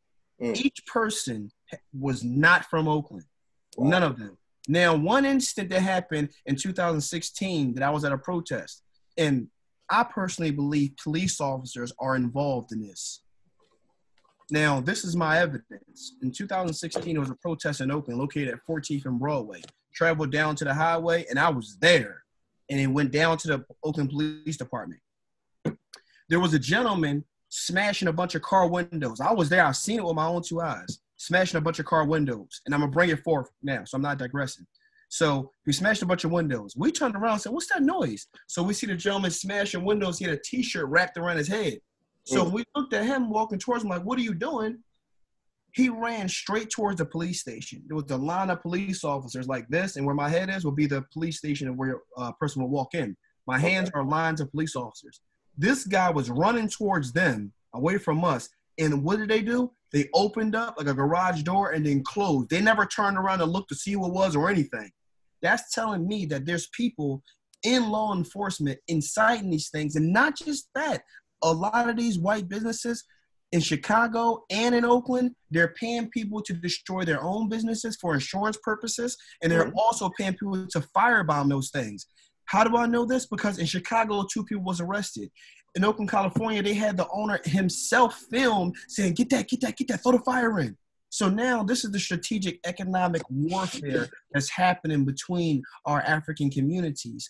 Mm. 0.42 0.56
each 0.58 0.86
person 0.86 1.50
was 1.94 2.24
not 2.24 2.66
from 2.66 2.88
Oakland. 2.90 3.26
Wow. 3.78 3.90
None 3.90 4.04
of 4.04 4.20
them. 4.20 4.38
Now, 4.68 4.96
one 4.96 5.26
incident 5.26 5.70
that 5.70 5.82
happened 5.82 6.30
in 6.46 6.56
2016 6.56 7.76
that 7.76 7.84
I 7.84 7.90
was 7.90 8.04
at 8.04 8.12
a 8.12 8.18
protest, 8.18 8.84
and 9.18 9.48
I 9.90 10.04
personally 10.04 10.52
believe 10.52 10.96
police 11.02 11.40
officers 11.40 11.94
are 12.00 12.16
involved 12.16 12.72
in 12.72 12.82
this. 12.82 13.22
Now, 14.52 14.80
this 14.80 15.04
is 15.04 15.16
my 15.16 15.40
evidence. 15.40 16.16
In 16.22 16.32
2016, 16.32 17.14
there 17.14 17.20
was 17.20 17.30
a 17.30 17.36
protest 17.36 17.82
in 17.82 17.92
Oakland 17.92 18.20
located 18.20 18.50
at 18.50 18.66
14th 18.68 19.06
and 19.06 19.20
Broadway. 19.20 19.62
Traveled 19.94 20.32
down 20.32 20.56
to 20.58 20.66
the 20.66 20.74
highway, 20.74 21.26
and 21.30 21.40
I 21.40 21.50
was 21.50 21.78
there. 21.80 22.24
And 22.70 22.80
it 22.80 22.88
went 22.88 23.12
down 23.12 23.38
to 23.40 23.48
the 23.48 23.66
Oakland 23.84 24.10
Police 24.10 24.58
Department. 24.58 25.00
There 26.28 26.40
was 26.40 26.54
a 26.54 26.60
gentleman 26.60 27.24
smashing 27.50 28.08
a 28.08 28.14
bunch 28.14 28.36
of 28.36 28.42
car 28.42 28.68
windows. 28.68 29.22
I 29.22 29.32
was 29.32 29.50
there. 29.50 29.64
I've 29.64 29.78
seen 29.78 30.00
it 30.00 30.06
with 30.06 30.16
my 30.16 30.26
own 30.26 30.42
two 30.44 30.62
eyes, 30.62 31.00
smashing 31.26 31.58
a 31.58 31.62
bunch 31.62 31.80
of 31.80 31.86
car 31.86 32.06
windows. 32.06 32.62
And 32.66 32.74
I'm 32.74 32.82
to 32.82 32.88
bring 32.88 33.10
it 33.10 33.24
forth 33.24 33.50
now, 33.64 33.84
so 33.86 33.96
I'm 33.96 34.02
not 34.02 34.18
digressing. 34.20 34.66
So 35.10 35.52
he 35.66 35.72
smashed 35.72 36.02
a 36.02 36.06
bunch 36.06 36.24
of 36.24 36.32
windows. 36.32 36.74
We 36.76 36.92
turned 36.92 37.16
around 37.16 37.34
and 37.34 37.42
said, 37.42 37.52
What's 37.54 37.70
that 37.74 37.84
noise? 37.84 38.28
So 38.48 38.64
we 38.64 38.74
see 38.74 38.88
the 38.88 38.96
gentleman 38.96 39.32
smashing 39.32 39.84
windows. 39.86 40.18
He 40.20 40.26
had 40.26 40.34
a 40.34 40.40
t 40.44 40.62
shirt 40.64 40.88
wrapped 40.88 41.18
around 41.18 41.38
his 41.38 41.48
head. 41.48 41.80
So 42.26 42.44
Mm. 42.46 42.52
we 42.52 42.64
looked 42.76 42.94
at 42.94 43.06
him 43.06 43.30
walking 43.30 43.60
towards 43.60 43.84
him, 43.84 43.90
like, 43.90 44.04
What 44.04 44.18
are 44.18 44.24
you 44.24 44.34
doing? 44.34 44.80
He 45.74 45.90
ran 45.90 46.28
straight 46.30 46.70
towards 46.70 46.98
the 47.00 47.06
police 47.06 47.42
station. 47.42 47.84
There 47.88 47.96
was 47.98 48.10
a 48.10 48.18
line 48.18 48.50
of 48.50 48.62
police 48.62 49.04
officers 49.04 49.48
like 49.48 49.68
this, 49.68 49.96
and 49.98 50.06
where 50.06 50.16
my 50.16 50.30
head 50.30 50.50
is 50.50 50.64
will 50.64 50.72
be 50.72 50.88
the 50.88 51.04
police 51.14 51.38
station 51.38 51.68
and 51.68 51.78
where 51.78 52.00
a 52.18 52.34
person 52.34 52.62
will 52.62 52.70
walk 52.70 52.94
in. 52.96 53.16
My 53.46 53.60
hands 53.60 53.92
are 53.94 54.04
lines 54.04 54.40
of 54.42 54.50
police 54.52 54.76
officers. 54.76 55.20
This 55.58 55.86
guy 55.86 56.10
was 56.10 56.30
running 56.30 56.68
towards 56.70 57.12
them, 57.12 57.54
away 57.74 57.98
from 57.98 58.24
us. 58.24 58.50
And 58.78 59.04
what 59.04 59.20
did 59.20 59.30
they 59.30 59.42
do? 59.42 59.72
They 59.96 60.10
opened 60.14 60.58
up 60.58 60.76
like 60.78 60.88
a 60.88 60.94
garage 60.94 61.44
door 61.44 61.72
and 61.72 61.86
then 61.86 62.04
closed. 62.04 62.50
They 62.50 62.60
never 62.60 62.86
turned 62.86 63.18
around 63.18 63.40
and 63.40 63.50
looked 63.50 63.70
to 63.70 63.76
see 63.76 63.96
what 63.96 64.12
was 64.12 64.36
or 64.36 64.50
anything. 64.50 64.92
That's 65.42 65.72
telling 65.74 66.06
me 66.06 66.26
that 66.26 66.46
there's 66.46 66.68
people 66.74 67.24
in 67.64 67.90
law 67.90 68.14
enforcement 68.14 68.78
inciting 68.90 69.50
these 69.50 69.70
things. 69.70 69.96
And 69.96 70.12
not 70.12 70.36
just 70.36 70.68
that, 70.76 71.04
a 71.42 71.54
lot 71.54 71.90
of 71.90 71.96
these 71.96 72.20
white 72.20 72.50
businesses 72.50 73.06
in 73.54 73.62
Chicago 73.62 74.44
and 74.50 74.76
in 74.76 74.84
Oakland, 74.84 75.32
they're 75.50 75.74
paying 75.80 76.10
people 76.10 76.42
to 76.42 76.52
destroy 76.52 77.06
their 77.06 77.24
own 77.24 77.48
businesses 77.48 77.98
for 78.02 78.14
insurance 78.14 78.58
purposes, 78.62 79.16
and 79.42 79.50
they're 79.50 79.72
also 79.78 80.10
paying 80.20 80.34
people 80.34 80.68
to 80.72 80.80
firebomb 80.94 81.48
those 81.48 81.70
things. 81.70 82.08
How 82.46 82.66
do 82.66 82.76
I 82.76 82.86
know 82.86 83.06
this? 83.06 83.28
Because 83.28 83.60
in 83.60 83.66
Chicago, 83.66 84.26
two 84.30 84.44
people 84.44 84.66
was 84.66 84.82
arrested. 84.82 85.30
In 85.76 85.84
Oakland, 85.84 86.10
California, 86.10 86.64
they 86.64 86.74
had 86.74 86.96
the 86.96 87.08
owner 87.10 87.40
himself 87.44 88.16
filmed 88.32 88.76
saying, 88.88 89.14
"Get 89.14 89.30
that, 89.32 89.48
get 89.50 89.62
that, 89.62 89.78
get 89.78 89.90
that, 89.90 90.02
throw 90.02 90.14
the 90.14 90.20
fire 90.20 90.60
in." 90.60 90.78
So 91.10 91.30
now 91.30 91.64
this 91.64 91.86
is 91.86 91.92
the 91.92 92.00
strategic 92.00 92.60
economic 92.66 93.22
warfare 93.30 94.10
that's 94.32 94.50
happening 94.50 95.06
between 95.06 95.64
our 95.86 96.02
African 96.02 96.50
communities. 96.50 97.30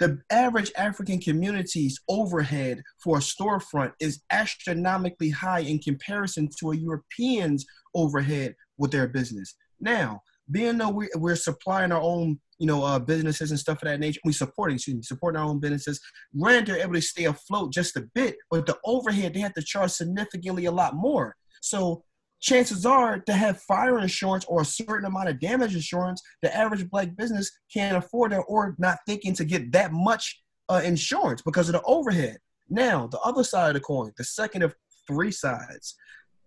The 0.00 0.20
average 0.30 0.72
African 0.76 1.20
community's 1.20 2.00
overhead 2.08 2.82
for 3.02 3.18
a 3.18 3.20
storefront 3.20 3.92
is 4.00 4.22
astronomically 4.30 5.30
high 5.30 5.60
in 5.60 5.78
comparison 5.78 6.48
to 6.58 6.72
a 6.72 6.76
European's 6.76 7.64
overhead 7.94 8.54
with 8.76 8.90
their 8.90 9.06
business. 9.06 9.54
Now, 9.80 10.22
being 10.50 10.78
though 10.78 10.90
we, 10.90 11.08
we're 11.16 11.36
supplying 11.36 11.92
our 11.92 12.00
own 12.00 12.38
you 12.58 12.66
know, 12.66 12.84
uh, 12.84 12.98
businesses 12.98 13.50
and 13.50 13.58
stuff 13.58 13.82
of 13.82 13.88
that 13.88 14.00
nature. 14.00 14.20
We 14.24 14.32
supporting, 14.32 14.76
excuse 14.76 14.96
me, 14.96 15.02
supporting 15.02 15.40
our 15.40 15.46
own 15.46 15.60
businesses. 15.60 16.00
Granted, 16.38 16.66
they're 16.66 16.82
able 16.82 16.94
to 16.94 17.02
stay 17.02 17.24
afloat 17.24 17.72
just 17.72 17.96
a 17.96 18.08
bit, 18.14 18.36
but 18.50 18.66
the 18.66 18.78
overhead 18.84 19.34
they 19.34 19.40
have 19.40 19.54
to 19.54 19.62
charge 19.62 19.90
significantly 19.90 20.66
a 20.66 20.70
lot 20.70 20.94
more. 20.94 21.36
So 21.60 22.04
chances 22.40 22.86
are 22.86 23.18
to 23.20 23.32
have 23.32 23.60
fire 23.62 23.98
insurance 23.98 24.44
or 24.46 24.62
a 24.62 24.66
certain 24.66 25.06
amount 25.06 25.30
of 25.30 25.40
damage 25.40 25.74
insurance, 25.74 26.22
the 26.42 26.54
average 26.54 26.88
black 26.90 27.16
business 27.16 27.50
can't 27.72 27.96
afford 27.96 28.32
it 28.32 28.42
or 28.46 28.74
not 28.78 28.98
thinking 29.06 29.34
to 29.34 29.44
get 29.44 29.72
that 29.72 29.92
much 29.92 30.42
uh, 30.68 30.80
insurance 30.84 31.42
because 31.42 31.68
of 31.68 31.74
the 31.74 31.82
overhead. 31.82 32.38
Now, 32.68 33.08
the 33.08 33.20
other 33.20 33.44
side 33.44 33.68
of 33.68 33.74
the 33.74 33.80
coin, 33.80 34.12
the 34.16 34.24
second 34.24 34.62
of 34.62 34.74
three 35.06 35.30
sides, 35.30 35.96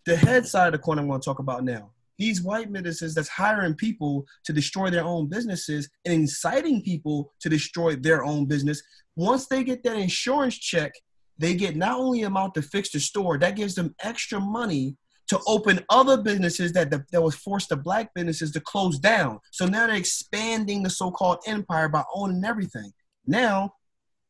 the 0.06 0.16
head 0.16 0.46
side 0.46 0.68
of 0.68 0.74
the 0.74 0.80
coin 0.80 1.00
I'm 1.00 1.08
going 1.08 1.20
to 1.20 1.26
talk 1.26 1.40
about 1.40 1.64
now 1.64 1.92
these 2.18 2.42
white 2.42 2.72
businesses 2.72 3.14
that's 3.14 3.30
hiring 3.30 3.76
people 3.76 4.26
to 4.46 4.54
destroy 4.54 4.90
their 4.90 5.04
own 5.04 5.28
businesses 5.28 5.90
and 6.06 6.14
inciting 6.14 6.82
people 6.82 7.34
to 7.40 7.50
destroy 7.50 7.96
their 7.96 8.24
own 8.24 8.46
business 8.46 8.82
once 9.16 9.48
they 9.48 9.64
get 9.64 9.84
that 9.84 9.98
insurance 9.98 10.58
check 10.58 10.94
they 11.38 11.54
get 11.54 11.76
not 11.76 12.00
only 12.00 12.24
amount 12.24 12.54
to 12.56 12.62
fix 12.62 12.92
the 12.92 13.00
store 13.00 13.38
that 13.38 13.56
gives 13.56 13.76
them 13.76 13.94
extra 14.04 14.40
money 14.40 14.98
to 15.28 15.40
open 15.46 15.84
other 15.90 16.18
businesses 16.18 16.72
that 16.72 16.90
that 16.90 17.22
was 17.22 17.36
forced 17.36 17.70
the 17.70 17.76
black 17.76 18.14
businesses 18.14 18.50
to 18.52 18.62
close 18.62 18.98
down. 18.98 19.38
So 19.52 19.66
now 19.66 19.86
they're 19.86 19.98
expanding 19.98 20.84
the 20.84 20.90
so-called 20.90 21.40
empire 21.46 21.90
by 21.90 22.04
owning 22.16 22.46
everything. 22.46 22.94
Now 23.26 23.74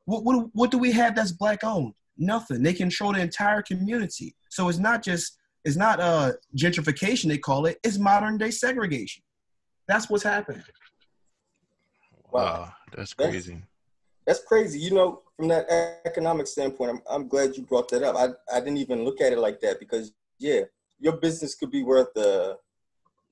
what, 0.05 0.23
what, 0.23 0.47
what 0.53 0.71
do 0.71 0.79
we 0.79 0.91
have 0.93 1.15
that's 1.15 1.31
black 1.31 1.63
owned 1.63 1.93
nothing. 2.17 2.63
They 2.63 2.73
control 2.73 3.13
the 3.13 3.21
entire 3.21 3.61
community. 3.61 4.35
So 4.49 4.69
it's 4.69 4.79
not 4.79 5.03
just 5.03 5.37
it's 5.65 5.75
not 5.75 5.99
uh, 5.99 6.33
gentrification, 6.55 7.27
they 7.27 7.37
call 7.37 7.65
it. 7.65 7.79
It's 7.83 7.97
modern 7.97 8.37
day 8.37 8.51
segregation. 8.51 9.23
That's 9.87 10.09
what's 10.09 10.23
happening. 10.23 10.63
Wow, 12.31 12.71
that's 12.95 13.13
crazy. 13.13 13.53
That's, 13.53 14.39
that's, 14.39 14.43
crazy. 14.47 14.79
You 14.79 14.93
know, 14.93 15.21
from 15.35 15.47
that 15.47 15.65
economic 16.05 16.47
standpoint, 16.47 16.91
I'm, 16.91 17.01
I'm 17.09 17.27
glad 17.27 17.55
you 17.55 17.63
brought 17.63 17.89
that 17.89 18.03
up. 18.03 18.15
I, 18.15 18.55
I 18.55 18.59
didn't 18.59 18.77
even 18.77 19.05
look 19.05 19.21
at 19.21 19.31
it 19.31 19.39
like 19.39 19.59
that 19.61 19.79
because, 19.79 20.11
yeah, 20.39 20.61
your 20.99 21.13
business 21.17 21.55
could 21.55 21.71
be 21.71 21.83
worth 21.83 22.15
uh, 22.17 22.55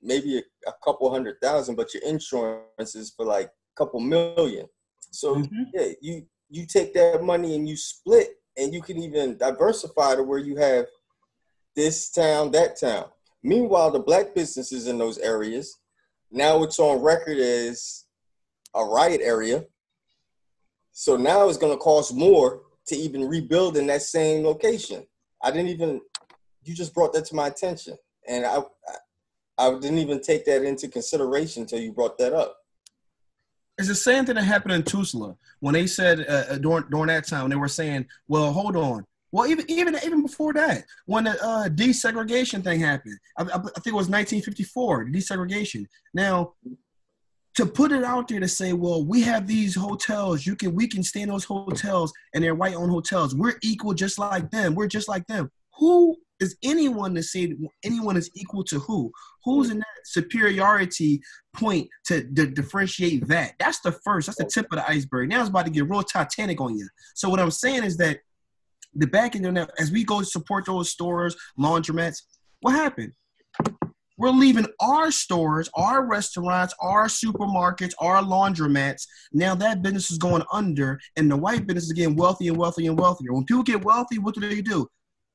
maybe 0.02 0.38
a, 0.38 0.70
a 0.70 0.74
couple 0.84 1.12
hundred 1.12 1.42
thousand, 1.42 1.76
but 1.76 1.94
your 1.94 2.04
insurance 2.04 2.96
is 2.96 3.12
for 3.16 3.26
like 3.26 3.48
a 3.48 3.76
couple 3.78 4.00
million. 4.00 4.68
So, 5.12 5.36
mm-hmm. 5.36 5.64
yeah, 5.74 5.88
you, 6.02 6.26
you 6.50 6.66
take 6.66 6.94
that 6.94 7.24
money 7.24 7.56
and 7.56 7.68
you 7.68 7.76
split 7.76 8.30
and 8.58 8.74
you 8.74 8.82
can 8.82 8.98
even 8.98 9.38
diversify 9.38 10.16
to 10.16 10.24
where 10.24 10.40
you 10.40 10.56
have 10.56 10.86
this 11.76 12.10
town, 12.10 12.52
that 12.52 12.80
town. 12.80 13.06
Meanwhile, 13.44 13.92
the 13.92 14.00
black 14.00 14.34
businesses 14.34 14.88
in 14.88 14.98
those 14.98 15.18
areas, 15.20 15.78
now 16.32 16.64
it's 16.64 16.80
on 16.80 17.02
record 17.02 17.38
as 17.38 18.06
a 18.74 18.84
riot 18.84 19.22
area. 19.24 19.66
So 20.92 21.16
now 21.18 21.48
it's 21.48 21.58
going 21.58 21.74
to 21.74 21.78
cost 21.78 22.14
more 22.14 22.62
to 22.88 22.96
even 22.96 23.28
rebuild 23.28 23.78
in 23.78 23.88
that 23.88 24.02
same 24.02 24.44
location. 24.44 25.06
I 25.44 25.52
didn't 25.52 25.68
even, 25.68 26.02
you 26.64 26.74
just 26.74 26.94
brought 26.94 27.14
that 27.14 27.26
to 27.26 27.36
my 27.36 27.48
attention. 27.48 27.98
And 28.28 28.46
I, 28.46 28.62
I, 29.58 29.72
didn't 29.80 30.00
even 30.00 30.22
take 30.22 30.46
that 30.46 30.64
into 30.64 30.88
consideration 30.88 31.64
until 31.64 31.80
you 31.80 31.92
brought 31.92 32.18
that 32.18 32.34
up. 32.34 32.58
It's 33.78 33.88
the 33.90 33.96
same 33.96 34.26
thing 34.26 34.36
that 34.36 34.44
happened 34.44 34.74
in 34.74 34.84
Tulsa 34.84 35.36
when 35.60 35.74
they 35.74 35.86
said 35.86 36.22
uh, 36.22 36.54
uh 36.54 36.58
during 36.58 36.86
during 36.90 37.08
that 37.08 37.28
time 37.28 37.50
they 37.50 37.58
were 37.58 37.68
saying, 37.68 38.06
"Well, 38.30 38.54
hold 38.54 38.78
on, 38.78 39.06
well, 39.36 39.48
even 39.48 39.70
even 39.70 39.98
even 40.06 40.22
before 40.22 40.54
that, 40.54 40.86
when 41.08 41.26
the 41.26 41.32
uh, 41.44 41.68
desegregation 41.68 42.64
thing 42.64 42.80
happened, 42.80 43.20
I, 43.38 43.42
I, 43.42 43.58
think 43.58 43.88
it 43.88 43.94
was 43.94 44.08
1954, 44.08 45.08
desegregation. 45.08 45.88
Now, 46.14 46.54
to 47.58 47.66
put 47.66 47.92
it 47.92 48.06
out 48.06 48.30
there 48.30 48.40
to 48.40 48.48
say, 48.48 48.72
well, 48.72 49.06
we 49.06 49.24
have 49.24 49.46
these 49.46 49.76
hotels, 49.76 50.46
you 50.46 50.56
can 50.56 50.74
we 50.74 50.88
can 50.88 51.04
stay 51.04 51.20
in 51.20 51.28
those 51.28 51.44
hotels, 51.44 52.14
and 52.34 52.42
they're 52.42 52.56
white-owned 52.56 52.90
hotels. 52.90 53.36
We're 53.36 53.56
equal, 53.62 53.94
just 53.94 54.18
like 54.18 54.50
them. 54.52 54.74
We're 54.74 54.88
just 54.88 55.10
like 55.10 55.28
them. 55.28 55.52
Who 55.80 56.16
is 56.40 56.56
anyone 56.64 57.14
to 57.16 57.22
say 57.22 57.54
anyone 57.84 58.16
is 58.16 58.32
equal 58.36 58.64
to 58.64 58.80
who? 58.80 59.12
Who's 59.44 59.70
in 59.70 59.80
that 59.80 60.06
superiority 60.06 61.20
point 61.54 61.90
to, 62.06 62.24
to 62.24 62.48
differentiate 62.48 63.28
that? 63.28 63.56
That's 63.60 63.82
the 63.82 63.92
first. 63.92 64.28
That's 64.28 64.38
the 64.38 64.46
tip 64.46 64.68
of 64.72 64.78
the 64.78 64.90
iceberg. 64.90 65.28
Now 65.28 65.42
it's 65.42 65.50
about 65.50 65.66
to 65.66 65.72
get 65.72 65.90
real 65.90 66.04
Titanic 66.04 66.62
on 66.62 66.78
you. 66.78 66.88
So 67.16 67.28
what 67.28 67.42
I'm 67.42 67.52
saying 67.52 67.84
is 67.84 67.98
that 67.98 68.20
the 68.96 69.08
back 69.08 69.36
end 69.36 69.46
of 69.46 69.56
that, 69.56 69.72
as 69.78 69.92
we 69.92 70.04
go 70.04 70.20
to 70.20 70.26
support 70.26 70.66
those 70.66 70.90
stores, 70.90 71.36
laundromats, 71.60 72.22
what 72.62 72.74
happened? 72.74 73.14
We're 74.18 74.30
leaving 74.30 74.68
our 74.80 75.12
stores, 75.12 75.70
our 75.76 76.06
restaurants, 76.06 76.74
our 76.80 77.08
supermarkets, 77.08 77.94
our 78.00 78.24
laundromats. 78.24 79.06
Now 79.34 79.56
that 79.56 79.82
business 79.82 80.10
is 80.10 80.18
going 80.18 80.44
under, 80.54 81.00
and 81.18 81.30
the 81.30 81.36
white 81.36 81.68
business 81.68 81.86
is 81.86 81.92
getting 81.92 82.16
wealthy 82.16 82.48
and 82.48 82.56
wealthy 82.56 82.88
and 82.88 82.98
wealthier. 82.98 83.34
When 83.34 83.44
people 83.44 83.64
get 83.64 83.84
wealthy, 83.84 84.18
what 84.18 84.36
do 84.36 84.42
they 84.42 84.62
do? 84.62 84.88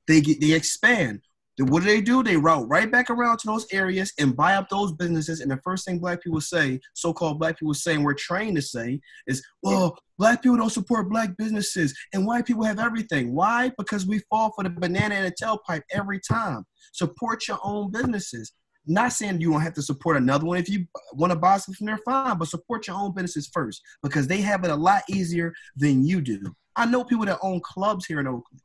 They 0.06 0.22
get 0.22 0.40
they 0.40 0.52
expand. 0.52 1.20
Then 1.60 1.70
what 1.70 1.82
do 1.82 1.88
they 1.90 2.00
do? 2.00 2.22
They 2.22 2.38
route 2.38 2.66
right 2.70 2.90
back 2.90 3.10
around 3.10 3.38
to 3.40 3.46
those 3.46 3.66
areas 3.70 4.14
and 4.18 4.34
buy 4.34 4.54
up 4.54 4.70
those 4.70 4.94
businesses. 4.94 5.40
And 5.40 5.50
the 5.50 5.60
first 5.62 5.84
thing 5.84 5.98
black 5.98 6.22
people 6.22 6.40
say, 6.40 6.80
so-called 6.94 7.38
black 7.38 7.58
people 7.58 7.74
say, 7.74 7.96
and 7.96 8.04
we're 8.04 8.14
trained 8.14 8.56
to 8.56 8.62
say, 8.62 8.98
is, 9.26 9.42
well, 9.62 9.98
black 10.18 10.42
people 10.42 10.56
don't 10.56 10.70
support 10.70 11.10
black 11.10 11.36
businesses 11.36 11.94
and 12.14 12.26
white 12.26 12.46
people 12.46 12.64
have 12.64 12.78
everything. 12.78 13.34
Why? 13.34 13.70
Because 13.76 14.06
we 14.06 14.20
fall 14.30 14.52
for 14.52 14.64
the 14.64 14.70
banana 14.70 15.16
and 15.16 15.26
the 15.26 15.32
tailpipe 15.32 15.82
every 15.92 16.18
time. 16.18 16.64
Support 16.94 17.46
your 17.46 17.58
own 17.62 17.90
businesses. 17.90 18.52
Not 18.86 19.12
saying 19.12 19.42
you 19.42 19.50
don't 19.52 19.60
have 19.60 19.74
to 19.74 19.82
support 19.82 20.16
another 20.16 20.46
one. 20.46 20.56
If 20.56 20.70
you 20.70 20.86
want 21.12 21.30
to 21.30 21.38
buy 21.38 21.58
something 21.58 21.74
from 21.74 21.88
there, 21.88 22.00
fine, 22.06 22.38
but 22.38 22.48
support 22.48 22.86
your 22.86 22.96
own 22.96 23.12
businesses 23.12 23.50
first 23.52 23.82
because 24.02 24.26
they 24.26 24.40
have 24.40 24.64
it 24.64 24.70
a 24.70 24.76
lot 24.76 25.02
easier 25.10 25.52
than 25.76 26.06
you 26.06 26.22
do. 26.22 26.40
I 26.74 26.86
know 26.86 27.04
people 27.04 27.26
that 27.26 27.38
own 27.42 27.60
clubs 27.60 28.06
here 28.06 28.20
in 28.20 28.26
Oakland 28.26 28.62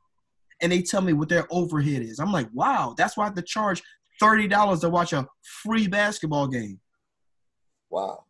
and 0.62 0.72
they 0.72 0.82
tell 0.82 1.02
me 1.02 1.14
what 1.14 1.30
their 1.30 1.48
overhead 1.52 2.02
is. 2.02 2.20
I'm 2.20 2.32
like, 2.32 2.48
wow, 2.54 2.94
that's 2.98 3.18
why 3.18 3.24
I 3.24 3.28
have 3.28 3.36
to 3.36 3.42
charge 3.42 3.82
thirty 4.20 4.48
dollars 4.48 4.82
to 4.82 4.90
watch 4.90 5.14
a 5.14 5.28
free 5.42 5.88
basketball 5.88 6.48
game. 6.48 6.80
Wow. 7.90 8.24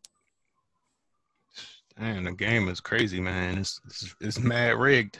Man, 1.97 2.25
the 2.25 2.33
game 2.33 2.67
is 2.67 2.81
crazy, 2.81 3.21
man. 3.21 3.57
It's 3.59 3.79
it's, 3.85 4.15
it's 4.19 4.39
mad 4.39 4.75
rigged. 4.75 5.19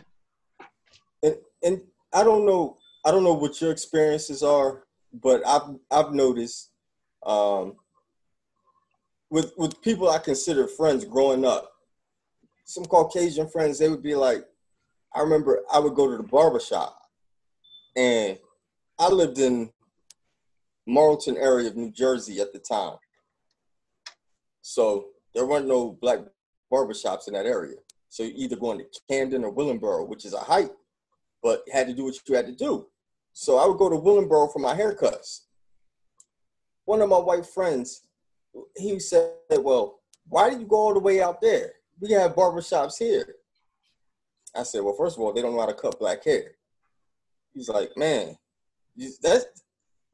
And 1.23 1.35
and 1.63 1.81
I 2.13 2.23
don't 2.23 2.45
know 2.45 2.77
I 3.05 3.11
don't 3.11 3.23
know 3.23 3.33
what 3.33 3.61
your 3.61 3.71
experiences 3.71 4.43
are, 4.43 4.83
but 5.13 5.45
I've 5.47 5.75
I've 5.91 6.13
noticed 6.13 6.71
um, 7.25 7.75
with 9.29 9.53
with 9.57 9.81
people 9.81 10.09
I 10.09 10.19
consider 10.19 10.67
friends 10.67 11.05
growing 11.05 11.45
up, 11.45 11.71
some 12.65 12.85
Caucasian 12.85 13.47
friends, 13.47 13.79
they 13.79 13.89
would 13.89 14.03
be 14.03 14.15
like, 14.15 14.45
I 15.15 15.21
remember 15.21 15.61
I 15.71 15.79
would 15.79 15.95
go 15.95 16.11
to 16.11 16.17
the 16.17 16.23
barber 16.23 16.59
shop, 16.59 16.99
and 17.95 18.37
I 18.99 19.09
lived 19.09 19.39
in 19.39 19.71
Marlton 20.85 21.37
area 21.37 21.69
of 21.69 21.77
New 21.77 21.91
Jersey 21.91 22.41
at 22.41 22.51
the 22.51 22.59
time. 22.59 22.97
So 24.61 25.07
there 25.33 25.45
weren't 25.45 25.67
no 25.67 25.97
black 26.01 26.19
barbershops 26.71 27.27
in 27.27 27.33
that 27.33 27.45
area. 27.45 27.77
So 28.09 28.23
you 28.23 28.33
either 28.35 28.55
going 28.55 28.79
to 28.79 28.85
Camden 29.09 29.43
or 29.43 29.53
Willingboro, 29.53 30.07
which 30.07 30.25
is 30.25 30.33
a 30.33 30.39
hike, 30.39 30.71
but 31.41 31.63
had 31.71 31.87
to 31.87 31.93
do 31.93 32.05
what 32.05 32.15
you 32.27 32.35
had 32.35 32.47
to 32.47 32.55
do. 32.55 32.87
So 33.33 33.57
I 33.57 33.67
would 33.67 33.77
go 33.77 33.89
to 33.89 33.95
Willingboro 33.95 34.51
for 34.51 34.59
my 34.59 34.75
haircuts. 34.75 35.41
One 36.85 37.01
of 37.01 37.09
my 37.09 37.17
white 37.17 37.45
friends, 37.45 38.01
he 38.75 38.99
said, 38.99 39.33
Well, 39.49 39.99
why 40.27 40.49
did 40.49 40.59
you 40.59 40.67
go 40.67 40.77
all 40.77 40.93
the 40.93 40.99
way 40.99 41.21
out 41.21 41.41
there? 41.41 41.73
We 41.99 42.11
have 42.11 42.35
barbershops 42.35 42.97
here. 42.97 43.35
I 44.57 44.63
said, 44.63 44.81
well, 44.83 44.95
first 44.97 45.17
of 45.17 45.21
all, 45.23 45.33
they 45.33 45.41
don't 45.41 45.53
know 45.53 45.59
how 45.61 45.65
to 45.67 45.73
cut 45.73 45.99
black 45.99 46.23
hair. 46.23 46.51
He's 47.53 47.69
like, 47.69 47.95
man, 47.97 48.37
that's 49.21 49.45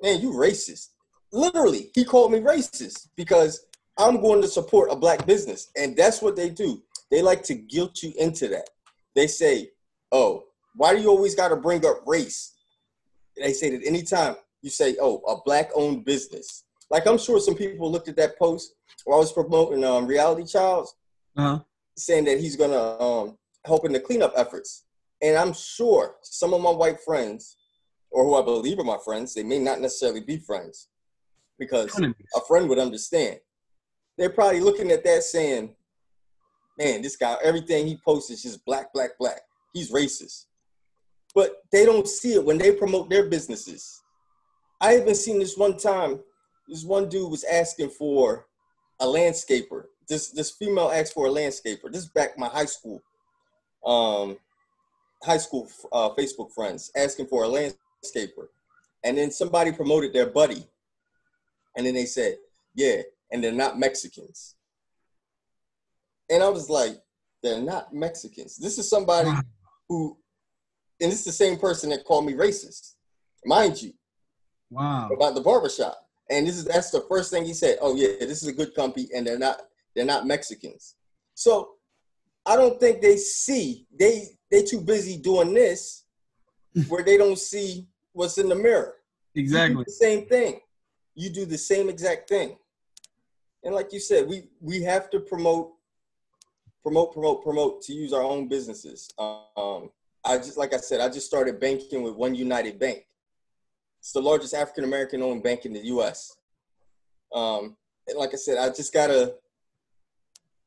man, 0.01 0.21
you 0.21 0.31
racist. 0.33 0.89
Literally, 1.31 1.91
he 1.93 2.03
called 2.03 2.31
me 2.31 2.39
racist 2.39 3.07
because 3.15 3.65
I'm 3.97 4.21
going 4.21 4.41
to 4.41 4.47
support 4.47 4.91
a 4.91 4.95
black 4.95 5.25
business, 5.25 5.69
and 5.77 5.95
that's 5.95 6.21
what 6.21 6.35
they 6.35 6.49
do. 6.49 6.81
They 7.09 7.21
like 7.21 7.43
to 7.43 7.55
guilt 7.55 8.03
you 8.03 8.13
into 8.17 8.47
that. 8.49 8.69
They 9.15 9.27
say, 9.27 9.71
oh, 10.11 10.45
why 10.75 10.95
do 10.95 11.01
you 11.01 11.09
always 11.09 11.35
got 11.35 11.49
to 11.49 11.55
bring 11.55 11.85
up 11.85 12.01
race? 12.07 12.53
They 13.37 13.53
say 13.53 13.69
that 13.71 13.85
anytime 13.85 14.35
you 14.61 14.69
say, 14.69 14.95
oh, 15.01 15.17
a 15.27 15.37
black-owned 15.43 16.05
business. 16.05 16.63
Like 16.89 17.07
I'm 17.07 17.17
sure 17.17 17.39
some 17.39 17.55
people 17.55 17.91
looked 17.91 18.07
at 18.09 18.15
that 18.17 18.37
post 18.37 18.73
where 19.05 19.15
I 19.15 19.19
was 19.19 19.31
promoting 19.33 19.83
um, 19.83 20.05
Reality 20.05 20.45
Childs, 20.45 20.93
Uh-huh. 21.37 21.59
saying 21.97 22.25
that 22.25 22.39
he's 22.39 22.55
gonna 22.55 22.99
um, 23.01 23.37
help 23.65 23.85
in 23.85 23.93
the 23.93 23.99
cleanup 23.99 24.33
efforts. 24.35 24.85
And 25.21 25.37
I'm 25.37 25.53
sure 25.53 26.15
some 26.21 26.53
of 26.53 26.61
my 26.61 26.71
white 26.71 26.99
friends, 27.01 27.57
or 28.09 28.25
who 28.25 28.35
I 28.35 28.43
believe 28.43 28.79
are 28.79 28.83
my 28.83 28.97
friends, 29.03 29.33
they 29.33 29.43
may 29.43 29.59
not 29.59 29.79
necessarily 29.79 30.21
be 30.21 30.37
friends, 30.37 30.89
because 31.59 31.97
a 31.99 32.41
friend 32.47 32.67
would 32.69 32.79
understand. 32.79 33.39
They're 34.17 34.29
probably 34.29 34.61
looking 34.61 34.91
at 34.91 35.03
that 35.03 35.23
saying, 35.23 35.75
man, 36.77 37.01
this 37.01 37.15
guy, 37.15 37.37
everything 37.43 37.87
he 37.87 37.97
posts 38.03 38.31
is 38.31 38.41
just 38.41 38.65
black, 38.65 38.91
black, 38.93 39.11
black. 39.19 39.41
He's 39.73 39.91
racist. 39.91 40.45
But 41.33 41.57
they 41.71 41.85
don't 41.85 42.07
see 42.07 42.33
it 42.33 42.43
when 42.43 42.57
they 42.57 42.73
promote 42.73 43.09
their 43.09 43.29
businesses. 43.29 44.01
I 44.81 44.97
even 44.97 45.15
seen 45.15 45.39
this 45.39 45.55
one 45.55 45.77
time, 45.77 46.19
this 46.67 46.83
one 46.83 47.07
dude 47.07 47.31
was 47.31 47.43
asking 47.43 47.91
for 47.91 48.47
a 48.99 49.05
landscaper. 49.05 49.85
This 50.09 50.31
this 50.31 50.51
female 50.51 50.91
asked 50.91 51.13
for 51.13 51.27
a 51.27 51.29
landscaper. 51.29 51.91
This 51.91 52.03
is 52.03 52.09
back 52.09 52.37
my 52.37 52.47
high 52.47 52.65
school. 52.65 53.01
Um 53.85 54.37
high 55.23 55.37
school 55.37 55.69
uh, 55.91 56.09
Facebook 56.17 56.51
friends 56.51 56.91
asking 56.95 57.27
for 57.27 57.43
a 57.43 57.47
landscaper. 57.47 58.47
And 59.03 59.17
then 59.17 59.31
somebody 59.31 59.71
promoted 59.71 60.13
their 60.13 60.27
buddy. 60.27 60.67
And 61.75 61.85
then 61.85 61.93
they 61.93 62.05
said, 62.05 62.37
yeah, 62.75 63.01
and 63.31 63.43
they're 63.43 63.51
not 63.51 63.79
Mexicans. 63.79 64.55
And 66.29 66.41
I 66.41 66.49
was 66.49 66.69
like, 66.69 67.01
they're 67.43 67.61
not 67.61 67.93
Mexicans. 67.93 68.57
This 68.57 68.77
is 68.77 68.89
somebody 68.89 69.29
who, 69.89 70.17
and 70.99 71.11
it's 71.11 71.23
the 71.23 71.31
same 71.31 71.57
person 71.57 71.89
that 71.89 72.05
called 72.05 72.25
me 72.25 72.33
racist, 72.33 72.93
mind 73.45 73.81
you, 73.81 73.93
Wow. 74.69 75.09
about 75.09 75.35
the 75.35 75.41
barbershop. 75.41 75.97
And 76.29 76.47
this 76.47 76.57
is 76.57 76.63
that's 76.65 76.91
the 76.91 77.01
first 77.09 77.29
thing 77.31 77.43
he 77.43 77.53
said. 77.53 77.77
Oh 77.81 77.95
yeah, 77.95 78.07
this 78.19 78.41
is 78.41 78.47
a 78.47 78.53
good 78.53 78.73
company, 78.73 79.09
and 79.13 79.27
they're 79.27 79.37
not 79.39 79.61
they're 79.95 80.05
not 80.05 80.25
Mexicans. 80.25 80.95
So 81.33 81.71
I 82.45 82.55
don't 82.55 82.79
think 82.79 83.01
they 83.01 83.17
see 83.17 83.85
they 83.97 84.37
they 84.49 84.63
too 84.63 84.81
busy 84.81 85.17
doing 85.17 85.53
this 85.53 86.05
where 86.87 87.03
they 87.03 87.17
don't 87.17 87.37
see 87.37 87.87
what's 88.13 88.37
in 88.37 88.49
the 88.49 88.55
mirror. 88.55 88.95
Exactly. 89.35 89.83
the 89.85 89.91
same 89.91 90.25
thing. 90.25 90.59
You 91.15 91.29
do 91.29 91.45
the 91.45 91.57
same 91.57 91.89
exact 91.89 92.29
thing. 92.29 92.57
And 93.63 93.75
like 93.75 93.93
you 93.93 93.99
said, 93.99 94.27
we 94.27 94.49
we 94.59 94.81
have 94.83 95.09
to 95.11 95.19
promote, 95.19 95.71
promote, 96.81 97.13
promote, 97.13 97.43
promote 97.43 97.81
to 97.83 97.93
use 97.93 98.11
our 98.11 98.23
own 98.23 98.47
businesses. 98.47 99.09
Um, 99.17 99.91
I 100.25 100.37
just 100.37 100.57
like 100.57 100.73
I 100.73 100.77
said, 100.77 100.99
I 100.99 101.09
just 101.09 101.27
started 101.27 101.59
banking 101.59 102.01
with 102.03 102.15
One 102.15 102.35
United 102.35 102.79
Bank. 102.79 103.05
It's 103.99 104.13
the 104.13 104.21
largest 104.21 104.53
African 104.53 104.83
American 104.83 105.21
owned 105.21 105.43
bank 105.43 105.65
in 105.65 105.73
the 105.73 105.85
U.S. 105.85 106.35
Um, 107.33 107.77
and 108.07 108.17
like 108.17 108.33
I 108.33 108.37
said, 108.37 108.57
I 108.57 108.69
just 108.69 108.93
gotta. 108.93 109.35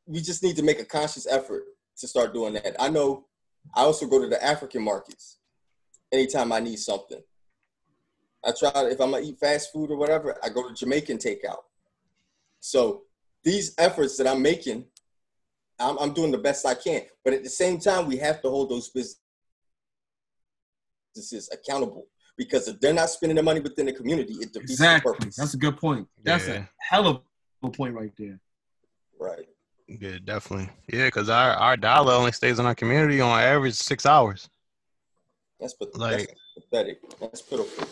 We 0.06 0.20
just 0.20 0.42
need 0.42 0.56
to 0.56 0.62
make 0.62 0.80
a 0.80 0.84
conscious 0.84 1.26
effort 1.26 1.64
to 1.98 2.08
start 2.08 2.34
doing 2.34 2.54
that. 2.54 2.76
I 2.80 2.88
know. 2.88 3.26
I 3.74 3.82
also 3.82 4.06
go 4.06 4.20
to 4.20 4.28
the 4.28 4.42
African 4.44 4.82
markets 4.82 5.38
anytime 6.12 6.52
I 6.52 6.60
need 6.60 6.78
something. 6.78 7.20
I 8.44 8.52
try 8.58 8.70
if 8.90 9.00
I'm 9.00 9.12
gonna 9.12 9.22
eat 9.24 9.38
fast 9.38 9.72
food 9.72 9.90
or 9.90 9.96
whatever, 9.96 10.36
I 10.42 10.50
go 10.50 10.68
to 10.68 10.74
Jamaican 10.74 11.16
takeout. 11.18 11.62
So 12.60 13.04
these 13.42 13.74
efforts 13.78 14.18
that 14.18 14.26
I'm 14.26 14.42
making, 14.42 14.84
I'm, 15.78 15.98
I'm 15.98 16.12
doing 16.12 16.30
the 16.30 16.38
best 16.38 16.66
I 16.66 16.74
can. 16.74 17.02
But 17.24 17.32
at 17.32 17.42
the 17.42 17.48
same 17.48 17.78
time, 17.78 18.06
we 18.06 18.18
have 18.18 18.42
to 18.42 18.50
hold 18.50 18.68
those 18.70 18.90
businesses 18.90 19.18
accountable 21.52 22.06
because 22.36 22.68
if 22.68 22.78
they're 22.80 22.92
not 22.92 23.08
spending 23.08 23.36
their 23.36 23.44
money 23.44 23.60
within 23.60 23.86
the 23.86 23.92
community, 23.92 24.34
it 24.34 24.52
defeats 24.52 24.72
Exactly. 24.72 25.10
the 25.12 25.16
purpose. 25.18 25.36
That's 25.36 25.54
a 25.54 25.58
good 25.58 25.78
point. 25.78 26.06
That's 26.22 26.46
Yeah. 26.48 26.54
a 26.54 26.68
hell 26.80 27.06
of 27.08 27.22
a 27.62 27.70
point 27.70 27.94
right 27.94 28.12
there. 28.18 28.38
right. 29.18 29.48
Yeah, 29.86 30.16
definitely. 30.24 30.70
Yeah, 30.92 31.06
because 31.06 31.28
our, 31.28 31.50
our 31.52 31.76
dollar 31.76 32.14
only 32.14 32.32
stays 32.32 32.58
in 32.58 32.66
our 32.66 32.74
community 32.74 33.20
on 33.20 33.40
average 33.40 33.74
six 33.74 34.06
hours. 34.06 34.48
That's, 35.60 35.74
pat- 35.74 35.96
Like- 35.96 36.28
that's 36.28 36.66
pathetic. 36.70 36.98
That's 37.20 37.42
pitiful. 37.42 37.86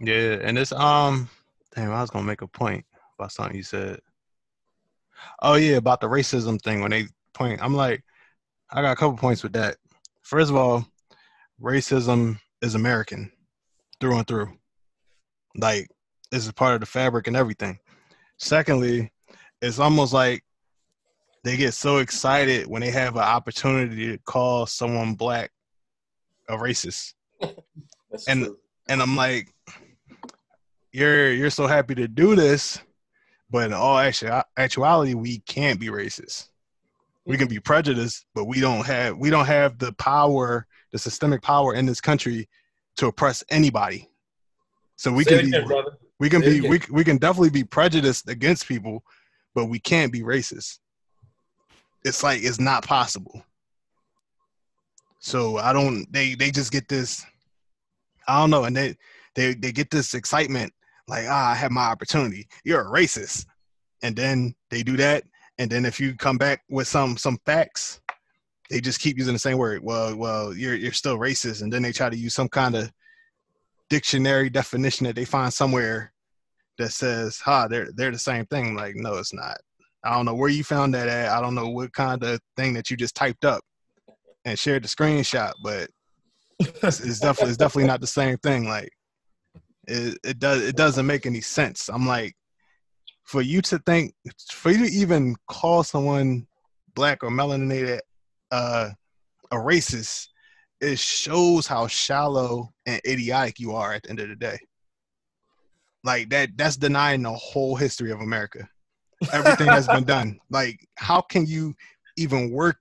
Yeah, 0.00 0.38
and 0.42 0.58
it's 0.58 0.72
um 0.72 1.28
damn, 1.74 1.92
I 1.92 2.00
was 2.00 2.10
gonna 2.10 2.26
make 2.26 2.42
a 2.42 2.46
point 2.46 2.84
about 3.18 3.32
something 3.32 3.56
you 3.56 3.62
said. 3.62 4.00
Oh 5.42 5.54
yeah, 5.54 5.76
about 5.76 6.00
the 6.00 6.08
racism 6.08 6.60
thing 6.60 6.80
when 6.80 6.90
they 6.90 7.06
point 7.32 7.60
I'm 7.62 7.74
like, 7.74 8.02
I 8.70 8.82
got 8.82 8.92
a 8.92 8.96
couple 8.96 9.16
points 9.16 9.42
with 9.42 9.52
that. 9.54 9.76
First 10.22 10.50
of 10.50 10.56
all, 10.56 10.86
racism 11.60 12.38
is 12.62 12.74
American 12.74 13.30
through 14.00 14.18
and 14.18 14.26
through. 14.26 14.52
Like 15.56 15.88
this 16.30 16.44
is 16.46 16.52
part 16.52 16.74
of 16.74 16.80
the 16.80 16.86
fabric 16.86 17.26
and 17.26 17.36
everything. 17.36 17.78
Secondly, 18.38 19.10
it's 19.62 19.78
almost 19.78 20.12
like 20.12 20.44
they 21.46 21.56
get 21.56 21.74
so 21.74 21.98
excited 21.98 22.66
when 22.66 22.82
they 22.82 22.90
have 22.90 23.14
an 23.14 23.22
opportunity 23.22 24.08
to 24.08 24.18
call 24.24 24.66
someone 24.66 25.14
black 25.14 25.52
a 26.48 26.56
racist 26.56 27.14
And- 28.28 28.44
true. 28.44 28.58
and 28.88 29.00
I'm 29.00 29.16
like, 29.16 29.54
you're 30.92 31.30
you're 31.32 31.50
so 31.50 31.66
happy 31.66 31.94
to 31.96 32.08
do 32.08 32.34
this, 32.34 32.80
but 33.50 33.66
in 33.66 33.72
all 33.74 33.98
actu- 33.98 34.30
actuality, 34.56 35.14
we 35.14 35.40
can't 35.40 35.78
be 35.78 35.88
racist. 35.88 36.48
We 37.26 37.36
can 37.36 37.48
be 37.48 37.58
prejudiced, 37.58 38.24
but 38.34 38.44
we 38.46 38.60
don't 38.60 38.86
have 38.86 39.18
we 39.18 39.30
don't 39.30 39.46
have 39.46 39.78
the 39.78 39.92
power, 39.94 40.66
the 40.92 40.98
systemic 40.98 41.42
power 41.42 41.74
in 41.74 41.84
this 41.84 42.00
country 42.00 42.48
to 42.96 43.08
oppress 43.08 43.44
anybody. 43.50 44.08
So 44.96 45.12
we 45.12 45.24
Say 45.24 45.42
can 45.42 45.50
be 45.50 45.56
again, 45.56 45.84
we 46.18 46.30
can 46.30 46.40
Say 46.42 46.60
be 46.60 46.68
we, 46.68 46.80
we 46.90 47.04
can 47.04 47.18
definitely 47.18 47.50
be 47.50 47.64
prejudiced 47.64 48.28
against 48.28 48.66
people, 48.66 49.04
but 49.54 49.66
we 49.66 49.78
can't 49.78 50.12
be 50.12 50.22
racist. 50.22 50.78
It's 52.06 52.22
like 52.22 52.42
it's 52.42 52.60
not 52.60 52.86
possible. 52.86 53.42
So 55.18 55.58
I 55.58 55.72
don't 55.72 56.06
they 56.12 56.34
they 56.34 56.50
just 56.50 56.72
get 56.72 56.88
this 56.88 57.24
I 58.28 58.40
don't 58.40 58.50
know 58.50 58.64
and 58.64 58.76
they 58.76 58.96
they 59.34 59.54
they 59.54 59.72
get 59.72 59.90
this 59.90 60.14
excitement 60.14 60.72
like 61.08 61.26
ah 61.28 61.50
I 61.50 61.54
have 61.54 61.70
my 61.70 61.86
opportunity. 61.86 62.46
You're 62.64 62.82
a 62.82 62.90
racist. 62.90 63.46
And 64.02 64.14
then 64.14 64.54
they 64.70 64.82
do 64.82 64.96
that 64.98 65.24
and 65.58 65.70
then 65.70 65.84
if 65.84 65.98
you 65.98 66.14
come 66.14 66.38
back 66.38 66.62
with 66.68 66.86
some 66.86 67.16
some 67.16 67.38
facts 67.44 68.00
they 68.70 68.80
just 68.80 69.00
keep 69.00 69.18
using 69.18 69.32
the 69.32 69.38
same 69.38 69.58
word. 69.58 69.82
Well, 69.82 70.16
well, 70.16 70.54
you're 70.54 70.74
you're 70.74 70.92
still 70.92 71.18
racist, 71.18 71.62
and 71.62 71.72
then 71.72 71.82
they 71.82 71.92
try 71.92 72.10
to 72.10 72.16
use 72.16 72.34
some 72.34 72.48
kind 72.48 72.74
of 72.74 72.90
dictionary 73.88 74.50
definition 74.50 75.06
that 75.06 75.14
they 75.14 75.24
find 75.24 75.52
somewhere 75.52 76.12
that 76.78 76.92
says, 76.92 77.38
"Ha, 77.38 77.68
they're 77.68 77.88
they're 77.94 78.10
the 78.10 78.18
same 78.18 78.46
thing." 78.46 78.74
Like, 78.74 78.96
no, 78.96 79.14
it's 79.14 79.32
not. 79.32 79.58
I 80.06 80.14
don't 80.14 80.24
know 80.24 80.34
where 80.34 80.48
you 80.48 80.64
found 80.64 80.94
that 80.94 81.08
at. 81.08 81.30
I 81.30 81.40
don't 81.40 81.54
know 81.54 81.68
what 81.68 81.92
kind 81.92 82.22
of 82.22 82.40
thing 82.56 82.74
that 82.74 82.90
you 82.90 82.96
just 82.96 83.14
typed 83.14 83.44
up 83.44 83.62
and 84.44 84.58
shared 84.58 84.84
the 84.84 84.88
screenshot, 84.88 85.52
but 85.62 85.90
it's, 86.60 87.00
it's 87.00 87.20
definitely 87.20 87.50
it's 87.50 87.58
definitely 87.58 87.88
not 87.88 88.00
the 88.00 88.06
same 88.06 88.38
thing. 88.38 88.68
Like, 88.68 88.90
it 89.88 90.18
it 90.24 90.38
does 90.38 90.62
it 90.62 90.76
doesn't 90.76 91.06
make 91.06 91.26
any 91.26 91.40
sense. 91.40 91.88
I'm 91.88 92.06
like, 92.06 92.34
for 93.24 93.42
you 93.42 93.60
to 93.62 93.78
think, 93.80 94.14
for 94.50 94.70
you 94.70 94.86
to 94.86 94.92
even 94.92 95.34
call 95.48 95.82
someone 95.82 96.46
black 96.94 97.22
or 97.22 97.30
melanated 97.30 98.00
uh, 98.50 98.90
a 99.50 99.56
racist, 99.56 100.28
it 100.80 100.98
shows 100.98 101.66
how 101.66 101.86
shallow 101.88 102.70
and 102.86 103.00
idiotic 103.06 103.58
you 103.58 103.72
are 103.72 103.92
at 103.92 104.04
the 104.04 104.10
end 104.10 104.20
of 104.20 104.28
the 104.28 104.36
day. 104.36 104.58
Like 106.04 106.30
that 106.30 106.50
that's 106.56 106.76
denying 106.76 107.22
the 107.22 107.32
whole 107.32 107.74
history 107.74 108.12
of 108.12 108.20
America. 108.20 108.68
Everything 109.32 109.68
has 109.68 109.86
been 109.86 110.04
done. 110.04 110.38
Like 110.50 110.86
how 110.96 111.20
can 111.20 111.46
you 111.46 111.74
even 112.16 112.50
work 112.50 112.78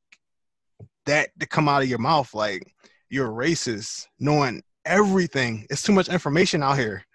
that 1.06 1.30
to 1.40 1.46
come 1.46 1.70
out 1.70 1.84
of 1.84 1.90
your 1.90 2.00
mouth 2.00 2.34
like 2.34 2.64
you're 3.10 3.30
racist 3.30 4.08
knowing 4.20 4.64
everything. 4.86 5.66
It's 5.70 5.82
too 5.82 5.94
much 5.94 6.10
information 6.10 6.64
out 6.64 6.78
here 6.78 7.06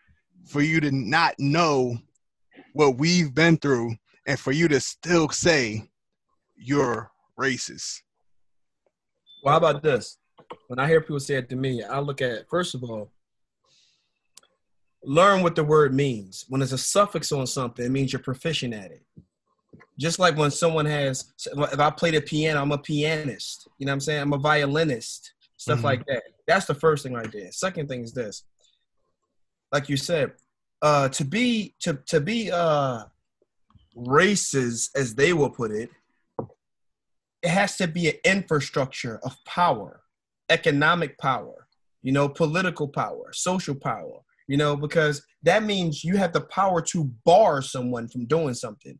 for 0.46 0.60
you 0.60 0.80
to 0.80 0.90
not 0.90 1.34
know 1.38 1.96
what 2.72 2.98
we've 2.98 3.34
been 3.34 3.56
through 3.56 3.94
and 4.26 4.38
for 4.38 4.52
you 4.52 4.68
to 4.68 4.80
still 4.80 5.28
say 5.28 5.90
you're 6.56 7.10
racist. 7.38 8.02
Well, 9.42 9.52
how 9.52 9.58
about 9.58 9.82
this? 9.82 10.18
When 10.68 10.78
I 10.78 10.86
hear 10.86 11.00
people 11.00 11.20
say 11.20 11.36
it 11.36 11.48
to 11.50 11.56
me, 11.56 11.82
I 11.82 12.00
look 12.00 12.20
at 12.20 12.48
first 12.48 12.74
of 12.74 12.84
all, 12.84 13.10
learn 15.02 15.42
what 15.42 15.54
the 15.56 15.64
word 15.64 15.94
means. 15.94 16.44
When 16.48 16.60
there's 16.60 16.72
a 16.72 16.78
suffix 16.78 17.32
on 17.32 17.46
something, 17.46 17.84
it 17.84 17.90
means 17.90 18.12
you're 18.12 18.22
proficient 18.22 18.74
at 18.74 18.90
it. 18.90 19.02
Just 19.98 20.18
like 20.18 20.36
when 20.36 20.50
someone 20.50 20.86
has, 20.86 21.32
if 21.46 21.78
I 21.80 21.90
play 21.90 22.10
the 22.10 22.20
piano, 22.20 22.60
I'm 22.60 22.72
a 22.72 22.78
pianist. 22.78 23.68
You 23.78 23.86
know 23.86 23.90
what 23.90 23.94
I'm 23.94 24.00
saying? 24.00 24.22
I'm 24.22 24.32
a 24.32 24.38
violinist, 24.38 25.32
stuff 25.56 25.80
Mhm. 25.80 25.84
like 25.84 26.06
that. 26.06 26.22
That's 26.46 26.66
the 26.66 26.74
first 26.74 27.02
thing 27.02 27.12
right 27.14 27.30
there. 27.30 27.52
Second 27.52 27.88
thing 27.88 28.02
is 28.02 28.12
this. 28.12 28.44
Like 29.72 29.88
you 29.88 29.96
said, 29.96 30.32
uh, 30.82 31.08
to 31.10 31.24
be 31.24 31.74
to 31.80 31.94
to 32.06 32.20
be 32.20 32.50
uh 32.50 33.04
races, 33.94 34.90
as 34.96 35.14
they 35.14 35.32
will 35.32 35.50
put 35.50 35.70
it, 35.70 35.90
it 37.42 37.48
has 37.48 37.76
to 37.76 37.86
be 37.86 38.08
an 38.08 38.16
infrastructure 38.24 39.18
of 39.22 39.36
power, 39.44 40.02
economic 40.48 41.18
power, 41.18 41.68
you 42.02 42.12
know, 42.12 42.28
political 42.28 42.88
power, 42.88 43.32
social 43.32 43.74
power, 43.74 44.20
you 44.50 44.56
know, 44.56 44.74
because 44.74 45.24
that 45.44 45.62
means 45.62 46.02
you 46.02 46.16
have 46.16 46.32
the 46.32 46.40
power 46.40 46.82
to 46.82 47.04
bar 47.24 47.62
someone 47.62 48.08
from 48.08 48.26
doing 48.26 48.52
something. 48.52 48.98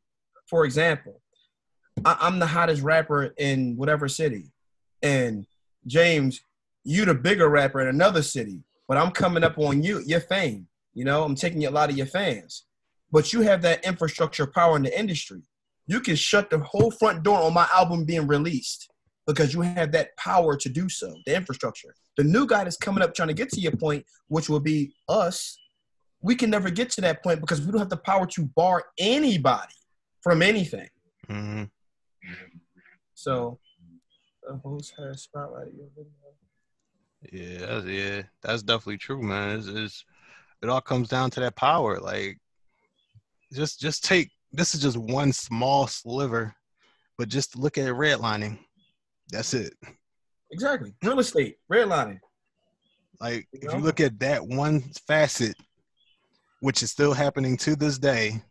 For 0.48 0.64
example, 0.64 1.20
I- 2.05 2.18
I'm 2.20 2.38
the 2.38 2.46
hottest 2.46 2.82
rapper 2.82 3.34
in 3.36 3.76
whatever 3.76 4.07
city, 4.07 4.53
and 5.03 5.44
James, 5.88 6.40
you 6.84 7.05
the 7.05 7.14
bigger 7.14 7.48
rapper 7.48 7.80
in 7.80 7.88
another 7.88 8.22
city, 8.22 8.62
but 8.86 8.96
I'm 8.96 9.11
coming 9.11 9.42
up 9.42 9.59
on 9.59 9.82
you, 9.82 9.98
your 10.07 10.20
fame. 10.20 10.68
You 10.94 11.05
know, 11.05 11.24
I'm 11.24 11.34
taking 11.34 11.66
a 11.66 11.70
lot 11.72 11.90
of 11.90 11.96
your 11.96 12.07
fans, 12.07 12.66
but 13.11 13.32
you 13.32 13.40
have 13.40 13.61
that 13.62 13.84
infrastructure 13.84 14.46
power 14.46 14.76
in 14.76 14.84
the 14.84 14.96
industry. 14.96 15.42
You 15.88 15.98
can 15.98 16.14
shut 16.14 16.51
the 16.51 16.61
whole 16.61 16.92
front 16.92 17.24
door 17.24 17.42
on 17.42 17.55
my 17.55 17.68
album 17.74 18.05
being 18.05 18.28
released 18.28 18.88
because 19.27 19.55
you 19.55 19.61
have 19.61 19.93
that 19.93 20.16
power 20.16 20.57
to 20.57 20.68
do 20.68 20.89
so, 20.89 21.14
the 21.27 21.35
infrastructure. 21.35 21.95
The 22.16 22.25
new 22.25 22.47
guy 22.47 22.64
that's 22.64 22.77
coming 22.77 23.03
up 23.03 23.14
trying 23.14 23.29
to 23.29 23.35
get 23.35 23.51
to 23.51 23.61
your 23.61 23.73
point, 23.73 24.05
which 24.29 24.49
will 24.49 24.61
be 24.61 24.93
us, 25.09 25.59
we 26.23 26.35
can 26.35 26.51
never 26.51 26.71
get 26.71 26.91
to 26.91 27.01
that 27.03 27.23
point 27.23 27.41
because 27.41 27.61
we 27.61 27.71
don't 27.71 27.79
have 27.79 27.89
the 27.89 27.97
power 27.97 28.27
to 28.27 28.47
bar 28.57 28.85
anybody 28.99 29.75
from 30.23 30.43
anything. 30.43 30.89
hmm 31.29 31.64
So, 33.14 33.59
the 34.43 34.57
host 34.57 34.95
has 34.99 35.29
spotlighted 35.29 35.77
your 35.77 35.89
video. 35.97 36.11
Yeah, 37.33 37.66
that's, 37.66 37.87
yeah, 37.87 38.23
that's 38.43 38.62
definitely 38.62 38.99
true, 38.99 39.23
man. 39.23 39.59
It's, 39.59 39.66
it's 39.66 40.05
it 40.62 40.68
all 40.68 40.81
comes 40.81 41.09
down 41.09 41.31
to 41.31 41.41
that 41.41 41.57
power. 41.57 41.99
Like, 41.99 42.39
just 43.53 43.81
just 43.81 44.05
take 44.05 44.31
this 44.53 44.75
is 44.75 44.83
just 44.83 44.97
one 44.97 45.33
small 45.33 45.87
sliver, 45.87 46.55
but 47.18 47.29
just 47.29 47.57
look 47.57 47.79
at 47.79 47.93
redlining. 47.93 48.59
That's 49.31 49.55
it. 49.55 49.72
Exactly. 50.53 50.93
Real 51.03 51.20
estate, 51.20 51.57
redlining. 51.70 52.18
Like, 53.20 53.47
You 53.53 53.61
if 53.62 53.74
you 53.74 53.81
look 53.81 54.01
at 54.01 54.18
that 54.20 54.45
one 54.47 54.81
facet, 55.07 55.55
which 56.61 56.83
is 56.83 56.91
still 56.91 57.12
happening 57.14 57.57
to 57.59 57.76
this 57.76 57.99
day, 57.99 58.43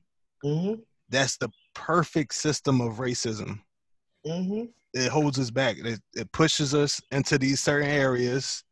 Mm-hmm. 0.45 0.75
that's 1.09 1.36
the 1.38 1.49
perfect 1.75 2.34
system 2.34 2.80
of 2.80 2.93
racism. 2.97 3.59
Mm-hmm. 4.25 4.65
it 4.93 5.09
holds 5.09 5.38
us 5.39 5.49
back. 5.51 5.77
It, 5.77 5.99
it 6.15 6.32
pushes 6.32 6.73
us 6.73 6.99
into 7.11 7.38
these 7.38 7.59
certain 7.61 7.89
areas, 7.89 8.63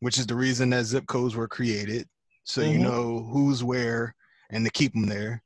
which 0.00 0.18
is 0.18 0.26
the 0.26 0.34
reason 0.34 0.70
that 0.70 0.84
zip 0.84 1.06
codes 1.06 1.34
were 1.36 1.48
created. 1.48 2.08
So 2.44 2.60
you 2.60 2.78
Mhm. 2.78 2.82
know 2.82 3.22
who's 3.32 3.62
where 3.64 4.14
and 4.50 4.64
to 4.64 4.70
keep 4.70 4.92
them 4.92 5.06
there. 5.06 5.42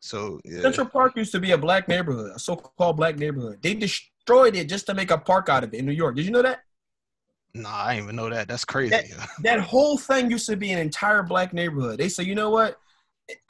So 0.00 0.40
yeah, 0.44 0.60
Central 0.62 0.86
Park 0.88 1.16
used 1.16 1.32
to 1.32 1.40
be 1.40 1.52
a 1.52 1.58
black 1.58 1.86
neighborhood, 1.88 2.32
a 2.34 2.38
so-called 2.38 2.96
black 2.96 3.16
neighborhood. 3.18 3.60
They 3.62 3.74
destroyed 4.24 4.56
it 4.56 4.68
just 4.68 4.86
to 4.86 4.94
make 4.94 5.10
a 5.10 5.18
park 5.18 5.48
out 5.48 5.64
of 5.64 5.74
it 5.74 5.78
in 5.78 5.86
New 5.86 5.92
York. 5.92 6.16
Did 6.16 6.24
you 6.24 6.30
know 6.30 6.42
that? 6.42 6.60
nah, 7.54 7.68
I 7.84 7.94
didn't 7.96 8.04
even 8.04 8.16
know 8.16 8.30
that. 8.30 8.48
That's 8.48 8.64
crazy. 8.64 8.90
That- 8.90 9.04
That 9.42 9.60
whole 9.60 9.98
thing 9.98 10.30
used 10.30 10.46
to 10.46 10.56
be 10.56 10.70
an 10.72 10.78
entire 10.78 11.22
black 11.22 11.52
neighborhood. 11.52 11.98
They 11.98 12.08
say, 12.08 12.22
you 12.22 12.34
know 12.34 12.48
what? 12.50 12.76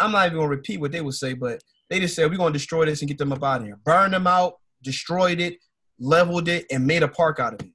I'm 0.00 0.10
not 0.12 0.26
even 0.26 0.38
gonna 0.38 0.48
repeat 0.48 0.80
what 0.80 0.90
they 0.92 1.00
would 1.00 1.14
say, 1.14 1.34
but 1.34 1.62
they 1.88 2.00
just 2.00 2.16
said 2.16 2.28
we're 2.30 2.36
gonna 2.36 2.52
destroy 2.52 2.84
this 2.84 3.00
and 3.00 3.08
get 3.08 3.16
them 3.18 3.32
up 3.32 3.44
out 3.44 3.60
of 3.60 3.66
here. 3.66 3.78
Burn 3.84 4.10
them 4.10 4.26
out, 4.26 4.54
destroyed 4.82 5.40
it, 5.40 5.58
leveled 6.00 6.48
it, 6.48 6.66
and 6.70 6.84
made 6.86 7.02
a 7.04 7.08
park 7.08 7.38
out 7.38 7.54
of 7.54 7.60
it. 7.66 7.72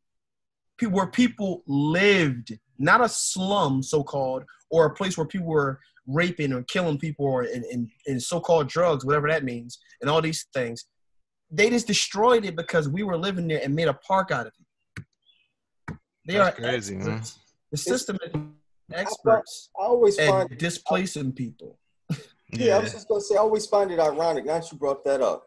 Pe- 0.77 0.87
Where 0.87 1.07
people 1.07 1.63
lived, 1.65 2.57
not 2.77 2.99
a 3.01 3.07
slum, 3.09 3.81
so-called, 3.81 4.43
or 4.69 4.85
a 4.85 4.93
place 4.93 5.17
where 5.17 5.25
people 5.27 5.47
were 5.47 5.79
raping 6.07 6.51
or 6.53 6.63
killing 6.63 6.97
people 6.97 7.25
or 7.25 7.43
in, 7.43 7.63
in, 7.71 7.89
in 8.05 8.19
so-called 8.19 8.67
drugs, 8.67 9.05
whatever 9.05 9.27
that 9.29 9.43
means, 9.45 9.79
and 10.01 10.09
all 10.09 10.21
these 10.21 10.45
things. 10.53 10.85
They 11.49 11.69
just 11.69 11.87
destroyed 11.87 12.45
it 12.45 12.55
because 12.55 12.89
we 12.89 13.03
were 13.03 13.17
living 13.17 13.47
there 13.47 13.61
and 13.63 13.73
made 13.75 13.87
a 13.87 13.93
park 13.93 14.31
out 14.31 14.47
of 14.47 14.53
it. 14.59 15.03
They 16.25 16.33
That's 16.33 16.57
are 16.57 16.61
crazy, 16.61 16.95
man. 16.95 17.21
The 17.71 17.77
system 17.77 18.17
is 18.25 18.31
experts 18.91 19.69
I 19.79 19.83
always 19.85 20.17
find 20.17 20.51
at 20.51 20.59
displacing 20.59 21.31
people. 21.33 21.77
Yeah, 22.51 22.77
I 22.77 22.79
was 22.79 22.93
just 22.93 23.07
gonna 23.07 23.21
say, 23.21 23.35
I 23.35 23.39
always 23.39 23.65
find 23.65 23.91
it 23.91 23.99
ironic. 23.99 24.45
Now 24.45 24.59
that 24.59 24.71
you 24.71 24.77
brought 24.77 25.03
that 25.05 25.21
up, 25.21 25.43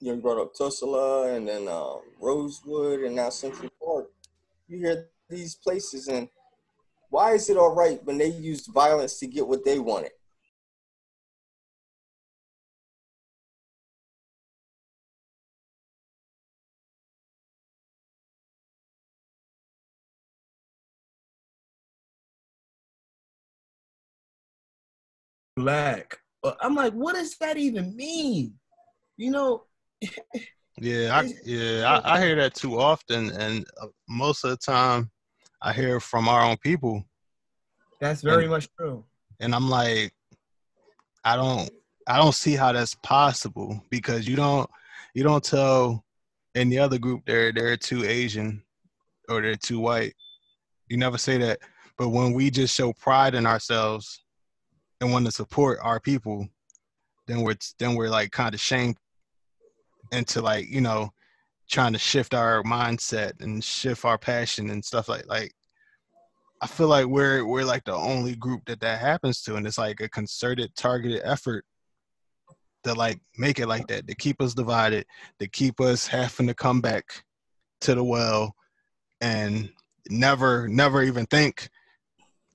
you 0.00 0.14
brought 0.16 0.40
up 0.40 0.52
Tulsa 0.56 0.86
and 1.34 1.48
then 1.48 1.68
um, 1.68 2.00
Rosewood 2.20 3.00
and 3.00 3.16
now 3.16 3.30
Central 3.30 3.70
Park. 3.82 4.10
You 4.68 4.78
hear 4.78 5.08
these 5.30 5.54
places, 5.54 6.08
and 6.08 6.28
why 7.08 7.32
is 7.32 7.48
it 7.48 7.56
all 7.56 7.74
right 7.74 8.02
when 8.04 8.18
they 8.18 8.28
used 8.28 8.72
violence 8.72 9.18
to 9.20 9.26
get 9.26 9.46
what 9.46 9.64
they 9.64 9.78
wanted? 9.78 10.12
Black. 25.64 26.18
I'm 26.60 26.74
like, 26.74 26.92
what 26.92 27.14
does 27.14 27.36
that 27.38 27.56
even 27.56 27.96
mean? 27.96 28.54
You 29.16 29.30
know, 29.30 29.64
Yeah, 30.78 31.18
I, 31.18 31.32
yeah, 31.44 32.00
I, 32.04 32.14
I 32.14 32.20
hear 32.20 32.36
that 32.36 32.54
too 32.54 32.78
often, 32.78 33.30
and 33.30 33.64
uh, 33.80 33.86
most 34.08 34.44
of 34.44 34.50
the 34.50 34.56
time, 34.58 35.10
I 35.62 35.72
hear 35.72 36.00
from 36.00 36.28
our 36.28 36.44
own 36.44 36.58
people, 36.58 37.02
that's 37.98 38.20
very 38.20 38.46
much 38.46 38.68
true. 38.76 39.04
and 39.40 39.54
I'm 39.54 39.70
like, 39.70 40.12
I 41.24 41.36
don't, 41.36 41.70
I 42.06 42.18
don't 42.18 42.34
see 42.34 42.56
how 42.56 42.72
that's 42.72 42.94
possible 42.96 43.80
because 43.88 44.28
you 44.28 44.36
don't, 44.36 44.68
you 45.14 45.22
don't 45.22 45.42
tell 45.42 46.04
any 46.54 46.78
other 46.78 46.98
group 46.98 47.22
they're 47.24 47.52
they're 47.52 47.78
too 47.78 48.04
Asian 48.04 48.62
or 49.30 49.40
they're 49.40 49.56
too 49.56 49.80
white. 49.80 50.12
You 50.88 50.98
never 50.98 51.16
say 51.16 51.38
that, 51.38 51.60
but 51.96 52.10
when 52.10 52.34
we 52.34 52.50
just 52.50 52.76
show 52.76 52.92
pride 52.92 53.34
in 53.34 53.46
ourselves 53.46 54.23
and 55.00 55.12
want 55.12 55.26
to 55.26 55.32
support 55.32 55.78
our 55.82 56.00
people, 56.00 56.48
then 57.26 57.42
we're 57.42 57.56
then 57.78 57.94
we're 57.94 58.08
like 58.08 58.30
kind 58.30 58.54
of 58.54 58.60
shamed 58.60 58.96
into 60.12 60.40
like 60.40 60.68
you 60.68 60.80
know 60.80 61.10
trying 61.68 61.92
to 61.92 61.98
shift 61.98 62.34
our 62.34 62.62
mindset 62.62 63.40
and 63.40 63.64
shift 63.64 64.04
our 64.04 64.18
passion 64.18 64.70
and 64.70 64.84
stuff 64.84 65.08
like 65.08 65.26
like 65.26 65.52
I 66.64 66.66
feel 66.66 66.88
like 66.88 67.04
we're 67.04 67.44
we're 67.44 67.64
like 67.64 67.84
the 67.84 67.92
only 67.92 68.34
group 68.36 68.62
that 68.66 68.80
that 68.80 68.98
happens 68.98 69.42
to, 69.42 69.56
and 69.56 69.66
it's 69.66 69.76
like 69.76 70.00
a 70.00 70.08
concerted, 70.08 70.74
targeted 70.74 71.20
effort 71.22 71.64
to 72.84 72.94
like 72.94 73.20
make 73.36 73.58
it 73.58 73.66
like 73.66 73.86
that, 73.88 74.06
to 74.06 74.14
keep 74.14 74.40
us 74.40 74.54
divided, 74.54 75.04
to 75.40 75.48
keep 75.48 75.78
us 75.78 76.06
having 76.06 76.46
to 76.46 76.54
come 76.54 76.80
back 76.80 77.24
to 77.82 77.94
the 77.94 78.02
well, 78.02 78.54
and 79.20 79.70
never, 80.08 80.66
never 80.66 81.02
even 81.02 81.26
think 81.26 81.68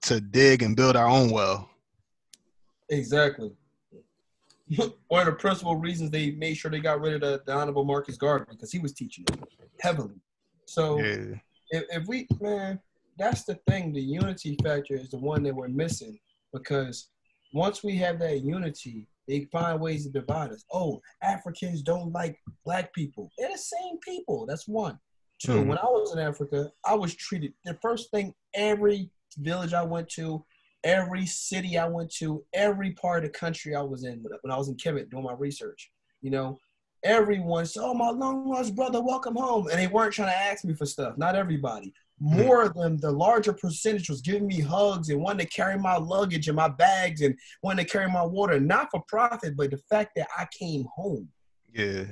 to 0.03 0.19
dig 0.19 0.63
and 0.63 0.75
build 0.75 0.95
our 0.95 1.07
own 1.07 1.29
well. 1.29 1.68
Exactly. 2.89 3.51
One 5.07 5.21
of 5.21 5.25
the 5.25 5.31
principal 5.39 5.75
reasons 5.75 6.11
they 6.11 6.31
made 6.31 6.53
sure 6.55 6.69
they 6.69 6.79
got 6.79 7.01
rid 7.01 7.13
of 7.15 7.21
the, 7.21 7.41
the 7.45 7.53
Honorable 7.53 7.85
Marcus 7.85 8.17
Garvey 8.17 8.45
because 8.51 8.71
he 8.71 8.77
was 8.79 8.93
teaching 8.93 9.25
it 9.29 9.39
heavily. 9.79 10.13
So 10.65 10.99
Yeah, 10.99 11.35
if, 11.71 11.83
if 11.89 12.07
we 12.07 12.27
man 12.39 12.79
that's 13.17 13.43
the 13.43 13.55
thing 13.67 13.91
the 13.91 14.01
unity 14.01 14.55
factor 14.63 14.93
is 14.95 15.09
the 15.09 15.17
one 15.17 15.43
that 15.43 15.55
we're 15.55 15.67
missing 15.67 16.17
because 16.53 17.09
once 17.53 17.83
we 17.83 17.95
have 17.97 18.19
that 18.19 18.41
unity 18.43 19.07
they 19.27 19.47
find 19.51 19.79
ways 19.81 20.05
to 20.05 20.11
divide 20.11 20.51
us 20.51 20.63
oh 20.71 21.01
africans 21.21 21.81
don't 21.81 22.11
like 22.13 22.39
black 22.65 22.93
people 22.93 23.29
they're 23.37 23.51
the 23.51 23.57
same 23.57 23.97
people 23.99 24.45
that's 24.45 24.67
one 24.67 24.97
2 25.39 25.51
Mhm. 25.51 25.67
when 25.67 25.77
i 25.79 25.85
was 25.85 26.13
in 26.13 26.19
africa 26.19 26.71
i 26.85 26.93
was 26.95 27.13
treated 27.15 27.53
the 27.65 27.77
first 27.81 28.09
thing 28.11 28.33
every 28.53 29.09
village 29.39 29.73
i 29.73 29.83
went 29.83 30.07
to 30.09 30.43
every 30.83 31.25
city 31.25 31.77
i 31.77 31.87
went 31.87 32.11
to 32.11 32.43
every 32.53 32.91
part 32.91 33.23
of 33.23 33.31
the 33.31 33.37
country 33.37 33.75
i 33.75 33.81
was 33.81 34.03
in 34.05 34.23
when 34.41 34.51
i 34.51 34.57
was 34.57 34.69
in 34.69 34.75
kemet 34.75 35.09
doing 35.09 35.23
my 35.23 35.33
research 35.33 35.91
you 36.21 36.29
know 36.29 36.57
everyone 37.03 37.65
said, 37.65 37.83
"Oh, 37.83 37.93
my 37.93 38.09
long 38.09 38.49
lost 38.49 38.75
brother, 38.75 39.01
welcome 39.01 39.35
home," 39.35 39.67
and 39.67 39.79
they 39.79 39.87
weren't 39.87 40.13
trying 40.13 40.29
to 40.29 40.37
ask 40.37 40.65
me 40.65 40.73
for 40.73 40.85
stuff. 40.85 41.17
Not 41.17 41.35
everybody. 41.35 41.93
Hmm. 42.21 42.41
More 42.41 42.63
of 42.63 42.73
them, 42.73 42.97
the 42.97 43.11
larger 43.11 43.53
percentage 43.53 44.09
was 44.09 44.21
giving 44.21 44.47
me 44.47 44.59
hugs 44.59 45.09
and 45.09 45.21
wanting 45.21 45.45
to 45.45 45.53
carry 45.53 45.77
my 45.77 45.97
luggage 45.97 46.47
and 46.47 46.55
my 46.55 46.67
bags 46.67 47.21
and 47.21 47.37
wanting 47.63 47.85
to 47.85 47.91
carry 47.91 48.11
my 48.11 48.23
water, 48.23 48.59
not 48.59 48.89
for 48.91 49.03
profit, 49.07 49.55
but 49.55 49.71
the 49.71 49.77
fact 49.89 50.11
that 50.15 50.27
I 50.37 50.47
came 50.57 50.85
home. 50.95 51.29
yeah, 51.73 52.05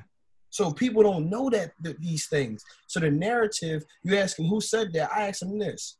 So 0.49 0.71
people 0.71 1.03
don't 1.03 1.29
know 1.29 1.49
that 1.49 1.71
th- 1.83 1.97
these 1.99 2.27
things. 2.27 2.63
So 2.87 2.99
the 2.99 3.11
narrative, 3.11 3.83
you 4.03 4.17
ask 4.17 4.37
them 4.37 4.47
who 4.47 4.61
said 4.61 4.93
that. 4.93 5.11
I 5.11 5.27
ask 5.27 5.39
them 5.39 5.59
this: 5.59 5.97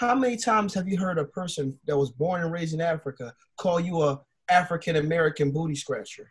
How 0.00 0.14
many 0.14 0.38
times 0.38 0.72
have 0.72 0.88
you 0.88 0.96
heard 0.96 1.18
a 1.18 1.26
person 1.26 1.78
that 1.86 1.94
was 1.94 2.10
born 2.10 2.40
and 2.40 2.50
raised 2.50 2.72
in 2.72 2.80
Africa 2.80 3.34
call 3.58 3.78
you 3.78 4.00
a 4.00 4.18
African 4.48 4.96
American 4.96 5.50
booty 5.50 5.74
scratcher? 5.74 6.30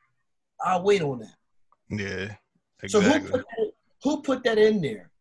I'll 0.66 0.82
wait 0.82 1.04
on 1.04 1.20
that. 1.20 1.36
Yeah. 1.88 2.36
So 2.88 3.00
who 3.00 3.10
Exactly. 3.10 3.30
put 3.30 3.42
that, 3.42 3.72
who 4.02 4.22
put 4.24 4.44
that 4.46 4.58
in 4.58 4.82
there? 4.82 5.12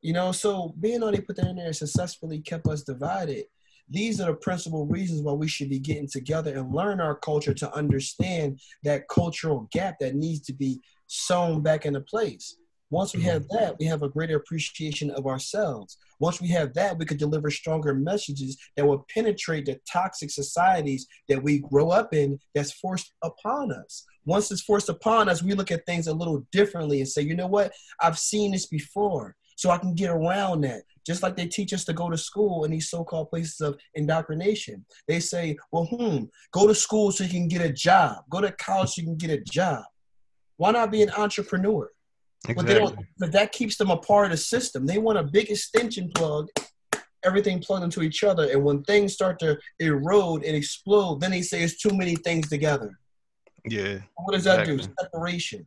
You 0.00 0.14
know, 0.14 0.32
so 0.32 0.74
being 0.80 1.02
on 1.02 1.12
they 1.12 1.20
put 1.20 1.36
that 1.36 1.48
in 1.48 1.56
there 1.56 1.66
and 1.66 1.76
successfully 1.76 2.40
kept 2.40 2.66
us 2.66 2.82
divided. 2.82 3.44
These 3.90 4.22
are 4.22 4.32
the 4.32 4.38
principal 4.38 4.86
reasons 4.86 5.20
why 5.20 5.34
we 5.34 5.46
should 5.46 5.68
be 5.68 5.78
getting 5.78 6.08
together 6.08 6.56
and 6.56 6.74
learn 6.74 6.98
our 6.98 7.16
culture 7.16 7.52
to 7.52 7.74
understand 7.74 8.58
that 8.84 9.06
cultural 9.08 9.68
gap 9.70 9.98
that 10.00 10.14
needs 10.14 10.40
to 10.46 10.54
be 10.54 10.80
sewn 11.08 11.60
back 11.60 11.84
into 11.84 12.00
place. 12.00 12.56
Once 12.92 13.14
we 13.16 13.22
have 13.22 13.48
that, 13.48 13.74
we 13.78 13.86
have 13.86 14.02
a 14.02 14.08
greater 14.10 14.36
appreciation 14.36 15.10
of 15.12 15.26
ourselves. 15.26 15.96
Once 16.20 16.42
we 16.42 16.48
have 16.48 16.74
that, 16.74 16.98
we 16.98 17.06
could 17.06 17.16
deliver 17.16 17.50
stronger 17.50 17.94
messages 17.94 18.58
that 18.76 18.86
will 18.86 19.06
penetrate 19.12 19.64
the 19.64 19.80
toxic 19.90 20.30
societies 20.30 21.06
that 21.26 21.42
we 21.42 21.60
grow 21.60 21.88
up 21.88 22.12
in 22.12 22.38
that's 22.54 22.72
forced 22.72 23.14
upon 23.24 23.72
us. 23.72 24.04
Once 24.26 24.52
it's 24.52 24.60
forced 24.60 24.90
upon 24.90 25.26
us, 25.30 25.42
we 25.42 25.54
look 25.54 25.70
at 25.70 25.86
things 25.86 26.06
a 26.06 26.12
little 26.12 26.46
differently 26.52 26.98
and 26.98 27.08
say, 27.08 27.22
you 27.22 27.34
know 27.34 27.46
what? 27.46 27.72
I've 27.98 28.18
seen 28.18 28.52
this 28.52 28.66
before, 28.66 29.36
so 29.56 29.70
I 29.70 29.78
can 29.78 29.94
get 29.94 30.10
around 30.10 30.60
that. 30.64 30.82
Just 31.06 31.22
like 31.22 31.34
they 31.34 31.46
teach 31.46 31.72
us 31.72 31.86
to 31.86 31.94
go 31.94 32.10
to 32.10 32.18
school 32.18 32.64
in 32.64 32.70
these 32.70 32.90
so-called 32.90 33.30
places 33.30 33.62
of 33.62 33.80
indoctrination. 33.94 34.84
They 35.08 35.18
say, 35.18 35.56
well, 35.72 35.86
hmm, 35.86 36.24
go 36.52 36.66
to 36.66 36.74
school 36.74 37.10
so 37.10 37.24
you 37.24 37.30
can 37.30 37.48
get 37.48 37.62
a 37.62 37.72
job. 37.72 38.18
Go 38.28 38.42
to 38.42 38.52
college 38.52 38.90
so 38.90 39.00
you 39.00 39.06
can 39.06 39.16
get 39.16 39.30
a 39.30 39.40
job. 39.40 39.82
Why 40.58 40.72
not 40.72 40.92
be 40.92 41.00
an 41.00 41.10
entrepreneur? 41.16 41.90
But 42.44 42.58
Exactly. 42.58 43.06
but 43.18 43.32
that 43.32 43.52
keeps 43.52 43.76
them 43.76 43.90
apart, 43.90 44.04
a 44.04 44.06
part 44.06 44.24
of 44.26 44.30
the 44.32 44.36
system. 44.36 44.86
They 44.86 44.98
want 44.98 45.18
a 45.18 45.22
big 45.22 45.50
extension 45.50 46.10
plug, 46.14 46.48
everything 47.24 47.60
plugged 47.60 47.84
into 47.84 48.02
each 48.02 48.24
other. 48.24 48.50
And 48.50 48.64
when 48.64 48.82
things 48.82 49.12
start 49.12 49.38
to 49.40 49.58
erode 49.78 50.44
and 50.44 50.56
explode, 50.56 51.20
then 51.20 51.30
they 51.30 51.42
say 51.42 51.62
it's 51.62 51.80
too 51.80 51.96
many 51.96 52.16
things 52.16 52.48
together. 52.48 52.98
Yeah. 53.64 53.98
What 54.16 54.34
does 54.34 54.44
that 54.44 54.66
do? 54.66 54.80
Separation. 55.00 55.66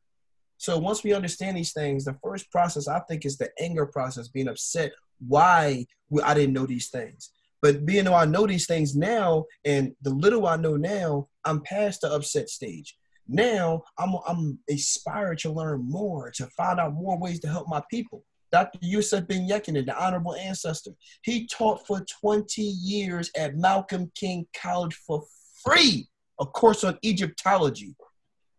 So 0.57 0.77
once 0.77 1.03
we 1.03 1.13
understand 1.13 1.57
these 1.57 1.73
things, 1.73 2.05
the 2.05 2.17
first 2.23 2.51
process 2.51 2.87
I 2.87 2.99
think 3.01 3.25
is 3.25 3.37
the 3.37 3.49
anger 3.59 3.85
process, 3.85 4.27
being 4.27 4.47
upset. 4.47 4.91
Why 5.25 5.85
we, 6.09 6.21
I 6.21 6.33
didn't 6.33 6.53
know 6.53 6.65
these 6.65 6.89
things, 6.89 7.31
but 7.61 7.85
being 7.85 8.05
though 8.05 8.15
I 8.15 8.25
know 8.25 8.45
these 8.45 8.67
things 8.67 8.95
now, 8.95 9.45
and 9.63 9.93
the 10.01 10.09
little 10.09 10.45
I 10.45 10.57
know 10.57 10.75
now, 10.75 11.29
I'm 11.45 11.61
past 11.61 12.01
the 12.01 12.11
upset 12.11 12.49
stage. 12.49 12.97
Now 13.27 13.83
I'm 13.97 14.15
I'm 14.27 14.59
inspired 14.67 15.39
to 15.39 15.51
learn 15.51 15.87
more, 15.89 16.31
to 16.31 16.45
find 16.47 16.79
out 16.79 16.93
more 16.93 17.17
ways 17.17 17.39
to 17.41 17.47
help 17.47 17.67
my 17.67 17.81
people. 17.89 18.23
Dr. 18.51 18.79
Yosef 18.81 19.27
ben-Jochannan, 19.27 19.85
the 19.85 20.01
honorable 20.01 20.35
ancestor, 20.35 20.91
he 21.23 21.45
taught 21.47 21.85
for 21.85 22.05
20 22.21 22.61
years 22.61 23.29
at 23.35 23.57
Malcolm 23.57 24.09
King 24.15 24.45
College 24.55 24.95
for 24.95 25.25
free, 25.63 26.07
a 26.39 26.45
course 26.45 26.83
on 26.83 26.97
Egyptology 27.03 27.95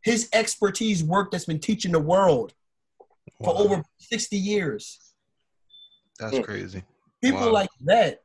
his 0.06 0.28
expertise 0.32 1.02
work 1.02 1.32
that's 1.32 1.46
been 1.46 1.58
teaching 1.58 1.90
the 1.90 1.98
world 1.98 2.54
for 3.42 3.52
Wow. 3.54 3.60
over 3.60 3.84
60 3.98 4.36
years. 4.36 5.00
That's 6.20 6.36
hmm. 6.36 6.42
crazy. 6.44 6.84
People 7.20 7.40
Wow. 7.40 7.52
like 7.52 7.70
that 7.80 8.22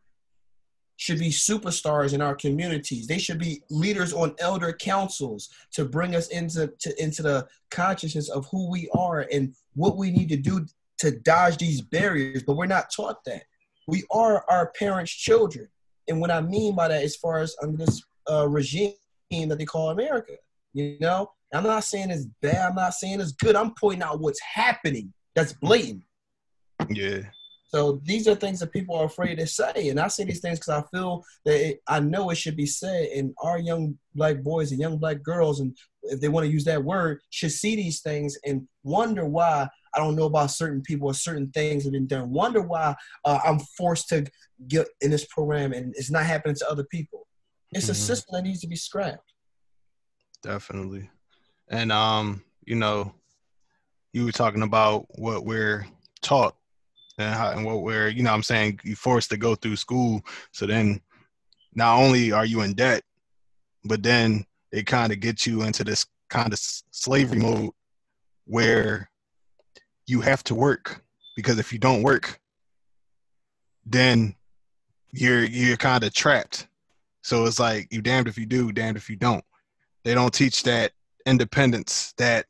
should 1.01 1.17
be 1.17 1.29
superstars 1.29 2.13
in 2.13 2.21
our 2.21 2.35
communities. 2.35 3.07
They 3.07 3.17
should 3.17 3.39
be 3.39 3.63
leaders 3.71 4.13
on 4.13 4.35
elder 4.37 4.71
councils 4.71 5.49
to 5.71 5.83
bring 5.83 6.15
us 6.15 6.27
into 6.27 6.67
to, 6.67 7.03
into 7.03 7.23
the 7.23 7.47
consciousness 7.71 8.29
of 8.29 8.45
who 8.51 8.69
we 8.69 8.87
are 8.93 9.25
and 9.31 9.55
what 9.73 9.97
we 9.97 10.11
need 10.11 10.29
to 10.29 10.37
do 10.37 10.63
to 10.99 11.09
dodge 11.09 11.57
these 11.57 11.81
barriers. 11.81 12.43
But 12.43 12.55
we're 12.55 12.67
not 12.67 12.93
taught 12.95 13.23
that. 13.25 13.45
We 13.87 14.03
are 14.11 14.45
our 14.47 14.73
parents' 14.77 15.11
children. 15.11 15.67
And 16.07 16.21
what 16.21 16.29
I 16.29 16.39
mean 16.39 16.75
by 16.75 16.89
that, 16.89 17.03
as 17.03 17.15
far 17.15 17.39
as 17.39 17.55
under 17.63 17.83
this 17.83 18.03
uh, 18.29 18.47
regime 18.47 18.93
that 19.31 19.57
they 19.57 19.65
call 19.65 19.89
America, 19.89 20.33
you 20.73 20.97
know, 20.99 21.31
I'm 21.51 21.63
not 21.63 21.83
saying 21.83 22.11
it's 22.11 22.27
bad. 22.43 22.69
I'm 22.69 22.75
not 22.75 22.93
saying 22.93 23.21
it's 23.21 23.31
good. 23.31 23.55
I'm 23.55 23.73
pointing 23.73 24.03
out 24.03 24.19
what's 24.19 24.39
happening. 24.39 25.11
That's 25.33 25.53
blatant. 25.53 26.03
Yeah. 26.91 27.23
So 27.73 28.01
these 28.03 28.27
are 28.27 28.35
things 28.35 28.59
that 28.59 28.73
people 28.73 28.95
are 28.97 29.05
afraid 29.05 29.35
to 29.35 29.47
say, 29.47 29.87
and 29.89 29.99
I 29.99 30.09
say 30.09 30.25
these 30.25 30.41
things 30.41 30.59
because 30.59 30.83
I 30.83 30.97
feel 30.97 31.23
that 31.45 31.69
it, 31.69 31.81
I 31.87 32.01
know 32.01 32.29
it 32.29 32.35
should 32.35 32.57
be 32.57 32.65
said, 32.65 33.07
and 33.15 33.33
our 33.41 33.59
young 33.59 33.97
black 34.13 34.43
boys 34.43 34.71
and 34.71 34.81
young 34.81 34.97
black 34.97 35.23
girls, 35.23 35.61
and 35.61 35.75
if 36.03 36.19
they 36.19 36.27
want 36.27 36.45
to 36.45 36.51
use 36.51 36.65
that 36.65 36.83
word, 36.83 37.21
should 37.29 37.53
see 37.53 37.77
these 37.77 38.01
things 38.01 38.37
and 38.45 38.67
wonder 38.83 39.25
why 39.25 39.69
I 39.95 39.99
don't 39.99 40.17
know 40.17 40.25
about 40.25 40.51
certain 40.51 40.81
people 40.81 41.07
or 41.07 41.13
certain 41.13 41.49
things 41.51 41.83
have 41.83 41.93
been 41.93 42.07
done. 42.07 42.31
Wonder 42.31 42.61
why 42.61 42.93
uh, 43.23 43.39
I'm 43.45 43.59
forced 43.77 44.09
to 44.09 44.25
get 44.67 44.87
in 44.99 45.09
this 45.09 45.25
program 45.27 45.71
and 45.71 45.93
it's 45.97 46.11
not 46.11 46.25
happening 46.25 46.55
to 46.55 46.69
other 46.69 46.85
people. 46.85 47.25
It's 47.71 47.89
a 47.89 47.93
Mhm. 47.93 47.95
system 47.95 48.33
that 48.33 48.43
needs 48.43 48.61
to 48.61 48.67
be 48.67 48.75
scrapped. 48.75 49.33
Definitely. 50.43 51.09
And 51.69 51.91
um, 51.91 52.43
you 52.65 52.75
know, 52.75 53.13
you 54.11 54.25
were 54.25 54.31
talking 54.31 54.63
about 54.63 55.05
what 55.17 55.45
we're 55.45 55.87
taught 56.21 56.55
and 57.21 57.35
how 57.35 57.51
and 57.51 57.65
what 57.65 58.15
you 58.15 58.23
know, 58.23 58.33
I'm 58.33 58.43
saying 58.43 58.79
you 58.83 58.95
forced 58.95 59.29
to 59.29 59.37
go 59.37 59.55
through 59.55 59.75
school. 59.75 60.21
So 60.51 60.65
then 60.65 61.01
not 61.73 61.97
only 61.97 62.31
are 62.31 62.45
you 62.45 62.61
in 62.61 62.73
debt, 62.73 63.03
but 63.85 64.03
then 64.03 64.45
it 64.71 64.85
kind 64.85 65.11
of 65.11 65.19
gets 65.19 65.45
you 65.45 65.63
into 65.63 65.83
this 65.83 66.05
kind 66.29 66.53
of 66.53 66.59
slavery 66.59 67.39
mode 67.39 67.71
where 68.45 69.09
you 70.07 70.21
have 70.21 70.43
to 70.45 70.55
work 70.55 71.03
because 71.35 71.59
if 71.59 71.71
you 71.71 71.79
don't 71.79 72.03
work, 72.03 72.39
then 73.85 74.35
you're 75.11 75.43
you're 75.43 75.77
kind 75.77 76.03
of 76.03 76.13
trapped. 76.13 76.67
So 77.21 77.45
it's 77.45 77.59
like 77.59 77.87
you 77.91 78.01
damned 78.01 78.27
if 78.27 78.37
you 78.37 78.45
do, 78.45 78.71
damned 78.71 78.97
if 78.97 79.09
you 79.09 79.15
don't. 79.15 79.43
They 80.03 80.13
don't 80.13 80.33
teach 80.33 80.63
that 80.63 80.91
independence 81.25 82.13
that 82.17 82.45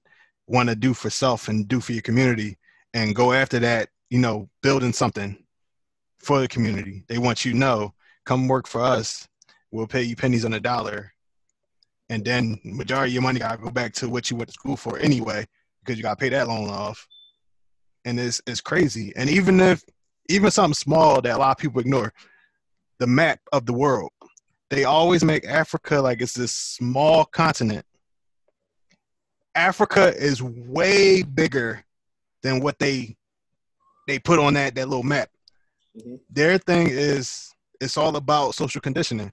want 0.48 0.70
to 0.70 0.76
do 0.76 0.94
for 0.94 1.10
self 1.10 1.48
and 1.48 1.68
do 1.68 1.80
for 1.80 1.94
your 1.94 2.02
community 2.02 2.58
and 2.94 3.16
go 3.16 3.34
after 3.34 3.60
that, 3.60 3.90
you 4.12 4.20
know, 4.20 4.48
building 4.62 4.94
something 4.94 5.44
for 6.20 6.40
the 6.42 6.48
community. 6.48 7.04
They 7.08 7.18
want 7.18 7.44
you 7.44 7.54
to 7.54 7.58
know, 7.58 7.94
come 8.26 8.48
work 8.48 8.68
for 8.68 8.82
us. 8.82 9.28
We'll 9.72 9.88
pay 9.88 10.04
you 10.04 10.16
pennies 10.16 10.46
on 10.46 10.54
a 10.54 10.60
dollar. 10.60 11.12
And 12.10 12.24
then 12.24 12.60
majority 12.64 13.12
of 13.12 13.14
your 13.14 13.24
money 13.24 13.40
gotta 13.40 13.58
go 13.58 13.72
back 13.72 13.94
to 13.94 14.10
what 14.10 14.30
you 14.30 14.38
went 14.38 14.50
to 14.50 14.54
school 14.54 14.76
for 14.76 15.00
anyway, 15.00 15.48
because 15.80 15.98
you 15.98 16.04
gotta 16.04 16.18
pay 16.18 16.30
that 16.30 16.50
loan 16.50 16.70
off. 16.70 17.08
And 18.06 18.20
it's 18.20 18.42
it's 18.46 18.62
crazy. 18.62 19.14
And 19.16 19.30
even 19.30 19.60
if 19.62 19.82
even 20.30 20.52
something 20.52 20.76
small 20.76 21.22
that 21.22 21.36
a 21.36 21.40
lot 21.40 21.52
of 21.52 21.58
people 21.58 21.80
ignore, 21.80 22.14
the 23.00 23.08
map 23.08 23.40
of 23.52 23.66
the 23.66 23.74
world 23.74 24.12
they 24.72 24.86
always 24.86 25.22
make 25.22 25.46
Africa 25.46 26.00
like 26.00 26.22
it's 26.22 26.34
this 26.34 26.54
small 26.54 27.26
continent. 27.26 27.86
Africa 29.54 30.16
is 30.16 30.42
way 30.42 31.24
bigger 31.24 31.84
than 32.42 32.62
what 32.62 32.80
they 32.80 33.18
they 34.12 34.20
put 34.20 34.40
on 34.40 34.54
that 34.56 34.76
that 34.76 34.90
little 34.90 35.04
map. 35.04 35.30
Mhm. 35.98 36.20
Their 36.30 36.58
thing 36.58 36.88
is 36.90 37.54
it's 37.80 37.96
all 37.98 38.16
about 38.18 38.56
social 38.56 38.82
conditioning. 38.82 39.32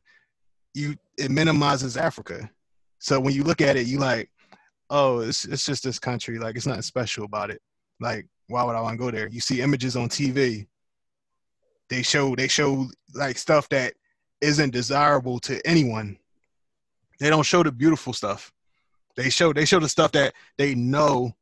You 0.72 0.96
it 1.16 1.30
minimizes 1.30 1.96
Africa. 1.96 2.48
So 3.00 3.18
when 3.18 3.34
you 3.34 3.42
look 3.42 3.60
at 3.60 3.76
it, 3.76 3.86
you 3.88 3.98
like, 3.98 4.30
oh, 4.88 5.20
it's 5.20 5.44
it's 5.44 5.64
just 5.64 5.82
this 5.82 5.98
country. 5.98 6.38
Like 6.38 6.56
it's 6.56 6.66
nothing 6.66 6.82
special 6.82 7.24
about 7.24 7.50
it. 7.50 7.60
Like 7.98 8.26
why 8.46 8.62
would 8.62 8.76
I 8.76 8.80
want 8.80 8.94
to 8.94 9.04
go 9.04 9.10
there? 9.10 9.28
You 9.28 9.40
see 9.40 9.60
images 9.60 9.96
on 9.96 10.08
TV. 10.08 10.68
They 11.90 12.02
show 12.02 12.36
they 12.36 12.48
show 12.48 12.86
like 13.14 13.36
stuff 13.36 13.68
that 13.70 13.94
isn't 14.40 14.70
desirable 14.72 15.40
to 15.40 15.60
anyone. 15.66 16.18
They 17.18 17.30
don't 17.30 17.42
show 17.42 17.64
the 17.64 17.72
beautiful 17.72 18.12
stuff. 18.12 18.52
They 19.16 19.28
show 19.28 19.52
they 19.52 19.64
show 19.64 19.80
the 19.80 19.88
stuff 19.88 20.12
that 20.12 20.34
they 20.56 20.76
know 20.76 21.34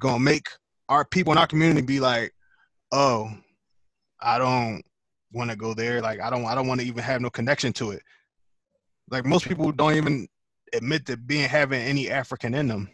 gonna 0.00 0.20
make 0.20 0.48
our 0.88 1.04
people 1.04 1.32
in 1.32 1.38
our 1.38 1.46
community 1.46 1.82
be 1.82 2.00
like, 2.00 2.32
oh, 2.92 3.30
I 4.20 4.38
don't 4.38 4.82
want 5.32 5.50
to 5.50 5.56
go 5.56 5.74
there. 5.74 6.00
Like 6.00 6.20
I 6.20 6.30
don't 6.30 6.44
I 6.46 6.54
don't 6.54 6.66
want 6.66 6.80
to 6.80 6.86
even 6.86 7.02
have 7.02 7.20
no 7.20 7.30
connection 7.30 7.72
to 7.74 7.92
it. 7.92 8.02
Like 9.10 9.24
most 9.24 9.46
people 9.46 9.72
don't 9.72 9.94
even 9.94 10.28
admit 10.74 11.06
to 11.06 11.16
being 11.16 11.48
having 11.48 11.80
any 11.80 12.10
African 12.10 12.54
in 12.54 12.68
them 12.68 12.90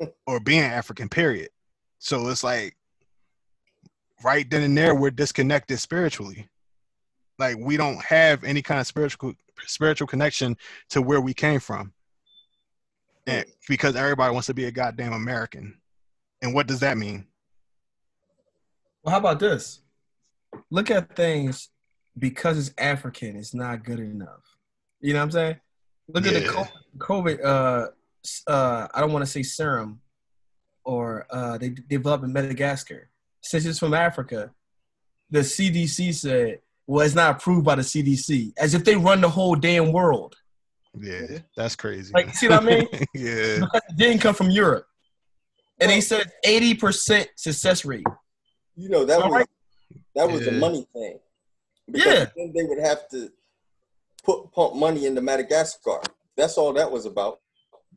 or 0.26 0.40
being 0.40 0.62
African. 0.62 1.08
Period. 1.08 1.50
So 1.98 2.28
it's 2.28 2.44
like 2.44 2.76
right 4.24 4.48
then 4.50 4.62
and 4.62 4.76
there 4.76 4.94
we're 4.94 5.10
disconnected 5.10 5.78
spiritually 5.78 6.48
like 7.38 7.56
we 7.58 7.76
don't 7.76 8.02
have 8.02 8.44
any 8.44 8.62
kind 8.62 8.80
of 8.80 8.86
spiritual 8.86 9.32
spiritual 9.66 10.06
connection 10.06 10.56
to 10.90 11.02
where 11.02 11.20
we 11.20 11.34
came 11.34 11.60
from 11.60 11.92
and 13.26 13.44
because 13.68 13.96
everybody 13.96 14.32
wants 14.32 14.46
to 14.46 14.54
be 14.54 14.66
a 14.66 14.72
goddamn 14.72 15.12
american 15.12 15.76
and 16.42 16.54
what 16.54 16.66
does 16.66 16.80
that 16.80 16.98
mean 16.98 17.26
Well, 19.02 19.12
how 19.12 19.18
about 19.18 19.40
this? 19.40 19.80
Look 20.70 20.90
at 20.90 21.16
things 21.16 21.70
because 22.18 22.58
it's 22.58 22.74
African, 22.78 23.36
it's 23.36 23.54
not 23.54 23.84
good 23.84 24.00
enough. 24.00 24.42
You 25.00 25.12
know 25.12 25.20
what 25.20 25.24
I'm 25.24 25.30
saying? 25.32 25.56
Look 26.08 26.26
at 26.26 26.34
the 26.34 26.68
COVID. 26.98 27.44
Uh, 27.44 27.88
uh, 28.46 28.88
I 28.94 29.00
don't 29.00 29.12
want 29.12 29.24
to 29.24 29.30
say 29.30 29.42
serum, 29.42 30.00
or 30.84 31.26
uh, 31.30 31.58
they 31.58 31.70
developed 31.70 32.24
in 32.24 32.32
Madagascar. 32.32 33.08
Since 33.40 33.64
it's 33.64 33.78
from 33.78 33.94
Africa, 33.94 34.52
the 35.30 35.40
CDC 35.40 36.14
said, 36.14 36.60
"Well, 36.86 37.04
it's 37.04 37.14
not 37.14 37.36
approved 37.36 37.64
by 37.64 37.76
the 37.76 37.82
CDC," 37.82 38.52
as 38.56 38.74
if 38.74 38.84
they 38.84 38.94
run 38.94 39.20
the 39.20 39.28
whole 39.28 39.56
damn 39.56 39.92
world. 39.92 40.36
Yeah, 40.98 41.38
that's 41.56 41.74
crazy. 41.74 42.12
Like, 42.14 42.34
see 42.34 42.48
what 42.48 42.62
I 42.62 42.66
mean? 42.66 42.88
yeah. 43.14 43.60
Because 43.60 43.82
it 43.88 43.96
didn't 43.96 44.20
come 44.20 44.34
from 44.34 44.50
Europe. 44.50 44.86
And 45.80 45.90
they 45.90 46.00
said 46.00 46.30
80% 46.44 47.26
success 47.34 47.84
rate. 47.84 48.06
You 48.76 48.88
know 48.88 49.04
that 49.04 49.20
All 49.20 49.28
was 49.28 49.36
right. 49.38 49.48
that 50.14 50.28
was 50.30 50.46
a 50.46 50.52
Yeah. 50.52 50.58
money 50.58 50.86
thing. 50.92 51.18
Yeah. 51.88 52.26
then 52.36 52.52
they 52.54 52.64
would 52.64 52.78
have 52.78 53.08
to 53.10 53.30
put 54.24 54.52
pump 54.52 54.76
money 54.76 55.06
into 55.06 55.20
Madagascar. 55.20 56.00
That's 56.36 56.56
all 56.56 56.72
that 56.74 56.90
was 56.90 57.04
about. 57.06 57.40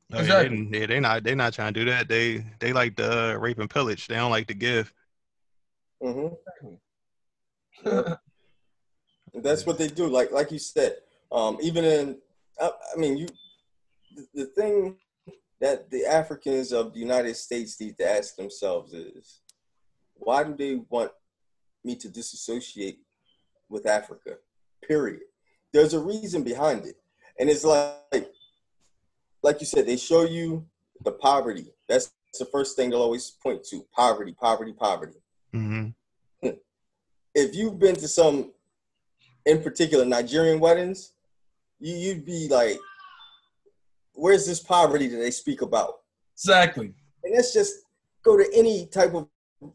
Yeah, 0.09 0.19
Exactly. 0.19 0.67
they, 0.71 0.79
yeah, 0.79 0.85
they 0.85 0.99
not 0.99 1.23
they 1.23 1.35
not 1.35 1.53
trying 1.53 1.73
to 1.73 1.79
do 1.79 1.89
that. 1.89 2.07
They 2.07 2.45
they 2.59 2.73
like 2.73 2.95
to 2.97 3.31
uh, 3.31 3.33
rape 3.35 3.59
and 3.59 3.69
pillage. 3.69 4.07
They 4.07 4.15
don't 4.15 4.31
like 4.31 4.47
to 4.47 4.53
give. 4.53 4.93
hmm 6.01 6.27
That's 9.33 9.65
what 9.65 9.77
they 9.77 9.87
do. 9.87 10.07
Like 10.07 10.31
like 10.31 10.51
you 10.51 10.59
said, 10.59 10.97
um, 11.31 11.57
even 11.61 11.83
in 11.85 12.17
I, 12.59 12.71
I 12.93 12.99
mean 12.99 13.17
you 13.17 13.27
the, 14.15 14.27
the 14.33 14.45
thing 14.47 14.97
that 15.59 15.89
the 15.89 16.05
Africans 16.05 16.71
of 16.71 16.93
the 16.93 16.99
United 16.99 17.35
States 17.35 17.79
need 17.79 17.97
to 17.97 18.09
ask 18.09 18.35
themselves 18.35 18.93
is 18.93 19.41
why 20.15 20.43
do 20.43 20.55
they 20.55 20.75
want 20.89 21.11
me 21.83 21.95
to 21.95 22.09
disassociate 22.09 22.99
with 23.69 23.85
Africa? 23.85 24.37
Period. 24.87 25.21
There's 25.73 25.93
a 25.93 25.99
reason 25.99 26.43
behind 26.43 26.85
it. 26.85 26.95
And 27.39 27.49
it's 27.49 27.63
like 27.63 28.27
like 29.43 29.59
you 29.59 29.65
said, 29.65 29.85
they 29.85 29.97
show 29.97 30.25
you 30.25 30.65
the 31.03 31.11
poverty. 31.11 31.67
That's 31.87 32.11
the 32.39 32.45
first 32.45 32.75
thing 32.75 32.89
they'll 32.89 33.01
always 33.01 33.29
point 33.29 33.63
to. 33.65 33.85
Poverty, 33.95 34.33
poverty, 34.33 34.73
poverty 34.73 35.19
hmm 35.53 35.89
if 37.35 37.53
you've 37.53 37.77
been 37.77 37.95
to 37.97 38.07
some, 38.07 38.53
in 39.45 39.61
particular, 39.61 40.05
Nigerian 40.05 40.59
weddings, 40.59 41.11
you, 41.79 41.93
you'd 41.95 42.25
be 42.25 42.47
like, 42.47 42.79
where's 44.13 44.47
this 44.47 44.61
poverty 44.61 45.07
that 45.07 45.17
they 45.17 45.31
speak 45.31 45.61
about? 45.61 45.95
Exactly. 46.33 46.93
And 47.23 47.35
let's 47.35 47.53
just 47.53 47.75
go 48.23 48.37
to 48.37 48.49
any 48.55 48.87
type 48.87 49.13
of, 49.13 49.27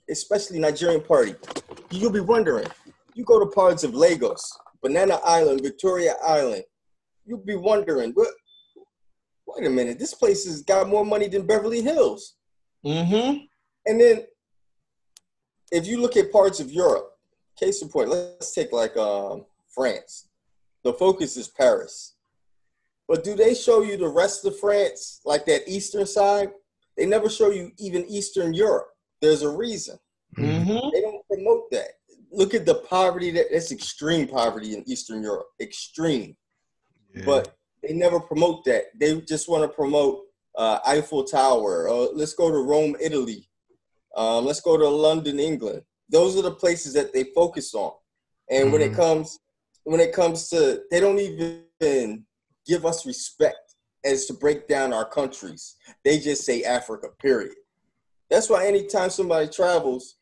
especially 0.09 0.59
Nigerian 0.59 1.01
party. 1.01 1.35
You'll 1.91 2.13
be 2.13 2.21
wondering, 2.21 2.69
you 3.15 3.25
go 3.25 3.39
to 3.41 3.47
parts 3.47 3.85
of 3.85 3.95
Lagos, 3.95 4.57
Banana 4.83 5.21
Island, 5.25 5.63
Victoria 5.63 6.15
Island, 6.27 6.65
you'll 7.25 7.45
be 7.45 7.57
wondering, 7.57 8.13
what, 8.13 8.29
wait 9.47 9.67
a 9.67 9.71
minute, 9.71 9.99
this 9.99 10.15
place 10.15 10.45
has 10.47 10.63
got 10.63 10.89
more 10.89 11.05
money 11.05 11.29
than 11.29 11.47
Beverly 11.47 11.83
Hills. 11.83 12.37
Mm-hmm. 12.85 13.45
And 13.87 14.01
then 14.01 14.25
if 15.71 15.87
you 15.87 16.01
look 16.01 16.17
at 16.17 16.33
parts 16.33 16.61
of 16.61 16.71
Europe, 16.71 17.11
case 17.59 17.83
in 17.83 17.89
point, 17.89 18.09
let's 18.09 18.55
take 18.55 18.73
like 18.73 18.97
um, 18.97 19.45
France. 19.69 20.29
The 20.85 20.93
focus 20.93 21.37
is 21.37 21.49
Paris. 21.49 22.15
But 23.07 23.25
do 23.25 23.35
they 23.35 23.55
show 23.55 23.83
you 23.83 23.97
the 23.97 24.09
rest 24.09 24.45
of 24.45 24.59
France, 24.59 25.21
like 25.25 25.45
that 25.47 25.69
eastern 25.69 26.07
side? 26.07 26.51
They 26.97 27.07
never 27.07 27.29
show 27.29 27.51
you 27.51 27.73
even 27.79 28.07
Eastern 28.07 28.55
Europe. 28.55 28.89
There's 29.21 29.43
a 29.43 29.51
reason. 29.51 29.99
Mm-hmm. 30.39 30.89
They 30.93 31.01
don't 31.01 31.27
promote 31.27 31.71
that. 31.71 31.89
Look 32.33 32.55
at 32.55 32.65
the 32.65 32.77
poverty 32.77 33.31
that 33.33 33.47
that's 33.53 33.73
extreme 33.73 34.29
poverty 34.29 34.75
in 34.75 34.89
Eastern 34.89 35.23
Europe. 35.23 35.49
Extreme. 35.61 36.37
Yeah. 37.15 37.25
But 37.27 37.57
they 37.83 37.93
never 37.93 38.21
promote 38.21 38.65
that. 38.67 38.85
They 38.99 39.21
just 39.23 39.49
want 39.49 39.65
to 39.65 39.69
promote 39.69 40.21
uh, 40.57 40.79
Eiffel 40.87 41.25
Tower. 41.25 41.89
Uh, 41.89 42.09
let's 42.15 42.35
go 42.35 42.51
to 42.51 42.59
Rome, 42.59 42.97
Italy. 43.01 43.49
Um, 44.17 44.45
let's 44.45 44.61
go 44.61 44.77
to 44.77 44.89
London, 44.89 45.39
England. 45.39 45.83
Those 46.09 46.37
are 46.37 46.43
the 46.43 46.51
places 46.53 46.93
that 46.95 47.13
they 47.13 47.25
focus 47.35 47.75
on. 47.75 47.93
And 48.51 48.73
when 48.73 48.83
it 48.83 48.93
Mhm. 48.93 48.97
comes, 48.97 49.39
when 49.85 50.01
it 50.01 50.13
comes 50.13 50.49
to, 50.51 50.83
they 50.91 51.01
don't 51.01 51.19
even 51.19 52.27
give 52.67 52.85
us 52.85 53.07
respect 53.07 53.75
as 54.05 54.27
to 54.27 54.35
break 54.35 54.67
down 54.67 54.93
our 54.93 55.09
countries. 55.09 55.77
They 56.05 56.19
just 56.19 56.45
say 56.45 56.65
Africa. 56.65 57.09
Period. 57.21 57.55
That's 58.31 58.49
why 58.49 58.67
anytime 58.67 59.11
somebody 59.11 59.49
travels, 59.49 60.17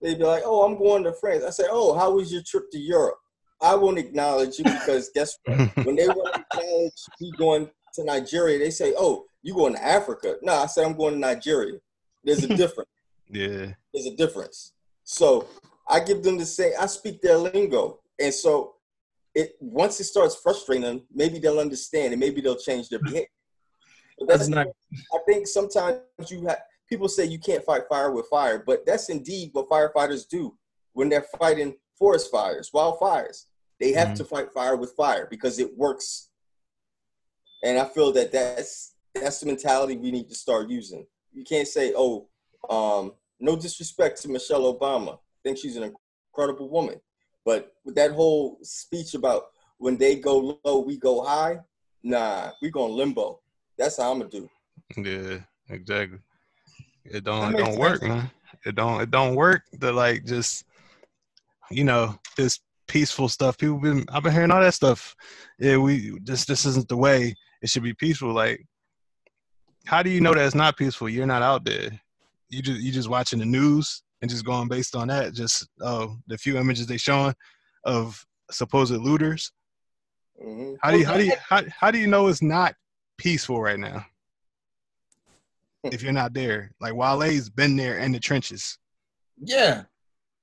they 0.00 0.14
be 0.14 0.24
like, 0.24 0.42
"Oh, 0.44 0.62
I'm 0.62 0.78
going 0.78 1.04
to 1.04 1.12
France." 1.12 1.44
I 1.44 1.50
say, 1.50 1.64
"Oh, 1.70 1.94
how 1.94 2.12
was 2.12 2.32
your 2.32 2.42
trip 2.42 2.70
to 2.70 2.78
Europe?" 2.78 3.18
I 3.60 3.74
won't 3.74 3.98
acknowledge 3.98 4.58
you 4.58 4.64
because 4.64 5.10
guess 5.14 5.36
what? 5.44 5.58
when 5.84 5.96
they 5.96 6.06
want 6.06 6.34
to 6.34 6.40
acknowledge 6.40 6.92
me 7.20 7.32
going 7.36 7.70
to 7.94 8.04
Nigeria, 8.04 8.58
they 8.58 8.70
say, 8.70 8.94
"Oh, 8.96 9.26
you 9.42 9.54
going 9.54 9.74
to 9.74 9.84
Africa?" 9.84 10.36
No, 10.42 10.54
I 10.54 10.66
said 10.66 10.86
I'm 10.86 10.96
going 10.96 11.14
to 11.14 11.20
Nigeria. 11.20 11.78
There's 12.24 12.44
a 12.44 12.48
difference. 12.56 12.90
yeah. 13.28 13.72
There's 13.92 14.06
a 14.06 14.16
difference. 14.16 14.74
So 15.02 15.48
I 15.88 16.00
give 16.00 16.22
them 16.22 16.38
the 16.38 16.46
same. 16.46 16.72
I 16.78 16.86
speak 16.86 17.20
their 17.20 17.36
lingo, 17.36 18.00
and 18.20 18.32
so 18.32 18.74
it 19.34 19.56
once 19.60 19.98
it 20.00 20.04
starts 20.04 20.36
frustrating 20.36 20.84
them, 20.84 21.02
maybe 21.12 21.38
they'll 21.40 21.58
understand 21.58 22.12
and 22.12 22.20
maybe 22.20 22.40
they'll 22.40 22.56
change 22.56 22.88
their 22.88 23.00
behavior. 23.00 23.26
But 24.18 24.28
That's 24.28 24.40
that's 24.40 24.50
not. 24.50 24.66
I 25.14 25.18
think 25.26 25.46
sometimes 25.46 26.00
you 26.28 26.46
have 26.46 26.58
people 26.88 27.08
say 27.08 27.24
you 27.24 27.38
can't 27.38 27.64
fight 27.64 27.82
fire 27.88 28.10
with 28.10 28.26
fire, 28.26 28.62
but 28.64 28.84
that's 28.86 29.08
indeed 29.08 29.50
what 29.52 29.68
firefighters 29.68 30.26
do 30.28 30.56
when 30.92 31.08
they're 31.08 31.26
fighting 31.38 31.76
forest 31.98 32.30
fires, 32.30 32.70
wildfires. 32.74 33.44
They 33.78 33.92
have 33.92 34.08
Mhm. 34.08 34.16
to 34.16 34.24
fight 34.24 34.52
fire 34.52 34.76
with 34.76 34.92
fire 34.92 35.26
because 35.30 35.58
it 35.58 35.76
works. 35.76 36.30
And 37.62 37.78
I 37.78 37.84
feel 37.84 38.12
that 38.12 38.32
that's 38.32 38.94
that's 39.14 39.40
the 39.40 39.46
mentality 39.46 39.96
we 39.96 40.10
need 40.12 40.28
to 40.28 40.34
start 40.34 40.68
using. 40.68 41.04
You 41.32 41.42
can't 41.44 41.66
say, 41.66 41.92
"Oh, 41.96 42.28
um, 42.70 43.14
no 43.40 43.56
disrespect 43.56 44.20
to 44.22 44.28
Michelle 44.28 44.72
Obama. 44.72 45.14
I 45.14 45.18
think 45.42 45.58
she's 45.58 45.76
an 45.76 45.94
incredible 46.32 46.68
woman." 46.68 47.00
But 47.44 47.74
with 47.84 47.94
that 47.96 48.12
whole 48.12 48.58
speech 48.62 49.14
about 49.14 49.50
when 49.78 49.96
they 49.96 50.16
go 50.16 50.58
low, 50.64 50.78
we 50.80 50.96
go 50.98 51.22
high, 51.22 51.60
nah, 52.02 52.52
we 52.62 52.70
going 52.70 52.92
limbo. 52.94 53.40
That's 53.76 53.96
how 53.96 54.12
I'm 54.12 54.18
gonna 54.18 54.30
do. 54.30 54.48
Yeah, 54.96 55.40
exactly. 55.68 56.18
It 57.10 57.24
don't 57.24 57.54
it 57.54 57.56
don't 57.56 57.78
work, 57.78 58.02
man. 58.02 58.30
It 58.64 58.74
don't 58.74 59.00
it 59.00 59.10
don't 59.10 59.34
work 59.34 59.62
to 59.80 59.92
like 59.92 60.24
just 60.24 60.64
you 61.70 61.84
know, 61.84 62.18
this 62.36 62.60
peaceful 62.86 63.28
stuff. 63.28 63.58
People 63.58 63.78
been 63.78 64.04
I've 64.10 64.22
been 64.22 64.32
hearing 64.32 64.50
all 64.50 64.60
that 64.60 64.74
stuff. 64.74 65.14
Yeah, 65.58 65.76
we 65.76 66.18
this 66.24 66.44
this 66.44 66.64
isn't 66.64 66.88
the 66.88 66.96
way 66.96 67.34
it 67.62 67.70
should 67.70 67.82
be 67.82 67.94
peaceful. 67.94 68.32
Like 68.32 68.64
how 69.86 70.02
do 70.02 70.10
you 70.10 70.20
know 70.20 70.34
that 70.34 70.44
it's 70.44 70.54
not 70.54 70.76
peaceful? 70.76 71.08
You're 71.08 71.26
not 71.26 71.42
out 71.42 71.64
there. 71.64 71.90
You 72.48 72.62
just 72.62 72.80
you 72.80 72.92
just 72.92 73.08
watching 73.08 73.38
the 73.38 73.44
news 73.46 74.02
and 74.20 74.30
just 74.30 74.44
going 74.44 74.68
based 74.68 74.96
on 74.96 75.08
that. 75.08 75.34
Just 75.34 75.68
oh 75.80 76.16
the 76.26 76.38
few 76.38 76.58
images 76.58 76.86
they 76.86 76.96
showing 76.96 77.34
of 77.84 78.24
supposed 78.50 78.92
looters. 78.92 79.52
hmm 80.40 80.74
How 80.82 80.90
do 80.90 80.98
you 80.98 81.06
how 81.06 81.16
do 81.16 81.24
you 81.24 81.32
how, 81.48 81.62
how 81.78 81.90
do 81.90 81.98
you 81.98 82.06
know 82.06 82.28
it's 82.28 82.42
not 82.42 82.74
peaceful 83.18 83.60
right 83.60 83.78
now? 83.78 84.04
If 85.92 86.02
you're 86.02 86.12
not 86.12 86.34
there, 86.34 86.72
like 86.80 86.94
Wale's 86.94 87.48
been 87.48 87.76
there 87.76 87.98
in 87.98 88.12
the 88.12 88.18
trenches. 88.18 88.78
Yeah. 89.40 89.84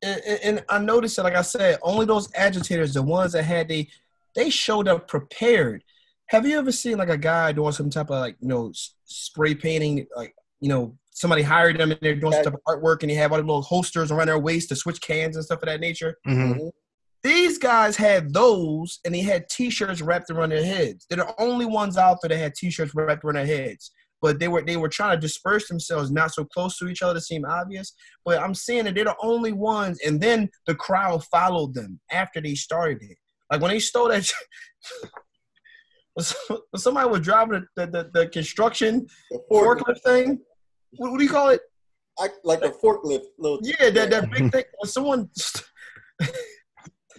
And, 0.02 0.22
and- 0.26 0.40
and 0.44 0.66
I 0.70 0.80
noticed 0.80 1.16
that, 1.18 1.24
like 1.24 1.36
I 1.36 1.42
said, 1.42 1.78
only 1.82 2.06
those 2.06 2.30
agitators, 2.36 2.94
the 2.94 3.02
ones 3.02 3.34
that 3.34 3.44
had 3.44 3.68
they, 3.68 3.90
they 4.36 4.50
showed 4.50 4.88
up 4.88 5.08
prepared. 5.08 5.84
Have 6.28 6.48
you 6.48 6.58
ever 6.58 6.72
seen 6.72 6.98
like 6.98 7.10
a 7.10 7.18
guy 7.18 7.52
doing 7.52 7.72
some 7.72 7.90
type 7.90 8.10
of 8.10 8.20
like 8.20 8.36
you 8.40 8.48
know 8.48 8.72
spray 9.04 9.54
painting, 9.56 10.08
like 10.16 10.34
you 10.60 10.70
know 10.70 10.98
somebody 11.12 11.42
hired 11.42 11.78
them 11.80 11.92
and 11.92 12.00
they're 12.02 12.16
doing 12.16 12.34
some 12.34 12.44
type 12.44 12.54
of 12.54 12.62
artwork 12.68 13.02
and 13.02 13.10
they 13.10 13.16
have 13.16 13.32
all 13.32 13.38
the 13.38 13.44
little 13.44 13.62
holsters 13.62 14.12
around 14.12 14.28
their 14.28 14.40
waist 14.40 14.70
to 14.70 14.76
switch 14.76 15.00
cans 15.02 15.36
and 15.36 15.46
stuff 15.46 15.62
of 15.62 15.68
that 15.68 15.80
nature. 15.80 16.18
Mm-hmm. 16.28 16.68
These 17.24 17.58
guys 17.58 17.96
had 17.96 18.34
those 18.34 19.00
and 19.06 19.16
they 19.16 19.22
had 19.22 19.48
T-shirts 19.50 20.02
wrapped 20.02 20.30
around 20.30 20.50
their 20.52 20.64
heads. 20.64 21.06
They're 21.10 21.24
the 21.26 21.34
only 21.42 21.66
ones 21.66 21.98
out 21.98 22.18
there 22.22 22.30
that 22.30 22.38
had 22.38 22.54
T-shirts 22.56 22.94
wrapped 22.94 23.24
around 23.24 23.36
their 23.36 23.46
heads. 23.46 23.92
But 24.26 24.40
they 24.40 24.48
were 24.48 24.64
they 24.64 24.76
were 24.76 24.90
trying 24.90 25.16
to 25.16 25.22
disperse 25.22 25.68
themselves, 25.68 26.10
not 26.10 26.34
so 26.34 26.46
close 26.46 26.80
to 26.80 26.88
each 26.88 27.04
other 27.04 27.14
to 27.14 27.22
seem 27.22 27.46
obvious. 27.46 27.94
But 28.26 28.42
I'm 28.42 28.56
saying 28.56 28.86
that 28.86 28.96
they're 28.96 29.04
the 29.04 29.16
only 29.22 29.52
ones, 29.52 30.00
and 30.04 30.20
then 30.20 30.50
the 30.66 30.74
crowd 30.74 31.24
followed 31.26 31.76
them 31.76 32.00
after 32.12 32.42
they 32.42 32.56
started 32.56 33.04
it. 33.04 33.18
Like 33.52 33.62
when 33.62 33.70
they 33.70 33.78
stole 33.78 34.08
that, 34.08 34.28
when 36.16 36.26
somebody 36.76 37.08
was 37.08 37.20
driving 37.20 37.68
the, 37.76 37.86
the, 37.86 38.10
the 38.16 38.28
construction 38.30 39.06
The 39.30 39.40
fork, 39.48 39.82
forklift 39.82 40.02
thing. 40.02 40.40
What, 40.94 41.12
what 41.12 41.20
do 41.20 41.24
you 41.24 41.30
call 41.30 41.50
it? 41.50 41.62
I, 42.18 42.30
like 42.44 42.64
a 42.64 42.70
forklift, 42.70 43.26
little. 43.38 43.60
Yeah, 43.62 43.92
that, 43.92 44.10
that 44.10 44.32
big 44.32 44.52
thing. 44.52 44.64
When 44.80 44.90
someone, 44.90 45.30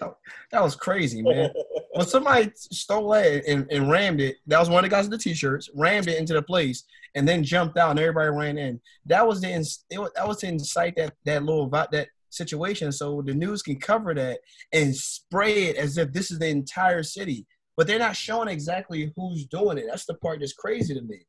that 0.01 0.61
was 0.61 0.75
crazy, 0.75 1.23
man. 1.23 1.53
when 1.97 2.07
somebody 2.07 2.51
stole 2.55 3.11
that 3.11 3.45
and, 3.47 3.67
and 3.71 3.91
rammed 3.91 4.21
it, 4.21 4.37
that 4.47 4.59
was 4.59 4.69
one 4.69 4.85
of 4.85 4.91
the 4.91 4.95
guys 4.95 5.09
with 5.09 5.19
the 5.19 5.31
t-shirts, 5.31 5.71
rammed 5.75 6.09
it 6.09 6.19
into 6.19 6.35
the 6.35 6.43
place, 6.43 6.85
and 7.15 7.27
then 7.27 7.43
jumped 7.43 7.79
out, 7.79 7.91
and 7.91 7.99
everybody 7.99 8.31
ran 8.31 8.59
in. 8.59 8.81
That 9.07 9.27
was 9.27 9.41
the 9.41 9.51
it 9.91 9.99
was, 9.99 10.11
that 10.15 10.29
was 10.29 10.39
to 10.39 10.49
incite 10.49 10.97
that 10.97 11.15
that 11.25 11.45
little 11.45 11.69
that 11.69 12.09
situation, 12.31 12.93
so 12.93 13.23
the 13.25 13.35
news 13.35 13.63
can 13.63 13.81
cover 13.81 14.15
that 14.15 14.41
and 14.73 14.95
spray 14.95 15.65
it 15.65 15.77
as 15.77 15.97
if 15.97 16.13
this 16.13 16.31
is 16.31 16.39
the 16.39 16.49
entire 16.49 17.03
city. 17.03 17.47
But 17.77 17.87
they're 17.87 17.99
not 17.99 18.17
showing 18.17 18.49
exactly 18.49 19.13
who's 19.17 19.47
doing 19.47 19.79
it. 19.79 19.85
That's 19.89 20.07
the 20.07 20.15
part 20.15 20.41
that's 20.41 20.53
crazy 20.53 20.95
to 20.95 21.03
me. 21.03 21.27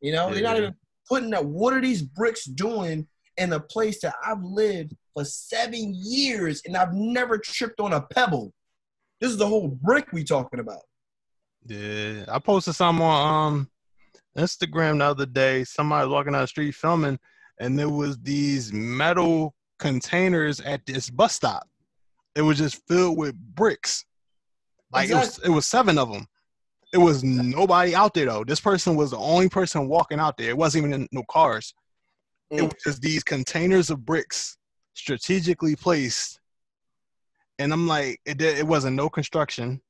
You 0.00 0.12
know, 0.12 0.32
they're 0.32 0.42
not 0.42 0.58
even 0.58 0.74
putting 1.08 1.30
that. 1.30 1.44
What 1.44 1.72
are 1.72 1.80
these 1.80 2.02
bricks 2.02 2.44
doing 2.44 3.06
in 3.36 3.52
a 3.52 3.60
place 3.60 4.00
that 4.00 4.14
I've 4.24 4.42
lived 4.42 4.94
for 5.14 5.24
seven 5.24 5.94
years 5.94 6.62
and 6.64 6.76
I've 6.76 6.92
never 6.92 7.38
tripped 7.38 7.80
on 7.80 7.92
a 7.92 8.02
pebble? 8.02 8.52
This 9.20 9.30
is 9.30 9.36
the 9.38 9.46
whole 9.46 9.68
brick 9.68 10.12
we 10.12 10.24
talking 10.24 10.60
about. 10.60 10.80
Yeah, 11.66 12.24
I 12.28 12.38
posted 12.38 12.74
some 12.74 13.00
on 13.02 13.46
um 13.54 13.70
Instagram 14.38 14.98
the 14.98 15.04
other 15.06 15.26
day. 15.26 15.64
Somebody 15.64 16.08
walking 16.08 16.32
down 16.32 16.42
the 16.42 16.46
street 16.48 16.74
filming, 16.74 17.18
and 17.58 17.78
there 17.78 17.88
was 17.88 18.18
these 18.18 18.72
metal 18.72 19.54
containers 19.78 20.60
at 20.60 20.84
this 20.86 21.10
bus 21.10 21.34
stop. 21.34 21.66
It 22.34 22.42
was 22.42 22.58
just 22.58 22.86
filled 22.86 23.18
with 23.18 23.34
bricks. 23.54 24.04
Like 24.92 25.10
it 25.10 25.14
was, 25.14 25.38
it 25.40 25.48
was 25.48 25.66
seven 25.66 25.98
of 25.98 26.12
them. 26.12 26.26
It 26.92 26.98
was 26.98 27.24
nobody 27.24 27.94
out 27.94 28.14
there 28.14 28.26
though. 28.26 28.44
This 28.44 28.60
person 28.60 28.94
was 28.94 29.10
the 29.10 29.18
only 29.18 29.48
person 29.48 29.88
walking 29.88 30.20
out 30.20 30.36
there. 30.36 30.50
It 30.50 30.56
wasn't 30.56 30.86
even 30.86 31.02
in 31.02 31.08
no 31.12 31.24
cars. 31.30 31.74
It 32.50 32.60
Mm. 32.60 32.64
was 32.64 32.74
just 32.84 33.02
these 33.02 33.24
containers 33.24 33.90
of 33.90 34.04
bricks 34.06 34.56
strategically 34.94 35.74
placed. 35.74 36.38
And 37.58 37.72
I'm 37.72 37.86
like, 37.86 38.20
it 38.26 38.38
did, 38.38 38.58
it 38.58 38.66
wasn't 38.66 38.96
no 38.96 39.08
construction. 39.08 39.80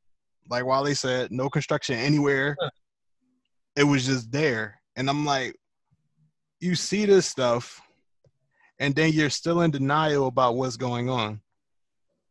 Like 0.49 0.65
Wally 0.65 0.95
said, 0.95 1.33
no 1.33 1.49
construction 1.49 1.97
anywhere. 1.97 2.57
Huh. 2.61 2.71
It 3.77 3.85
was 3.85 4.07
just 4.07 4.31
there. 4.31 4.81
And 4.97 5.11
I'm 5.11 5.25
like, 5.25 5.57
you 6.61 6.75
see 6.75 7.05
this 7.05 7.27
stuff, 7.27 7.81
and 8.79 8.95
then 8.95 9.13
you're 9.13 9.31
still 9.31 9.63
in 9.63 9.71
denial 9.71 10.27
about 10.27 10.57
what's 10.57 10.77
going 10.77 11.11
on. 11.11 11.41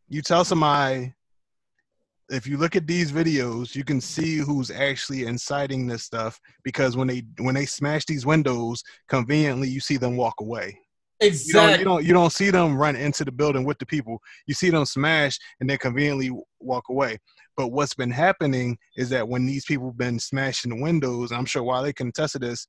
You 0.07 0.21
tell 0.21 0.45
somebody, 0.45 1.13
if 2.29 2.47
you 2.47 2.57
look 2.57 2.75
at 2.75 2.87
these 2.87 3.11
videos, 3.11 3.75
you 3.75 3.83
can 3.83 4.01
see 4.01 4.37
who's 4.37 4.71
actually 4.71 5.25
inciting 5.25 5.85
this 5.85 6.03
stuff 6.03 6.39
because 6.63 6.97
when 6.97 7.07
they 7.07 7.23
when 7.39 7.55
they 7.55 7.65
smash 7.65 8.05
these 8.05 8.25
windows, 8.25 8.83
conveniently 9.07 9.69
you 9.69 9.79
see 9.79 9.97
them 9.97 10.17
walk 10.17 10.35
away. 10.39 10.79
You 11.21 11.27
don't, 11.27 11.33
Exactly. 11.33 11.79
you 11.79 11.85
don't 11.85 12.05
you 12.05 12.13
don't 12.13 12.31
see 12.33 12.49
them 12.49 12.75
run 12.77 12.95
into 12.95 13.23
the 13.23 13.31
building 13.31 13.63
with 13.63 13.79
the 13.79 13.85
people. 13.85 14.21
You 14.47 14.53
see 14.53 14.69
them 14.69 14.85
smash 14.85 15.39
and 15.59 15.69
then 15.69 15.77
conveniently 15.77 16.31
walk 16.59 16.85
away. 16.89 17.19
But 17.55 17.69
what's 17.69 17.93
been 17.93 18.11
happening 18.11 18.77
is 18.97 19.09
that 19.09 19.27
when 19.27 19.45
these 19.45 19.63
people 19.63 19.87
have 19.87 19.97
been 19.97 20.19
smashing 20.19 20.71
the 20.75 20.81
windows, 20.81 21.31
I'm 21.31 21.45
sure 21.45 21.63
Wally 21.63 21.93
can 21.93 22.09
attest 22.09 22.33
to 22.33 22.39
this, 22.39 22.67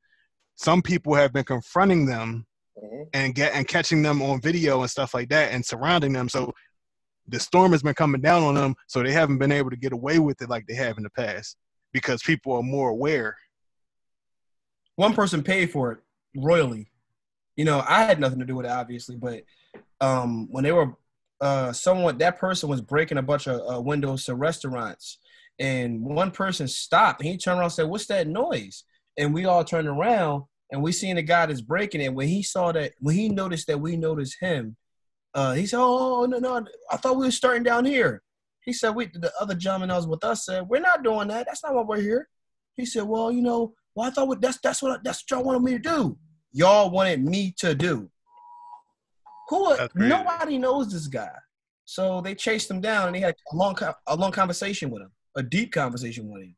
some 0.54 0.80
people 0.80 1.14
have 1.14 1.32
been 1.32 1.44
confronting 1.44 2.06
them 2.06 2.46
Mhm. 2.80 3.08
and 3.14 3.34
get 3.34 3.52
and 3.52 3.66
catching 3.66 4.02
them 4.02 4.22
on 4.22 4.40
video 4.40 4.80
and 4.82 4.90
stuff 4.90 5.12
like 5.14 5.28
that 5.30 5.52
and 5.52 5.64
surrounding 5.66 6.12
them. 6.12 6.28
So 6.28 6.52
the 7.26 7.40
storm 7.40 7.72
has 7.72 7.82
been 7.82 7.94
coming 7.94 8.20
down 8.20 8.44
on 8.44 8.54
them, 8.54 8.76
so 8.86 9.02
they 9.02 9.12
haven't 9.12 9.38
been 9.38 9.50
able 9.50 9.70
to 9.70 9.76
get 9.76 9.92
away 9.92 10.20
with 10.20 10.40
it 10.40 10.48
like 10.48 10.66
they 10.68 10.74
have 10.74 10.98
in 10.98 11.02
the 11.02 11.10
past 11.10 11.56
because 11.92 12.22
people 12.22 12.52
are 12.52 12.62
more 12.62 12.90
aware. 12.90 13.36
one 14.94 15.12
person 15.14 15.42
paid 15.42 15.70
for 15.70 15.92
it 15.92 15.98
royally. 16.36 16.90
You 17.56 17.64
know, 17.64 17.82
I 17.86 18.04
had 18.04 18.20
nothing 18.20 18.38
to 18.38 18.44
do 18.44 18.54
with 18.56 18.66
it, 18.66 18.72
obviously, 18.72 19.16
but 19.16 19.42
um, 20.00 20.48
when 20.50 20.62
they 20.64 20.72
were, 20.72 20.94
uh, 21.40 21.72
someone 21.72 22.18
that 22.18 22.38
person 22.38 22.68
was 22.68 22.80
breaking 22.80 23.18
a 23.18 23.22
bunch 23.22 23.46
of 23.46 23.60
uh, 23.76 23.80
windows 23.80 24.24
to 24.26 24.34
restaurants, 24.34 25.18
and 25.58 26.02
one 26.02 26.30
person 26.30 26.68
stopped 26.68 27.20
and 27.20 27.30
he 27.30 27.38
turned 27.38 27.58
around 27.58 27.66
and 27.66 27.72
said, 27.72 27.88
"What's 27.88 28.06
that 28.06 28.26
noise?" 28.26 28.84
And 29.16 29.32
we 29.32 29.46
all 29.46 29.64
turned 29.64 29.88
around 29.88 30.44
and 30.70 30.82
we 30.82 30.92
seen 30.92 31.16
the 31.16 31.22
guy 31.22 31.46
that's 31.46 31.62
breaking 31.62 32.02
it. 32.02 32.12
When 32.12 32.28
he 32.28 32.42
saw 32.42 32.72
that, 32.72 32.92
when 33.00 33.14
he 33.14 33.28
noticed 33.30 33.66
that 33.68 33.80
we 33.80 33.96
noticed 33.96 34.36
him, 34.40 34.76
uh, 35.34 35.54
he 35.54 35.66
said, 35.66 35.78
"Oh 35.80 36.26
no, 36.26 36.38
no, 36.38 36.66
I 36.90 36.96
thought 36.98 37.16
we 37.16 37.26
were 37.26 37.30
starting 37.30 37.62
down 37.62 37.84
here." 37.84 38.22
He 38.64 38.72
said, 38.72 38.90
"We 38.94 39.06
the 39.06 39.32
other 39.40 39.54
gentleman 39.54 39.88
that 39.90 39.96
was 39.96 40.06
with 40.06 40.24
us 40.24 40.44
said 40.44 40.68
we're 40.68 40.80
not 40.80 41.02
doing 41.02 41.28
that. 41.28 41.46
That's 41.46 41.62
not 41.64 41.74
why 41.74 41.82
we're 41.82 42.00
here." 42.00 42.28
He 42.76 42.84
said, 42.84 43.04
"Well, 43.04 43.32
you 43.32 43.42
know, 43.42 43.74
well, 43.94 44.08
I 44.08 44.10
thought 44.10 44.28
what- 44.28 44.40
that's 44.42 44.58
that's 44.58 44.82
what 44.82 45.02
that's 45.04 45.22
what 45.22 45.30
y'all 45.30 45.44
wanted 45.44 45.62
me 45.62 45.72
to 45.72 45.78
do. 45.78 46.18
Y'all 46.56 46.88
wanted 46.88 47.22
me 47.22 47.52
to 47.58 47.74
do. 47.74 48.08
Who? 49.50 49.76
That's. 49.76 49.94
Nobody 49.94 50.56
knows 50.56 50.90
this 50.90 51.06
guy, 51.06 51.36
so 51.84 52.22
they 52.22 52.34
chased 52.34 52.70
him 52.70 52.80
down 52.80 53.08
and 53.08 53.14
they 53.14 53.20
had 53.20 53.34
a 53.52 53.56
long 53.56 53.76
a 54.06 54.16
long 54.16 54.32
conversation 54.32 54.88
with 54.88 55.02
him, 55.02 55.12
a 55.36 55.42
deep 55.42 55.70
conversation 55.70 56.32
with 56.32 56.44
him. 56.44 56.56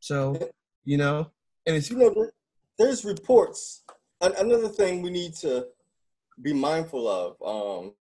So, 0.00 0.50
you 0.84 0.96
know, 0.96 1.30
and 1.66 1.76
it's 1.76 1.88
You 1.88 1.98
know, 1.98 2.30
there's 2.76 3.04
reports. 3.04 3.84
Another 4.20 4.68
thing 4.68 5.02
we 5.02 5.10
need 5.10 5.34
to 5.36 5.68
be 6.42 6.52
mindful 6.52 7.06
of: 7.06 7.36
um, 7.46 7.94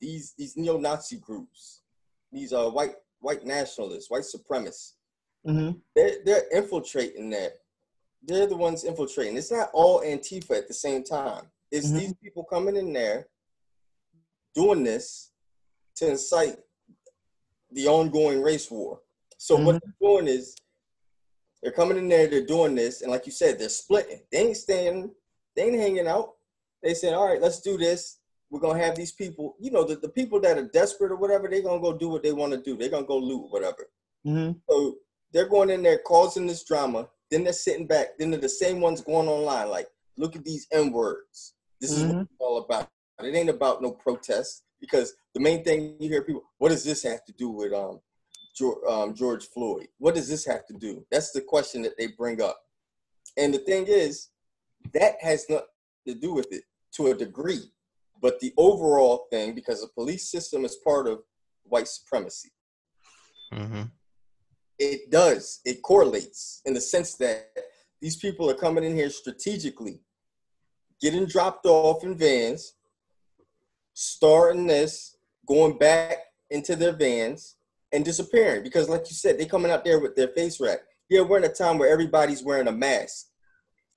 these 0.00 0.34
these 0.38 0.56
neo-Nazi 0.56 1.16
groups, 1.16 1.82
these 2.30 2.52
are 2.52 2.70
white 2.70 2.94
white 3.18 3.44
nationalists, 3.44 4.08
white 4.08 4.22
supremacists. 4.22 4.92
Mhm. 5.44 5.80
They're 5.96 6.18
they're 6.24 6.48
infiltrating 6.54 7.28
that. 7.30 7.54
They're 8.26 8.46
the 8.46 8.56
ones 8.56 8.84
infiltrating. 8.84 9.36
It's 9.36 9.52
not 9.52 9.70
all 9.72 10.00
Antifa 10.00 10.58
at 10.58 10.68
the 10.68 10.74
same 10.74 11.04
time. 11.04 11.50
It's 11.70 11.88
Mhm. 11.88 11.98
these 11.98 12.14
people 12.22 12.44
coming 12.44 12.76
in 12.76 12.92
there 12.92 13.28
doing 14.54 14.82
this 14.82 15.30
to 15.96 16.10
incite 16.10 16.58
the 17.70 17.86
ongoing 17.86 18.42
race 18.42 18.70
war. 18.70 19.00
So 19.38 19.56
what 19.56 19.80
they're 19.82 19.96
doing 20.00 20.28
is 20.28 20.56
they're 21.62 21.72
coming 21.72 21.98
in 21.98 22.08
there, 22.08 22.26
they're 22.26 22.44
doing 22.46 22.74
this, 22.74 23.02
and 23.02 23.10
like 23.10 23.26
you 23.26 23.32
said, 23.32 23.58
they're 23.58 23.68
splitting. 23.68 24.22
They 24.30 24.38
ain't 24.38 24.56
staying, 24.56 25.14
they 25.54 25.64
ain't 25.64 25.80
hanging 25.80 26.06
out. 26.08 26.36
They 26.82 26.94
said, 26.94 27.14
all 27.14 27.26
right, 27.26 27.40
let's 27.40 27.60
do 27.60 27.76
this. 27.76 28.18
We're 28.50 28.60
gonna 28.60 28.78
have 28.82 28.94
these 28.96 29.12
people, 29.12 29.56
you 29.58 29.70
know, 29.70 29.84
the, 29.84 29.96
the 29.96 30.08
people 30.08 30.40
that 30.40 30.58
are 30.58 30.68
desperate 30.68 31.12
or 31.12 31.16
whatever, 31.16 31.48
they're 31.48 31.62
gonna 31.62 31.80
go 31.80 31.92
do 31.92 32.08
what 32.08 32.22
they 32.22 32.32
want 32.32 32.52
to 32.52 32.58
do. 32.62 32.76
They're 32.76 32.88
gonna 32.88 33.06
go 33.06 33.18
loot, 33.18 33.50
whatever. 33.50 33.90
Mhm. 34.24 34.60
So 34.68 34.98
they're 35.32 35.48
going 35.48 35.70
in 35.70 35.82
there 35.82 35.98
causing 35.98 36.46
this 36.46 36.64
drama. 36.64 37.10
Then 37.30 37.44
they're 37.44 37.52
sitting 37.52 37.86
back. 37.86 38.18
Then 38.18 38.30
they're 38.30 38.40
the 38.40 38.48
same 38.48 38.80
ones 38.80 39.00
going 39.00 39.28
online, 39.28 39.68
like, 39.68 39.88
look 40.16 40.36
at 40.36 40.44
these 40.44 40.66
N 40.72 40.92
words. 40.92 41.54
This 41.80 41.90
is 41.90 42.04
what 42.04 42.16
Mhm. 42.16 42.22
it's 42.22 42.40
all 42.40 42.58
about. 42.58 42.90
It 43.20 43.34
ain't 43.34 43.50
about 43.50 43.82
no 43.82 43.92
protest 43.92 44.64
because 44.80 45.14
the 45.34 45.40
main 45.40 45.64
thing 45.64 45.96
you 46.00 46.08
hear 46.08 46.22
people, 46.22 46.42
what 46.58 46.68
does 46.70 46.84
this 46.84 47.02
have 47.02 47.24
to 47.24 47.32
do 47.32 47.50
with 47.50 47.72
um, 47.72 48.00
George, 48.54 48.78
um, 48.88 49.14
George 49.14 49.46
Floyd? 49.48 49.88
What 49.98 50.14
does 50.14 50.28
this 50.28 50.44
have 50.46 50.66
to 50.66 50.74
do? 50.74 51.06
That's 51.10 51.32
the 51.32 51.40
question 51.40 51.82
that 51.82 51.96
they 51.98 52.08
bring 52.08 52.40
up. 52.40 52.60
And 53.36 53.52
the 53.52 53.58
thing 53.58 53.86
is, 53.86 54.28
that 54.92 55.20
has 55.20 55.48
nothing 55.48 55.66
to 56.06 56.14
do 56.14 56.32
with 56.32 56.52
it 56.52 56.64
to 56.92 57.08
a 57.08 57.14
degree. 57.14 57.72
But 58.20 58.40
the 58.40 58.54
overall 58.56 59.26
thing, 59.30 59.54
because 59.54 59.80
the 59.82 59.88
police 59.88 60.30
system 60.30 60.64
is 60.64 60.76
part 60.76 61.06
of 61.06 61.22
white 61.64 61.88
supremacy 61.88 62.50
Mm-hmm. 63.52 63.82
It 64.78 65.10
does. 65.10 65.60
It 65.64 65.82
correlates 65.82 66.60
in 66.64 66.74
the 66.74 66.80
sense 66.80 67.14
that 67.14 67.50
these 68.00 68.16
people 68.16 68.50
are 68.50 68.54
coming 68.54 68.84
in 68.84 68.94
here 68.94 69.10
strategically 69.10 70.00
getting 71.00 71.26
dropped 71.26 71.66
off 71.66 72.04
in 72.04 72.16
vans 72.16 72.74
starting 73.94 74.66
this 74.66 75.16
going 75.46 75.78
back 75.78 76.18
into 76.50 76.76
their 76.76 76.92
vans 76.92 77.56
and 77.92 78.04
disappearing. 78.04 78.62
Because 78.62 78.88
like 78.88 79.08
you 79.08 79.14
said 79.14 79.38
they're 79.38 79.46
coming 79.46 79.70
out 79.70 79.84
there 79.84 80.00
with 80.00 80.14
their 80.16 80.28
face 80.28 80.60
wrap 80.60 80.80
yeah 81.08 81.20
we're 81.20 81.38
in 81.38 81.44
a 81.44 81.48
time 81.48 81.78
where 81.78 81.90
everybody's 81.90 82.42
wearing 82.42 82.68
a 82.68 82.72
mask. 82.72 83.26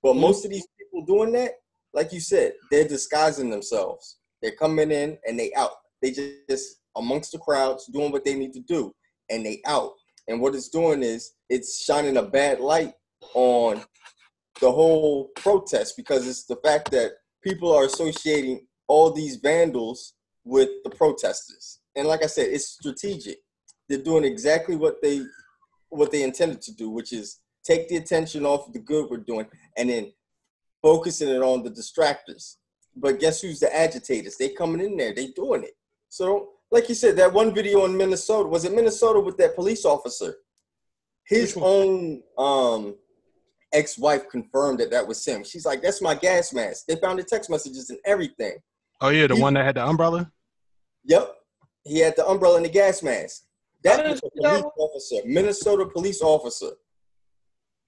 But 0.02 0.14
Mhm. 0.14 0.20
most 0.20 0.44
of 0.44 0.50
these 0.50 0.66
people 0.78 1.04
doing 1.04 1.32
that 1.32 1.60
like 1.92 2.12
you 2.12 2.20
said 2.20 2.54
they're 2.70 2.88
disguising 2.88 3.50
themselves. 3.50 4.18
They're 4.40 4.52
coming 4.52 4.90
in 4.90 5.18
and 5.26 5.38
they 5.38 5.52
out. 5.54 5.72
They 6.00 6.12
just 6.12 6.80
amongst 6.96 7.32
the 7.32 7.38
crowds 7.38 7.86
doing 7.86 8.10
what 8.10 8.24
they 8.24 8.34
need 8.34 8.52
to 8.54 8.60
do 8.60 8.94
and 9.28 9.44
they 9.44 9.60
out 9.66 9.92
and 10.28 10.40
what 10.40 10.54
it's 10.54 10.68
doing 10.68 11.02
is 11.02 11.32
it's 11.48 11.84
shining 11.84 12.16
a 12.16 12.22
bad 12.22 12.60
light 12.60 12.94
on 13.34 13.82
the 14.60 14.70
whole 14.70 15.28
protest 15.36 15.96
because 15.96 16.26
it's 16.26 16.44
the 16.44 16.56
fact 16.56 16.90
that 16.90 17.12
people 17.42 17.72
are 17.74 17.84
associating 17.84 18.66
all 18.88 19.10
these 19.10 19.36
vandals 19.36 20.14
with 20.44 20.68
the 20.84 20.90
protesters. 20.90 21.80
And 21.96 22.06
like 22.06 22.22
I 22.22 22.26
said, 22.26 22.48
it's 22.50 22.68
strategic. 22.68 23.38
They're 23.88 23.98
doing 23.98 24.24
exactly 24.24 24.76
what 24.76 25.02
they 25.02 25.22
what 25.88 26.12
they 26.12 26.22
intended 26.22 26.62
to 26.62 26.74
do, 26.74 26.88
which 26.88 27.12
is 27.12 27.40
take 27.64 27.88
the 27.88 27.96
attention 27.96 28.46
off 28.46 28.66
of 28.68 28.72
the 28.72 28.78
good 28.78 29.10
we're 29.10 29.18
doing 29.18 29.46
and 29.76 29.90
then 29.90 30.12
focusing 30.82 31.28
it 31.28 31.42
on 31.42 31.62
the 31.62 31.70
distractors. 31.70 32.56
But 32.96 33.18
guess 33.18 33.40
who's 33.40 33.60
the 33.60 33.74
agitators? 33.76 34.36
They 34.36 34.50
coming 34.50 34.84
in 34.84 34.96
there, 34.96 35.14
they 35.14 35.28
doing 35.28 35.64
it. 35.64 35.76
So 36.08 36.50
like 36.70 36.88
you 36.88 36.94
said, 36.94 37.16
that 37.16 37.32
one 37.32 37.52
video 37.54 37.84
in 37.84 37.96
Minnesota, 37.96 38.48
was 38.48 38.64
it 38.64 38.72
Minnesota 38.72 39.20
with 39.20 39.36
that 39.38 39.54
police 39.56 39.84
officer? 39.84 40.36
His 41.26 41.56
own 41.60 42.22
um, 42.38 42.96
ex-wife 43.72 44.28
confirmed 44.28 44.78
that 44.80 44.90
that 44.90 45.06
was 45.06 45.24
him. 45.24 45.44
She's 45.44 45.64
like, 45.66 45.82
"That's 45.82 46.02
my 46.02 46.14
gas 46.14 46.52
mask." 46.52 46.86
They 46.86 46.96
found 46.96 47.18
the 47.18 47.24
text 47.24 47.50
messages 47.50 47.90
and 47.90 47.98
everything. 48.04 48.54
Oh 49.00 49.10
yeah, 49.10 49.26
the 49.26 49.36
You- 49.36 49.42
one 49.42 49.54
that 49.54 49.64
had 49.64 49.76
the 49.76 49.86
umbrella. 49.86 50.30
Yep, 51.04 51.34
he 51.84 51.98
had 52.00 52.14
the 52.16 52.26
umbrella 52.26 52.56
and 52.56 52.64
the 52.64 52.70
gas 52.70 53.02
mask. 53.02 53.42
That 53.84 54.04
was 54.06 54.18
a 54.18 54.20
didn't 54.22 54.32
see 54.34 54.40
that 54.42 54.60
police 54.60 54.72
officer, 54.78 55.16
Minnesota 55.24 55.86
police 55.86 56.20
officer. 56.22 56.72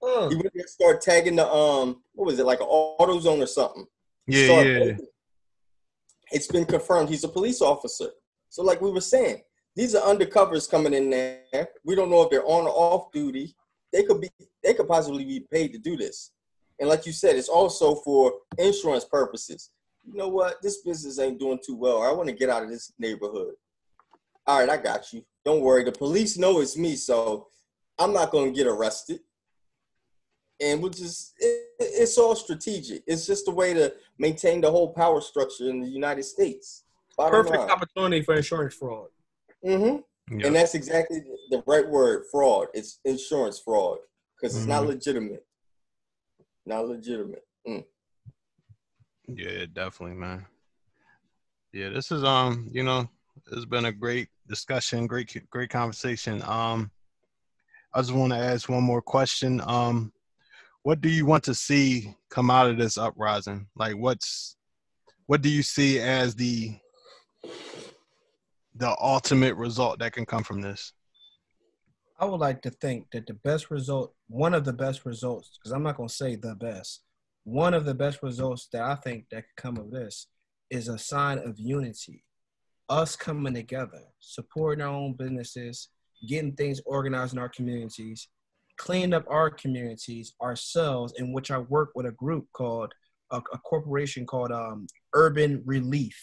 Uh, 0.01 0.27
He 0.29 0.35
went 0.35 0.51
there 0.53 0.61
and 0.61 0.69
started 0.69 1.01
tagging 1.01 1.35
the 1.35 1.47
um, 1.47 2.01
what 2.13 2.25
was 2.25 2.39
it, 2.39 2.45
like 2.45 2.59
an 2.61 2.67
AutoZone 2.67 3.41
or 3.43 3.47
something? 3.47 3.85
Yeah, 4.27 4.61
yeah. 4.61 4.97
It's 6.31 6.47
been 6.47 6.65
confirmed 6.65 7.09
he's 7.09 7.23
a 7.23 7.27
police 7.29 7.61
officer. 7.61 8.09
So, 8.53 8.61
like 8.61 8.81
we 8.81 8.91
were 8.91 9.01
saying, 9.01 9.41
these 9.75 9.95
are 9.95 10.13
undercovers 10.15 10.69
coming 10.69 10.93
in 10.93 11.09
there. 11.09 11.69
We 11.83 11.95
don't 11.95 12.11
know 12.11 12.21
if 12.21 12.29
they're 12.29 12.45
on 12.45 12.67
or 12.67 12.69
off 12.69 13.11
duty. 13.11 13.55
They 13.91 14.03
could 14.03 14.21
be, 14.21 14.29
they 14.63 14.75
could 14.75 14.87
possibly 14.87 15.25
be 15.25 15.39
paid 15.51 15.73
to 15.73 15.79
do 15.79 15.97
this. 15.97 16.33
And 16.79 16.87
like 16.87 17.07
you 17.07 17.13
said, 17.13 17.35
it's 17.35 17.49
also 17.49 17.95
for 17.95 18.31
insurance 18.59 19.05
purposes. 19.05 19.71
You 20.05 20.13
know 20.13 20.27
what? 20.27 20.61
This 20.61 20.83
business 20.83 21.17
ain't 21.17 21.39
doing 21.39 21.57
too 21.65 21.75
well. 21.75 22.03
I 22.03 22.11
want 22.11 22.29
to 22.29 22.35
get 22.35 22.51
out 22.51 22.61
of 22.61 22.69
this 22.69 22.93
neighborhood. 22.99 23.55
All 24.45 24.59
right, 24.59 24.69
I 24.69 24.77
got 24.77 25.11
you. 25.11 25.25
Don't 25.43 25.61
worry. 25.61 25.83
The 25.83 25.91
police 25.91 26.37
know 26.37 26.59
it's 26.59 26.77
me, 26.77 26.95
so 26.95 27.47
I'm 27.97 28.13
not 28.13 28.29
going 28.29 28.53
to 28.53 28.55
get 28.55 28.67
arrested. 28.67 29.21
And 30.61 30.79
we'll 30.79 30.91
just, 30.91 31.33
it, 31.39 31.69
it's 31.79 32.19
all 32.19 32.35
strategic. 32.35 33.01
It's 33.07 33.25
just 33.25 33.47
a 33.47 33.51
way 33.51 33.73
to 33.73 33.91
maintain 34.19 34.61
the 34.61 34.69
whole 34.69 34.93
power 34.93 35.21
structure 35.21 35.71
in 35.71 35.81
the 35.81 35.89
United 35.89 36.23
States. 36.23 36.82
Bottom 37.17 37.31
Perfect 37.43 37.57
line. 37.59 37.69
opportunity 37.69 38.21
for 38.23 38.35
insurance 38.35 38.75
fraud. 38.75 39.07
Mm-hmm. 39.65 40.39
Yeah. 40.39 40.47
And 40.47 40.55
that's 40.55 40.73
exactly 40.73 41.21
the 41.49 41.63
right 41.67 41.87
word, 41.87 42.25
fraud. 42.31 42.67
It's 42.73 42.99
insurance 43.05 43.59
fraud 43.59 43.99
because 44.35 44.55
it's 44.57 44.67
not 44.67 44.83
Mhm. 44.83 44.87
legitimate. 44.87 45.45
Not 46.65 46.87
legitimate. 46.87 47.45
Mm. 47.67 47.85
Yeah, 49.27 49.65
definitely, 49.71 50.15
man. 50.17 50.45
Yeah, 51.71 51.89
this 51.89 52.11
is 52.11 52.23
um, 52.23 52.69
you 52.71 52.83
know, 52.83 53.09
it's 53.51 53.65
been 53.65 53.85
a 53.85 53.91
great 53.91 54.29
discussion, 54.47 55.07
great 55.07 55.49
great 55.49 55.69
conversation. 55.69 56.41
Um 56.43 56.91
I 57.93 58.01
just 58.01 58.13
want 58.13 58.33
to 58.33 58.39
ask 58.39 58.69
one 58.69 58.83
more 58.83 59.01
question. 59.01 59.61
Um 59.61 60.13
what 60.83 60.99
do 61.01 61.09
you 61.09 61.25
want 61.25 61.43
to 61.45 61.55
see 61.55 62.13
come 62.29 62.49
out 62.51 62.69
of 62.69 62.77
this 62.77 62.97
uprising? 62.97 63.67
Like 63.75 63.95
what's 63.97 64.55
what 65.27 65.41
do 65.41 65.49
you 65.49 65.63
see 65.63 65.99
as 65.99 66.35
the 66.35 66.77
the 68.75 68.95
ultimate 68.99 69.55
result 69.55 69.99
that 69.99 70.13
can 70.13 70.25
come 70.25 70.43
from 70.43 70.61
this? 70.61 70.93
I 72.19 72.25
would 72.25 72.39
like 72.39 72.61
to 72.61 72.69
think 72.69 73.07
that 73.11 73.27
the 73.27 73.33
best 73.33 73.69
result, 73.69 74.13
one 74.27 74.53
of 74.53 74.65
the 74.65 74.73
best 74.73 75.05
results, 75.05 75.57
because 75.57 75.71
I'm 75.71 75.83
not 75.83 75.97
going 75.97 76.09
to 76.09 76.15
say 76.15 76.35
the 76.35 76.55
best, 76.55 77.01
one 77.43 77.73
of 77.73 77.85
the 77.85 77.93
best 77.93 78.23
results 78.23 78.67
that 78.71 78.81
I 78.81 78.95
think 78.95 79.25
that 79.31 79.43
could 79.43 79.61
come 79.61 79.77
of 79.77 79.91
this 79.91 80.27
is 80.69 80.87
a 80.87 80.97
sign 80.97 81.39
of 81.39 81.59
unity. 81.59 82.23
Us 82.89 83.15
coming 83.15 83.53
together, 83.53 84.01
supporting 84.19 84.83
our 84.83 84.93
own 84.93 85.13
businesses, 85.13 85.89
getting 86.27 86.53
things 86.53 86.81
organized 86.85 87.33
in 87.33 87.39
our 87.39 87.49
communities, 87.49 88.27
cleaning 88.77 89.13
up 89.13 89.25
our 89.29 89.49
communities 89.49 90.33
ourselves, 90.41 91.13
in 91.17 91.33
which 91.33 91.51
I 91.51 91.57
work 91.57 91.91
with 91.95 92.05
a 92.05 92.11
group 92.11 92.47
called, 92.53 92.93
a, 93.31 93.37
a 93.37 93.57
corporation 93.59 94.25
called 94.25 94.51
um, 94.51 94.87
Urban 95.13 95.61
Releaf. 95.65 96.15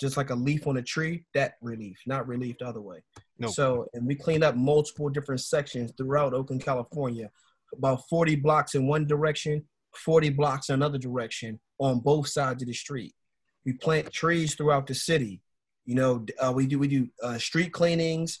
Just 0.00 0.16
like 0.16 0.30
a 0.30 0.34
leaf 0.34 0.66
on 0.66 0.78
a 0.78 0.82
tree, 0.82 1.24
that 1.34 1.54
relief, 1.60 1.98
not 2.06 2.26
relief 2.26 2.56
the 2.58 2.66
other 2.66 2.80
way. 2.80 3.02
No. 3.38 3.48
So, 3.48 3.86
and 3.92 4.06
we 4.06 4.14
cleaned 4.14 4.44
up 4.44 4.56
multiple 4.56 5.08
different 5.10 5.42
sections 5.42 5.92
throughout 5.96 6.32
Oakland, 6.32 6.64
California, 6.64 7.30
about 7.76 8.08
40 8.08 8.36
blocks 8.36 8.74
in 8.74 8.86
one 8.86 9.06
direction, 9.06 9.64
40 9.94 10.30
blocks 10.30 10.68
in 10.68 10.76
another 10.76 10.98
direction 10.98 11.60
on 11.78 12.00
both 12.00 12.28
sides 12.28 12.62
of 12.62 12.68
the 12.68 12.74
street. 12.74 13.14
We 13.64 13.74
plant 13.74 14.12
trees 14.12 14.54
throughout 14.54 14.86
the 14.86 14.94
city. 14.94 15.42
You 15.84 15.94
know, 15.96 16.26
uh, 16.38 16.52
we 16.54 16.66
do 16.66 16.78
we 16.78 16.88
do 16.88 17.08
uh, 17.22 17.38
street 17.38 17.72
cleanings, 17.72 18.40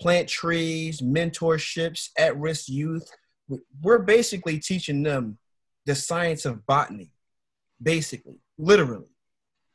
plant 0.00 0.28
trees, 0.28 1.00
mentorships, 1.00 2.08
at-risk 2.18 2.68
youth. 2.68 3.08
We're 3.82 4.00
basically 4.00 4.58
teaching 4.58 5.02
them 5.02 5.38
the 5.86 5.94
science 5.94 6.44
of 6.44 6.66
botany, 6.66 7.10
basically, 7.82 8.40
literally. 8.58 9.11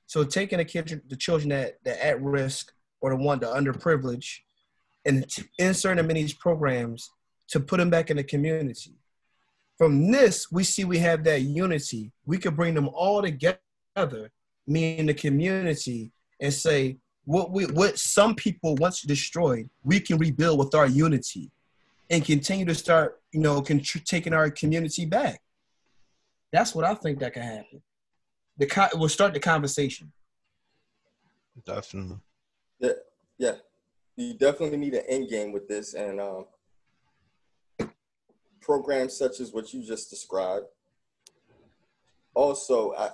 So 0.08 0.24
taking 0.24 0.58
the 0.58 0.66
kid, 0.66 1.02
the 1.08 1.16
children 1.16 1.50
that 1.50 1.84
that 1.84 2.04
at 2.04 2.22
risk 2.22 2.72
or 3.02 3.12
the 3.12 3.18
one 3.18 3.40
the 3.40 3.48
underprivileged, 3.48 4.40
and 5.06 5.30
t- 5.30 5.44
insert 5.60 5.98
them 5.98 6.10
in 6.10 6.16
these 6.16 6.34
programs 6.34 7.12
to 7.50 7.60
put 7.60 7.78
them 7.78 7.90
back 7.90 8.10
in 8.10 8.18
the 8.18 8.24
community. 8.24 8.96
From 9.78 10.12
this, 10.12 10.52
we 10.52 10.64
see 10.64 10.86
we 10.86 10.98
have 11.00 11.24
that 11.26 11.42
unity. 11.42 12.12
We 12.26 12.38
could 12.40 12.56
bring 12.56 12.74
them 12.74 12.90
all 12.90 13.22
together, 13.22 14.32
me 14.66 14.98
in 14.98 15.06
the 15.06 15.14
community, 15.14 16.12
and 16.42 16.54
say 16.54 16.98
what 17.26 17.52
we 17.52 17.66
what 17.66 18.00
some 18.00 18.34
people 18.34 18.76
once 18.76 19.02
destroyed, 19.02 19.70
we 19.84 20.00
can 20.00 20.18
rebuild 20.18 20.58
with 20.58 20.74
our 20.74 20.88
unity, 20.88 21.52
and 22.10 22.24
continue 22.24 22.66
to 22.66 22.76
start, 22.76 23.20
you 23.34 23.42
know, 23.42 23.62
contr- 23.62 24.04
taking 24.06 24.34
our 24.34 24.50
community 24.50 25.06
back. 25.06 25.42
That's 26.54 26.74
what 26.74 26.86
I 26.86 26.94
think 26.94 27.20
that 27.20 27.34
can 27.34 27.44
happen. 27.44 27.82
The 28.58 28.66
co- 28.66 28.90
we'll 28.96 29.10
start 29.10 29.34
the 29.34 29.40
conversation. 29.40 30.12
Definitely. 31.66 32.18
Yeah, 32.80 32.92
yeah. 33.38 33.54
You 34.16 34.34
definitely 34.34 34.78
need 34.78 34.96
an 34.96 35.04
end 35.08 35.30
game 35.30 35.52
with 35.52 35.68
this, 35.68 35.94
and 35.94 36.20
um, 36.20 36.46
programs 38.62 39.16
such 39.18 39.40
as 39.40 39.54
what 39.54 39.74
you 39.74 39.86
just 39.86 40.10
described. 40.10 40.66
Also, 42.34 42.94
I, 42.94 43.10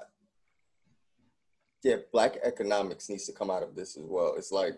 yeah, 1.84 1.98
black 2.12 2.38
economics 2.44 3.10
needs 3.10 3.26
to 3.26 3.34
come 3.34 3.52
out 3.52 3.64
of 3.64 3.76
this 3.76 3.98
as 3.98 4.06
well. 4.06 4.36
It's 4.38 4.52
like 4.52 4.76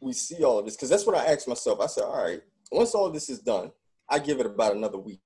we 0.00 0.12
see 0.12 0.42
all 0.44 0.58
of 0.58 0.64
this 0.64 0.76
because 0.76 0.88
that's 0.88 1.06
what 1.06 1.16
I 1.16 1.26
asked 1.26 1.48
myself. 1.48 1.80
I 1.80 1.86
said, 1.86 2.04
all 2.04 2.24
right, 2.24 2.40
once 2.70 2.94
all 2.94 3.10
this 3.10 3.28
is 3.28 3.40
done, 3.40 3.72
I 4.08 4.18
give 4.18 4.40
it 4.40 4.46
about 4.46 4.74
another 4.74 4.98
week. 4.98 5.20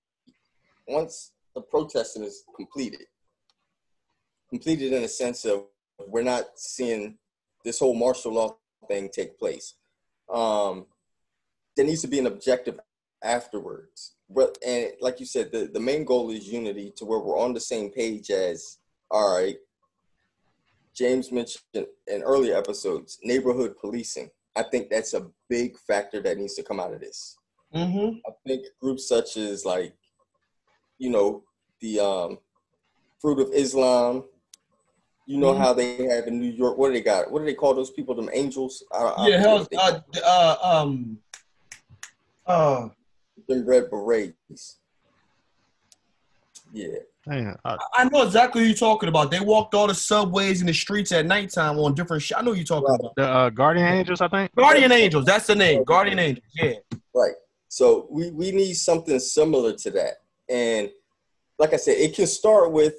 Once 0.88 1.32
the 1.56 1.62
protesting 1.62 2.22
is 2.22 2.44
completed, 2.54 3.06
completed 4.50 4.92
in 4.92 5.02
a 5.02 5.08
sense 5.08 5.44
of 5.46 5.64
we're 6.06 6.22
not 6.22 6.44
seeing 6.54 7.16
this 7.64 7.80
whole 7.80 7.94
martial 7.94 8.34
law 8.34 8.56
thing 8.86 9.08
take 9.12 9.38
place. 9.38 9.74
Um, 10.32 10.86
there 11.74 11.86
needs 11.86 12.02
to 12.02 12.08
be 12.08 12.18
an 12.18 12.26
objective 12.26 12.78
afterwards. 13.24 14.12
But 14.28 14.58
and 14.64 14.92
like 15.00 15.18
you 15.18 15.26
said, 15.26 15.50
the, 15.50 15.70
the 15.72 15.80
main 15.80 16.04
goal 16.04 16.30
is 16.30 16.46
unity 16.46 16.92
to 16.96 17.04
where 17.06 17.18
we're 17.18 17.38
on 17.38 17.54
the 17.54 17.60
same 17.60 17.90
page 17.90 18.30
as 18.30 18.78
all 19.10 19.36
right. 19.36 19.56
James 20.94 21.32
mentioned 21.32 21.86
in 22.06 22.22
earlier 22.22 22.56
episodes, 22.56 23.18
neighborhood 23.22 23.76
policing. 23.80 24.30
I 24.56 24.62
think 24.62 24.88
that's 24.90 25.14
a 25.14 25.26
big 25.48 25.78
factor 25.78 26.22
that 26.22 26.38
needs 26.38 26.54
to 26.54 26.62
come 26.62 26.80
out 26.80 26.94
of 26.94 27.00
this. 27.00 27.36
Mm-hmm. 27.74 28.18
I 28.26 28.32
think 28.46 28.66
groups 28.80 29.08
such 29.08 29.36
as 29.36 29.64
like, 29.64 29.94
you 30.98 31.10
know, 31.10 31.42
the 31.80 32.00
um, 32.00 32.38
Fruit 33.20 33.40
of 33.40 33.50
Islam. 33.52 34.24
You 35.28 35.38
know 35.38 35.52
Mhm. 35.54 35.58
how 35.58 35.72
they 35.72 35.96
have 36.06 36.28
in 36.28 36.38
New 36.40 36.50
York. 36.52 36.78
What 36.78 36.88
do 36.88 36.92
they 36.94 37.00
got? 37.00 37.30
What 37.32 37.40
do 37.40 37.44
they 37.46 37.54
call 37.54 37.74
those 37.74 37.90
people? 37.90 38.14
Them 38.14 38.30
angels? 38.32 38.84
I, 38.92 38.96
I 39.02 39.26
Yeah, 39.28 39.42
forget 39.42 39.80
hell, 39.80 40.04
uh, 40.14 40.20
uh, 40.24 40.56
um, 40.62 41.18
uh, 42.46 42.88
them 43.48 43.66
red 43.66 43.90
berets. 43.90 44.78
Yeah, 46.72 46.98
Man, 47.26 47.56
I, 47.64 47.76
I 47.94 48.04
know 48.08 48.22
exactly 48.22 48.60
who 48.62 48.68
you're 48.68 48.76
talking 48.76 49.08
about. 49.08 49.30
They 49.32 49.40
walked 49.40 49.74
all 49.74 49.86
the 49.88 49.94
subways 49.94 50.60
and 50.60 50.68
the 50.68 50.72
streets 50.74 51.10
at 51.12 51.26
nighttime 51.26 51.78
on 51.78 51.94
different. 51.94 52.22
Sh- 52.22 52.32
I 52.36 52.42
know 52.42 52.50
who 52.52 52.56
you're 52.58 52.64
talking 52.64 52.88
Right. 52.88 53.00
about. 53.00 53.16
the 53.16 53.28
uh, 53.28 53.50
Guardian 53.50 53.86
Angels, 53.88 54.20
I 54.20 54.28
think. 54.28 54.54
Guardian 54.54 54.92
Angels. 54.92 55.24
That's 55.24 55.46
the 55.48 55.54
name. 55.56 55.82
Guardian 55.84 56.18
Angels. 56.20 56.44
Yeah. 56.54 56.74
right. 57.14 57.34
So 57.68 58.06
we 58.10 58.30
we 58.30 58.52
need 58.52 58.74
something 58.74 59.18
similar 59.18 59.72
to 59.74 59.90
that. 59.92 60.14
And 60.48 60.90
like 61.58 61.72
I 61.72 61.76
said, 61.76 61.96
it 61.98 62.14
can 62.14 62.26
start 62.26 62.72
with. 62.72 62.94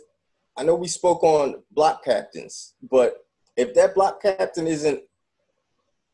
I 0.57 0.63
know 0.63 0.75
we 0.75 0.87
spoke 0.87 1.23
on 1.23 1.63
block 1.71 2.03
captains, 2.03 2.73
but 2.89 3.25
if 3.55 3.73
that 3.75 3.93
block 3.93 4.21
captain 4.21 4.65
isn't 4.65 5.01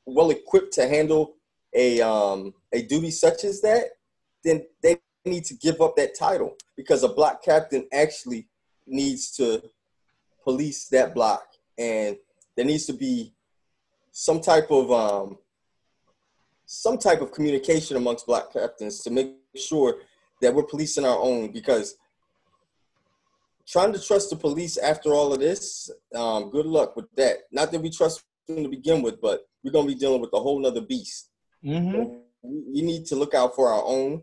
well 0.05 0.31
equipped 0.31 0.73
to 0.73 0.88
handle 0.88 1.35
a 1.73 2.01
um 2.01 2.53
a 2.73 2.81
duty 2.81 3.11
such 3.11 3.43
as 3.43 3.61
that, 3.61 3.85
then 4.43 4.65
they 4.81 4.97
need 5.26 5.45
to 5.45 5.55
give 5.55 5.81
up 5.81 5.95
that 5.95 6.18
title 6.18 6.55
because 6.76 7.03
a 7.03 7.07
block 7.07 7.43
captain 7.43 7.88
actually 7.93 8.47
needs 8.85 9.31
to 9.38 9.61
police 10.43 10.89
that 10.89 11.14
block 11.14 11.43
and 11.77 12.18
there 12.55 12.65
needs 12.65 12.85
to 12.85 12.93
be 12.93 13.34
some 14.11 14.41
type 14.41 14.69
of 14.69 14.91
um 14.91 15.38
some 16.65 16.97
type 16.97 17.22
of 17.22 17.31
communication 17.31 17.97
amongst 17.97 18.26
black 18.26 18.51
captains 18.51 19.01
to 19.01 19.10
make 19.10 19.35
sure 19.55 19.95
that 20.44 20.53
we're 20.53 20.64
policing 20.64 21.06
our 21.06 21.18
own 21.18 21.52
because 21.52 21.95
trying 23.68 23.94
to 23.94 23.99
trust 23.99 24.30
the 24.30 24.36
police 24.36 24.78
after 24.78 25.14
all 25.14 25.34
of 25.34 25.40
this 25.40 25.90
um, 26.15 26.52
good 26.52 26.65
luck 26.68 26.95
with 26.95 27.06
that 27.15 27.38
not 27.52 27.72
that 27.72 27.82
we 27.82 27.90
trust 27.90 28.24
them 28.48 28.64
to 28.64 28.70
begin 28.70 29.02
with 29.02 29.20
but 29.22 29.41
we're 29.64 29.72
going 29.72 29.88
to 29.88 29.94
be 29.94 29.99
dealing 29.99 30.22
with 30.22 30.34
a 30.34 30.40
whole 30.40 30.60
nother 30.60 30.82
beast 30.82 31.30
Mm-hmm. 31.65 31.98
we 31.98 32.64
we 32.74 32.82
need 32.82 33.06
to 33.06 33.15
look 33.15 33.34
out 33.34 33.56
for 33.56 33.70
our 33.70 33.84
own. 33.86 34.22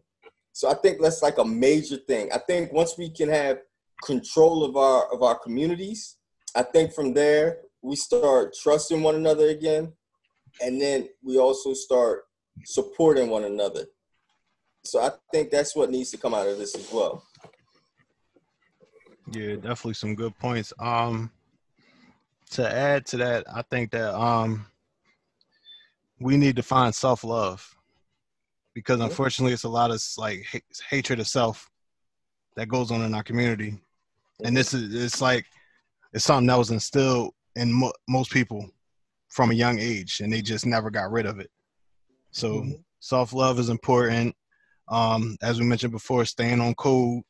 So 0.53 0.71
I 0.71 0.75
think 0.75 1.01
that's 1.01 1.23
like 1.23 1.39
a 1.39 1.45
major 1.45 1.97
thing. 1.97 2.31
I 2.33 2.39
think 2.39 2.73
once 2.73 2.99
we 2.99 3.09
can 3.09 3.29
have 3.31 3.61
control 4.05 4.65
of 4.65 4.77
our 4.77 5.13
of 5.13 5.23
our 5.23 5.39
communities, 5.39 6.17
I 6.55 6.63
think 6.63 6.93
from 6.93 7.15
there 7.15 7.59
we 7.83 7.97
start 7.97 8.55
trusting 8.63 9.03
one 9.03 9.15
another 9.15 9.49
again, 9.49 9.93
and 10.61 10.81
then 10.81 11.09
we 11.23 11.39
also 11.39 11.73
start 11.73 12.25
supporting 12.65 13.31
one 13.31 13.45
another. 13.45 13.87
So 14.85 15.01
I 15.01 15.11
think 15.33 15.51
that's 15.51 15.77
what 15.77 15.91
needs 15.91 16.11
to 16.11 16.17
come 16.19 16.35
out 16.35 16.49
of 16.49 16.59
this 16.59 16.75
as 16.75 16.91
well. 16.93 17.23
Yeah, 19.33 19.55
definitely 19.57 19.95
some 19.95 20.15
good 20.15 20.37
points. 20.39 20.73
Um, 20.79 21.31
to 22.53 22.69
add 22.69 23.07
to 23.07 23.17
that, 23.19 23.45
I 23.53 23.63
think 23.63 23.93
that 23.93 24.15
um, 24.19 24.67
we 26.19 26.37
need 26.37 26.57
to 26.57 26.63
find 26.63 26.95
self 26.95 27.23
love 27.23 27.77
because 28.75 29.01
unfortunately, 29.01 29.53
it's 29.53 29.65
a 29.65 29.69
lot 29.69 29.91
of 29.91 30.03
like 30.17 30.45
ha- 30.51 30.61
hatred 30.89 31.21
of 31.21 31.29
self 31.29 31.71
that 32.57 32.69
goes 32.69 32.91
on 32.91 33.03
in 33.03 33.15
our 33.15 33.23
community, 33.23 33.79
and 34.43 34.57
this 34.57 34.75
is 34.75 34.95
it's 34.95 35.21
like 35.21 35.47
it's 36.13 36.25
something 36.25 36.47
that 36.49 36.59
was 36.59 36.71
instilled 36.71 37.35
in 37.57 37.73
mo- 37.73 37.93
most 38.09 38.33
people 38.33 38.69
from 39.29 39.51
a 39.51 39.55
young 39.55 39.79
age, 39.79 40.21
and 40.21 40.33
they 40.33 40.43
just 40.43 40.67
never 40.67 40.91
got 40.91 41.13
rid 41.13 41.27
of 41.27 41.39
it. 41.39 41.51
So 42.33 42.63
Mhm. 42.63 42.85
self 43.01 43.33
love 43.33 43.59
is 43.59 43.69
important. 43.69 44.35
Um, 44.91 45.37
as 45.41 45.61
we 45.61 45.67
mentioned 45.67 45.93
before, 45.93 46.25
staying 46.25 46.61
on 46.61 46.75
code 46.75 47.23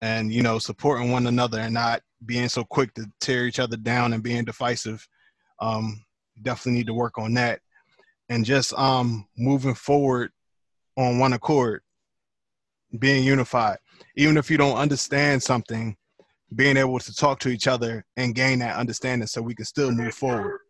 and 0.00 0.32
you 0.32 0.42
know 0.42 0.58
supporting 0.58 1.10
one 1.10 1.26
another 1.26 1.60
and 1.60 1.74
not 1.74 2.00
being 2.24 2.48
so 2.48 2.64
quick 2.64 2.94
to 2.94 3.06
tear 3.20 3.46
each 3.46 3.58
other 3.58 3.76
down 3.76 4.12
and 4.12 4.22
being 4.22 4.44
divisive. 4.44 5.06
Um, 5.60 6.02
definitely 6.42 6.78
need 6.78 6.86
to 6.86 6.94
work 6.94 7.18
on 7.18 7.34
that. 7.34 7.60
And 8.28 8.44
just 8.44 8.72
um 8.74 9.26
moving 9.36 9.74
forward 9.74 10.30
on 10.96 11.18
one 11.18 11.32
accord 11.32 11.82
being 12.98 13.24
unified. 13.24 13.78
Even 14.16 14.36
if 14.36 14.50
you 14.50 14.56
don't 14.56 14.76
understand 14.76 15.42
something 15.42 15.96
being 16.54 16.76
able 16.76 17.00
to 17.00 17.14
talk 17.14 17.40
to 17.40 17.48
each 17.48 17.66
other 17.66 18.04
and 18.16 18.34
gain 18.34 18.60
that 18.60 18.76
understanding 18.76 19.26
so 19.26 19.42
we 19.42 19.54
can 19.54 19.64
still 19.64 19.90
move 19.90 20.14
forward. 20.14 20.60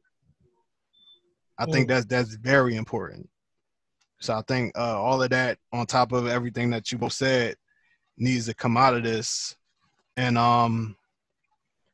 I 1.58 1.66
think 1.66 1.88
that's 1.88 2.06
that's 2.06 2.34
very 2.36 2.74
important 2.76 3.28
so 4.24 4.34
i 4.34 4.42
think 4.48 4.76
uh, 4.76 4.98
all 4.98 5.22
of 5.22 5.28
that 5.30 5.58
on 5.72 5.84
top 5.84 6.12
of 6.12 6.26
everything 6.26 6.70
that 6.70 6.90
you 6.90 6.96
both 6.96 7.12
said 7.12 7.54
needs 8.16 8.46
to 8.46 8.54
come 8.54 8.76
out 8.76 8.94
of 8.94 9.02
this. 9.02 9.56
And 10.16 10.38
um 10.38 10.96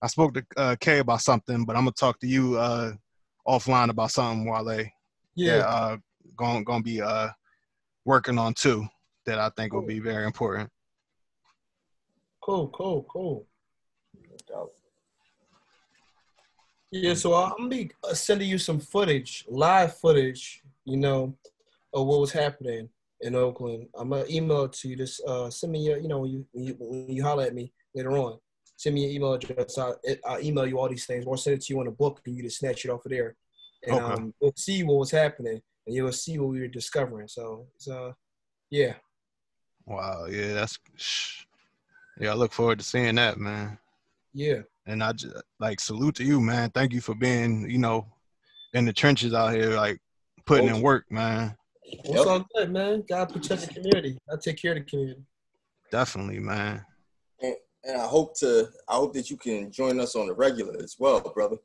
i 0.02 0.06
spoke 0.06 0.34
to 0.34 0.44
uh, 0.56 0.76
kay 0.78 0.98
about 1.00 1.22
something 1.22 1.64
but 1.64 1.76
i'm 1.76 1.82
gonna 1.82 1.92
talk 1.92 2.20
to 2.20 2.26
you 2.26 2.56
uh 2.56 2.92
offline 3.48 3.90
about 3.90 4.12
something 4.12 4.48
while 4.48 4.64
they 4.64 4.92
yeah. 5.34 5.58
uh 5.58 5.96
going 6.36 6.64
gonna 6.64 6.82
be 6.82 7.02
uh 7.02 7.28
working 8.04 8.38
on 8.38 8.54
too 8.54 8.86
that 9.26 9.38
i 9.38 9.50
think 9.56 9.72
will 9.72 9.82
be 9.82 9.98
very 9.98 10.24
important. 10.24 10.70
Cool, 12.42 12.68
cool, 12.68 13.02
cool. 13.04 13.46
Yeah, 16.90 17.14
so 17.14 17.34
I'm 17.34 17.52
gonna 17.56 17.68
be 17.68 17.90
uh, 18.02 18.14
sending 18.14 18.48
you 18.48 18.58
some 18.58 18.80
footage, 18.80 19.44
live 19.48 19.96
footage, 19.96 20.62
you 20.84 20.96
know, 20.96 21.36
of 21.92 22.06
what 22.06 22.20
was 22.20 22.32
happening 22.32 22.88
in 23.20 23.34
Oakland. 23.34 23.88
I'm 23.94 24.10
gonna 24.10 24.24
email 24.30 24.64
it 24.64 24.72
to 24.74 24.88
you. 24.88 24.96
Just 24.96 25.22
uh, 25.26 25.50
send 25.50 25.72
me 25.72 25.80
your, 25.86 25.98
you 25.98 26.08
know, 26.08 26.20
when 26.20 26.30
you, 26.30 26.46
when 26.52 26.64
you 26.64 26.76
when 26.78 27.16
you 27.16 27.22
holler 27.22 27.44
at 27.44 27.54
me 27.54 27.72
later 27.94 28.12
on, 28.12 28.38
send 28.76 28.94
me 28.94 29.02
your 29.02 29.10
email 29.10 29.32
address. 29.34 29.78
I 29.78 29.92
I 30.26 30.40
email 30.40 30.66
you 30.66 30.78
all 30.78 30.88
these 30.88 31.06
things, 31.06 31.24
or 31.26 31.36
send 31.36 31.56
it 31.56 31.62
to 31.62 31.74
you 31.74 31.80
in 31.80 31.86
a 31.88 31.92
book, 31.92 32.20
and 32.26 32.36
you 32.36 32.42
just 32.42 32.58
snatch 32.58 32.84
it 32.84 32.90
off 32.90 33.04
of 33.04 33.10
there, 33.10 33.36
and 33.86 33.96
Okay. 33.96 34.04
um, 34.04 34.34
you'll 34.40 34.52
see 34.56 34.82
what 34.82 34.98
was 34.98 35.10
happening, 35.10 35.60
and 35.86 35.94
you'll 35.94 36.12
see 36.12 36.38
what 36.38 36.50
we 36.50 36.60
were 36.60 36.68
discovering. 36.68 37.28
So, 37.28 37.66
it's, 37.76 37.88
uh, 37.88 38.12
yeah, 38.70 38.94
wow 39.86 40.26
yeah 40.26 40.52
that's 40.52 40.78
shh. 40.94 41.44
yeah 42.20 42.30
i 42.30 42.34
look 42.34 42.52
forward 42.52 42.78
to 42.78 42.84
seeing 42.84 43.16
that 43.16 43.38
man 43.38 43.76
yeah. 44.32 44.60
and 44.86 45.02
I 45.02 45.12
just 45.12 45.34
like 45.58 45.80
salute 45.80 46.14
to 46.16 46.24
you, 46.24 46.40
man. 46.40 46.70
Thank 46.70 46.92
you 46.92 47.00
for 47.00 47.14
being, 47.14 47.68
you 47.68 47.78
know, 47.78 48.06
in 48.74 48.84
the 48.84 48.92
trenches 48.92 49.34
out 49.34 49.52
here, 49.52 49.70
like 49.70 50.00
putting 50.46 50.68
in 50.68 50.82
work, 50.82 51.10
man. 51.10 51.56
Well, 52.04 52.22
It's 52.22 52.26
all 52.26 52.46
good, 52.54 52.70
man. 52.72 53.04
God 53.08 53.32
protect 53.32 53.62
the 53.62 53.74
community. 53.74 54.18
I 54.30 54.36
take 54.40 54.60
care 54.60 54.72
of 54.72 54.78
the 54.78 54.84
community. 54.84 55.22
Definitely, 55.90 56.38
man. 56.38 56.84
And 57.42 57.96
I 57.98 58.06
hope 58.06 58.38
to 58.40 58.68
I 58.88 58.96
hope 58.96 59.14
that 59.14 59.30
you 59.30 59.38
can 59.38 59.72
join 59.72 60.00
us 60.00 60.14
on 60.14 60.26
the 60.26 60.34
regular 60.34 60.76
as 60.82 60.96
well, 60.98 61.20
brother. 61.20 61.56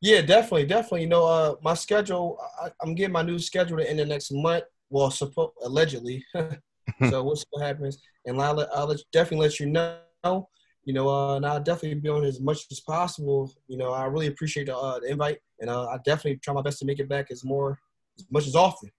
Yeah, 0.00 0.20
definitely, 0.20 0.66
definitely. 0.66 1.02
You 1.02 1.08
know, 1.08 1.24
uh, 1.26 1.54
my 1.62 1.74
schedule. 1.74 2.38
I, 2.60 2.70
I'm 2.82 2.96
getting 2.96 3.12
my 3.12 3.22
new 3.22 3.38
schedule 3.38 3.78
to 3.78 3.88
end 3.88 4.00
the 4.00 4.04
next 4.04 4.32
month. 4.32 4.64
Well, 4.90 5.08
suppo- 5.10 5.52
allegedly. 5.64 6.24
so 6.34 7.22
we'll 7.22 7.36
see 7.36 7.44
what 7.50 7.64
happens, 7.64 8.02
and 8.26 8.40
I'll, 8.42 8.54
let- 8.54 8.74
I'll 8.74 8.86
let, 8.86 8.98
definitely 9.12 9.46
let 9.46 9.60
you 9.60 9.66
know. 9.66 10.48
You 10.84 10.94
know, 10.94 11.08
uh, 11.08 11.36
and 11.36 11.46
I'll 11.46 11.62
definitely 11.62 12.00
be 12.00 12.08
on 12.08 12.24
as 12.24 12.40
much 12.40 12.66
as 12.72 12.80
possible. 12.80 13.54
You 13.68 13.76
know, 13.78 13.92
I 13.92 14.06
really 14.06 14.26
appreciate 14.26 14.66
the, 14.66 14.76
uh, 14.76 14.98
the 14.98 15.12
invite, 15.12 15.38
and 15.60 15.70
uh, 15.70 15.86
I 15.86 15.98
definitely 15.98 16.38
try 16.38 16.52
my 16.52 16.62
best 16.62 16.80
to 16.80 16.84
make 16.84 16.98
it 16.98 17.08
back 17.08 17.30
as 17.30 17.44
more, 17.44 17.78
as 18.18 18.26
much 18.28 18.48
as 18.48 18.56
often. 18.56 18.90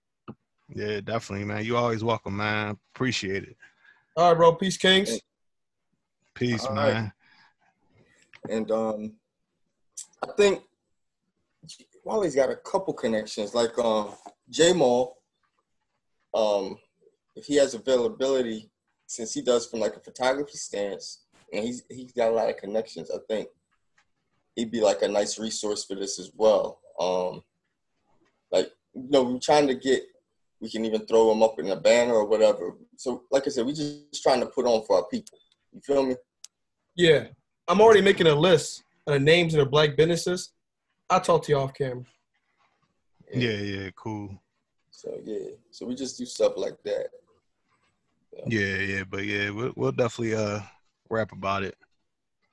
Yeah, 0.68 1.00
definitely, 1.00 1.44
man. 1.44 1.64
You 1.64 1.76
always 1.76 2.02
welcome, 2.02 2.36
man. 2.36 2.78
Appreciate 2.94 3.44
it. 3.44 3.56
All 4.16 4.30
right, 4.30 4.36
bro. 4.36 4.54
Peace, 4.54 4.76
Kings. 4.76 5.20
Peace, 6.34 6.64
All 6.66 6.74
right. 6.74 6.94
man. 6.94 7.12
And 8.48 8.70
um 8.70 9.12
I 10.22 10.32
think 10.36 10.62
Wally's 12.04 12.34
got 12.34 12.50
a 12.50 12.56
couple 12.56 12.92
connections, 12.94 13.54
like 13.54 13.78
um 13.78 14.10
J 14.50 14.72
Mall. 14.72 15.18
Um 16.34 16.78
if 17.36 17.46
he 17.46 17.56
has 17.56 17.74
availability, 17.74 18.70
since 19.06 19.34
he 19.34 19.42
does 19.42 19.66
from 19.66 19.80
like 19.80 19.96
a 19.96 20.00
photography 20.00 20.56
stance 20.56 21.24
and 21.52 21.64
he's 21.64 21.84
he's 21.90 22.12
got 22.12 22.30
a 22.30 22.34
lot 22.34 22.50
of 22.50 22.56
connections, 22.56 23.10
I 23.10 23.18
think 23.28 23.48
he'd 24.56 24.70
be 24.70 24.80
like 24.80 25.02
a 25.02 25.08
nice 25.08 25.38
resource 25.38 25.84
for 25.84 25.94
this 25.94 26.18
as 26.18 26.30
well. 26.34 26.80
Um 26.98 27.42
like 28.50 28.70
you 28.94 29.10
know, 29.10 29.22
we're 29.24 29.38
trying 29.38 29.66
to 29.68 29.74
get 29.74 30.04
we 30.60 30.70
can 30.70 30.84
even 30.84 31.06
throw 31.06 31.28
them 31.28 31.42
up 31.42 31.58
in 31.58 31.68
a 31.70 31.76
banner 31.76 32.14
or 32.14 32.26
whatever. 32.26 32.76
So 32.96 33.24
like 33.30 33.46
I 33.46 33.50
said, 33.50 33.66
we 33.66 33.72
just 33.72 34.22
trying 34.22 34.40
to 34.40 34.46
put 34.46 34.66
on 34.66 34.84
for 34.86 34.96
our 34.96 35.06
people. 35.06 35.38
You 35.72 35.80
feel 35.80 36.04
me? 36.04 36.16
Yeah, 36.96 37.24
I'm 37.68 37.80
already 37.80 38.00
making 38.00 38.26
a 38.26 38.34
list 38.34 38.84
of 39.06 39.14
the 39.14 39.20
names 39.20 39.54
of 39.54 39.60
the 39.60 39.66
black 39.66 39.96
businesses. 39.96 40.52
I'll 41.10 41.20
talk 41.20 41.44
to 41.44 41.52
you 41.52 41.58
off 41.58 41.74
camera. 41.74 42.04
Yeah, 43.32 43.50
yeah, 43.50 43.90
cool. 43.96 44.40
So 44.90 45.18
yeah, 45.24 45.48
so 45.70 45.86
we 45.86 45.94
just 45.94 46.16
do 46.16 46.24
stuff 46.24 46.52
like 46.56 46.82
that. 46.84 47.08
Yeah, 48.46 48.76
yeah, 48.76 49.04
but 49.08 49.24
yeah, 49.24 49.50
we'll, 49.50 49.72
we'll 49.76 49.92
definitely 49.92 50.34
uh 50.34 50.60
rap 51.10 51.32
about 51.32 51.64
it. 51.64 51.76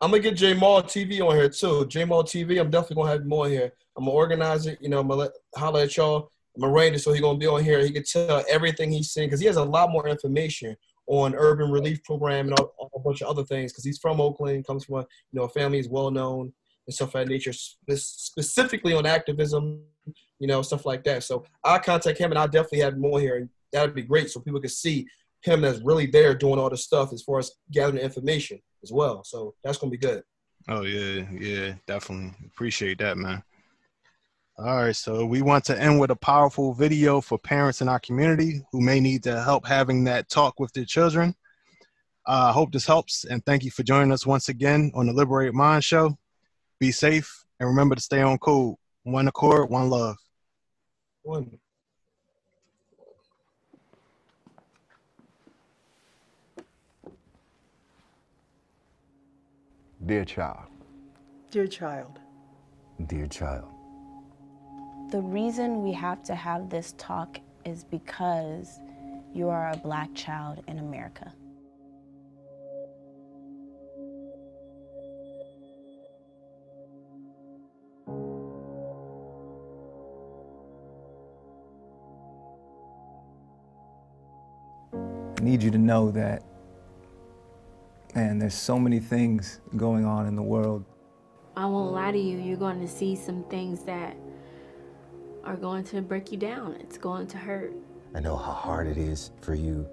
I'm 0.01 0.09
gonna 0.09 0.23
get 0.23 0.35
J 0.35 0.55
Mall 0.55 0.81
TV 0.81 1.25
on 1.25 1.35
here 1.35 1.49
too. 1.49 1.85
J 1.85 2.05
Mall 2.05 2.23
TV, 2.23 2.59
I'm 2.59 2.71
definitely 2.71 2.95
gonna 2.95 3.11
have 3.11 3.25
more 3.25 3.47
here. 3.47 3.71
I'm 3.95 4.05
gonna 4.05 4.15
organize 4.15 4.65
it. 4.65 4.79
You 4.81 4.89
know, 4.89 4.99
I'm 4.99 5.07
gonna 5.07 5.21
let, 5.21 5.31
holler 5.55 5.81
at 5.81 5.95
y'all. 5.95 6.31
Gonna 6.59 6.99
so 6.99 7.13
he's 7.13 7.21
gonna 7.21 7.37
be 7.37 7.47
on 7.47 7.63
here. 7.63 7.79
He 7.79 7.91
could 7.91 8.05
tell 8.05 8.43
everything 8.49 8.91
he's 8.91 9.11
seen 9.11 9.25
because 9.25 9.39
he 9.39 9.47
has 9.47 9.55
a 9.55 9.63
lot 9.63 9.89
more 9.89 10.07
information 10.07 10.75
on 11.07 11.33
urban 11.35 11.69
releaf 11.69 12.03
program 12.03 12.49
and 12.49 12.59
all, 12.59 12.91
a 12.93 12.99
bunch 12.99 13.21
of 13.21 13.29
other 13.29 13.43
things. 13.43 13.71
Because 13.71 13.85
he's 13.85 13.99
from 13.99 14.19
Oakland, 14.19 14.67
comes 14.67 14.85
from 14.85 14.95
a 14.95 14.99
you 14.99 15.39
know 15.39 15.43
a 15.43 15.49
family 15.49 15.79
is 15.79 15.87
well 15.87 16.11
known 16.11 16.51
and 16.87 16.93
stuff 16.93 17.09
of 17.09 17.13
that 17.13 17.27
nature, 17.27 17.53
spe- 17.53 17.91
specifically 17.91 18.93
on 18.93 19.05
activism, 19.05 19.81
you 20.39 20.47
know, 20.47 20.61
stuff 20.61 20.85
like 20.85 21.03
that. 21.05 21.23
So 21.23 21.45
I'll 21.63 21.79
contact 21.79 22.17
him 22.17 22.31
and 22.31 22.39
I'll 22.39 22.47
definitely 22.47 22.79
have 22.79 22.97
more 22.97 23.19
here, 23.19 23.37
and 23.37 23.49
that'd 23.71 23.95
be 23.95 24.01
great 24.01 24.29
so 24.29 24.39
people 24.41 24.61
can 24.61 24.69
see 24.69 25.07
him 25.43 25.61
that's 25.61 25.79
really 25.79 26.05
there 26.05 26.35
doing 26.35 26.59
all 26.59 26.69
the 26.69 26.77
stuff 26.77 27.13
as 27.13 27.23
far 27.23 27.39
as 27.39 27.51
gathering 27.71 28.03
information 28.03 28.59
as 28.83 28.91
well. 28.91 29.23
So 29.23 29.55
that's 29.63 29.77
gonna 29.77 29.91
be 29.91 29.97
good. 29.97 30.23
Oh 30.67 30.83
yeah, 30.83 31.25
yeah, 31.31 31.73
definitely. 31.87 32.33
Appreciate 32.47 32.99
that, 32.99 33.17
man. 33.17 33.43
All 34.63 34.75
right, 34.75 34.95
so 34.95 35.25
we 35.25 35.41
want 35.41 35.63
to 35.65 35.81
end 35.81 35.99
with 35.99 36.11
a 36.11 36.15
powerful 36.15 36.71
video 36.75 37.19
for 37.19 37.39
parents 37.39 37.81
in 37.81 37.89
our 37.89 37.99
community 37.99 38.61
who 38.71 38.79
may 38.79 38.99
need 38.99 39.23
to 39.23 39.41
help 39.41 39.65
having 39.65 40.03
that 40.03 40.29
talk 40.29 40.59
with 40.59 40.71
their 40.73 40.85
children. 40.85 41.33
Uh, 42.27 42.49
I 42.49 42.51
hope 42.51 42.71
this 42.71 42.85
helps, 42.85 43.23
and 43.23 43.43
thank 43.43 43.63
you 43.63 43.71
for 43.71 43.81
joining 43.81 44.11
us 44.11 44.23
once 44.23 44.49
again 44.49 44.91
on 44.93 45.07
the 45.07 45.13
Liberated 45.13 45.55
Mind 45.55 45.83
Show. 45.83 46.15
Be 46.79 46.91
safe 46.91 47.43
and 47.59 47.69
remember 47.69 47.95
to 47.95 48.01
stay 48.01 48.21
on 48.21 48.37
code. 48.37 48.75
One 49.01 49.27
accord, 49.27 49.71
one 49.71 49.89
love. 49.89 50.17
One. 51.23 51.57
Dear 60.05 60.25
child, 60.25 60.67
Dear 61.49 61.65
child, 61.65 62.19
dear 63.07 63.25
child, 63.25 63.65
The 65.11 65.21
reason 65.21 65.83
we 65.83 65.91
have 65.91 66.23
to 66.23 66.35
have 66.35 66.69
this 66.69 66.93
talk 66.97 67.37
is 67.65 67.83
because 67.83 68.79
you 69.33 69.49
are 69.49 69.71
a 69.71 69.75
black 69.75 70.15
child 70.15 70.63
in 70.69 70.79
America. 70.79 71.33
I 84.95 85.43
need 85.43 85.61
you 85.61 85.71
to 85.71 85.77
know 85.77 86.09
that, 86.11 86.41
man, 88.15 88.39
there's 88.39 88.53
so 88.53 88.79
many 88.79 89.01
things 89.01 89.59
going 89.75 90.05
on 90.05 90.25
in 90.25 90.37
the 90.37 90.41
world. 90.41 90.85
I 91.57 91.65
won't 91.65 91.91
lie 91.91 92.13
to 92.13 92.17
you, 92.17 92.37
you're 92.37 92.55
going 92.55 92.79
to 92.79 92.87
see 92.87 93.17
some 93.17 93.43
things 93.49 93.83
that 93.83 94.15
are 95.43 95.55
going 95.55 95.83
to 95.85 96.01
break 96.01 96.31
you 96.31 96.37
down. 96.37 96.75
It's 96.79 96.97
going 96.97 97.27
to 97.27 97.37
hurt. 97.37 97.73
I 98.15 98.19
know 98.19 98.35
how 98.35 98.51
hard 98.51 98.87
it 98.87 98.97
is 98.97 99.31
for 99.41 99.55
you 99.55 99.87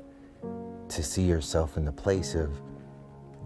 to 0.89 1.03
see 1.03 1.23
yourself 1.23 1.77
in 1.77 1.85
the 1.85 1.93
place 1.93 2.35
of 2.35 2.51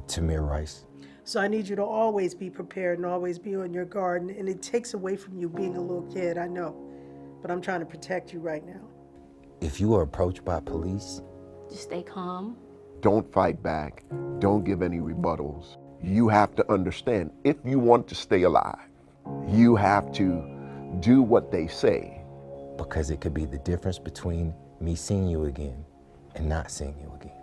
Tamir 0.07 0.49
Rice. 0.49 0.85
so 1.25 1.41
I 1.41 1.49
need 1.49 1.69
you 1.69 1.77
to 1.77 1.85
always 1.85 2.35
be 2.35 2.51
prepared 2.51 2.99
and 2.99 3.07
always 3.07 3.39
be 3.39 3.55
on 3.57 3.73
your 3.73 3.85
guard. 3.85 4.23
And, 4.23 4.31
and 4.31 4.49
it 4.49 4.63
takes 4.63 4.95
away 4.95 5.17
from 5.17 5.39
you 5.39 5.49
being 5.49 5.77
a 5.77 5.81
little 5.81 6.03
kid, 6.13 6.39
I 6.39 6.47
know. 6.49 6.77
But 7.41 7.51
I'm 7.51 7.61
trying 7.61 7.81
to 7.81 7.87
protect 7.87 8.33
you 8.33 8.41
right 8.41 8.65
now. 8.67 8.81
If 9.61 9.81
you 9.81 9.95
are 9.95 10.03
approached 10.03 10.45
by 10.45 10.61
police, 10.61 11.23
Just 11.69 11.83
stay 11.85 12.03
calm. 12.03 12.57
don't 13.01 13.31
fight 13.33 13.63
back. 13.63 14.05
Don't 14.39 14.65
give 14.65 14.83
any 14.83 14.99
rebuttals. 14.99 15.77
You 16.03 16.29
have 16.29 16.55
to 16.57 16.73
understand 16.73 17.31
if 17.45 17.57
you 17.65 17.79
want 17.79 18.09
to 18.09 18.15
stay 18.17 18.43
alive, 18.43 18.89
you 19.49 19.77
have 19.77 20.11
to 20.13 20.43
do 21.01 21.23
what 21.23 21.51
they 21.51 21.67
say. 21.67 22.19
because 22.79 23.11
it 23.11 23.21
could 23.21 23.35
be 23.35 23.45
the 23.45 23.59
difference 23.59 23.99
between 23.99 24.53
me 24.81 24.95
seeing 24.95 25.29
you 25.29 25.45
again 25.45 25.85
and 26.35 26.49
not 26.49 26.71
seeing 26.71 26.97
you 27.01 27.13
again. 27.21 27.37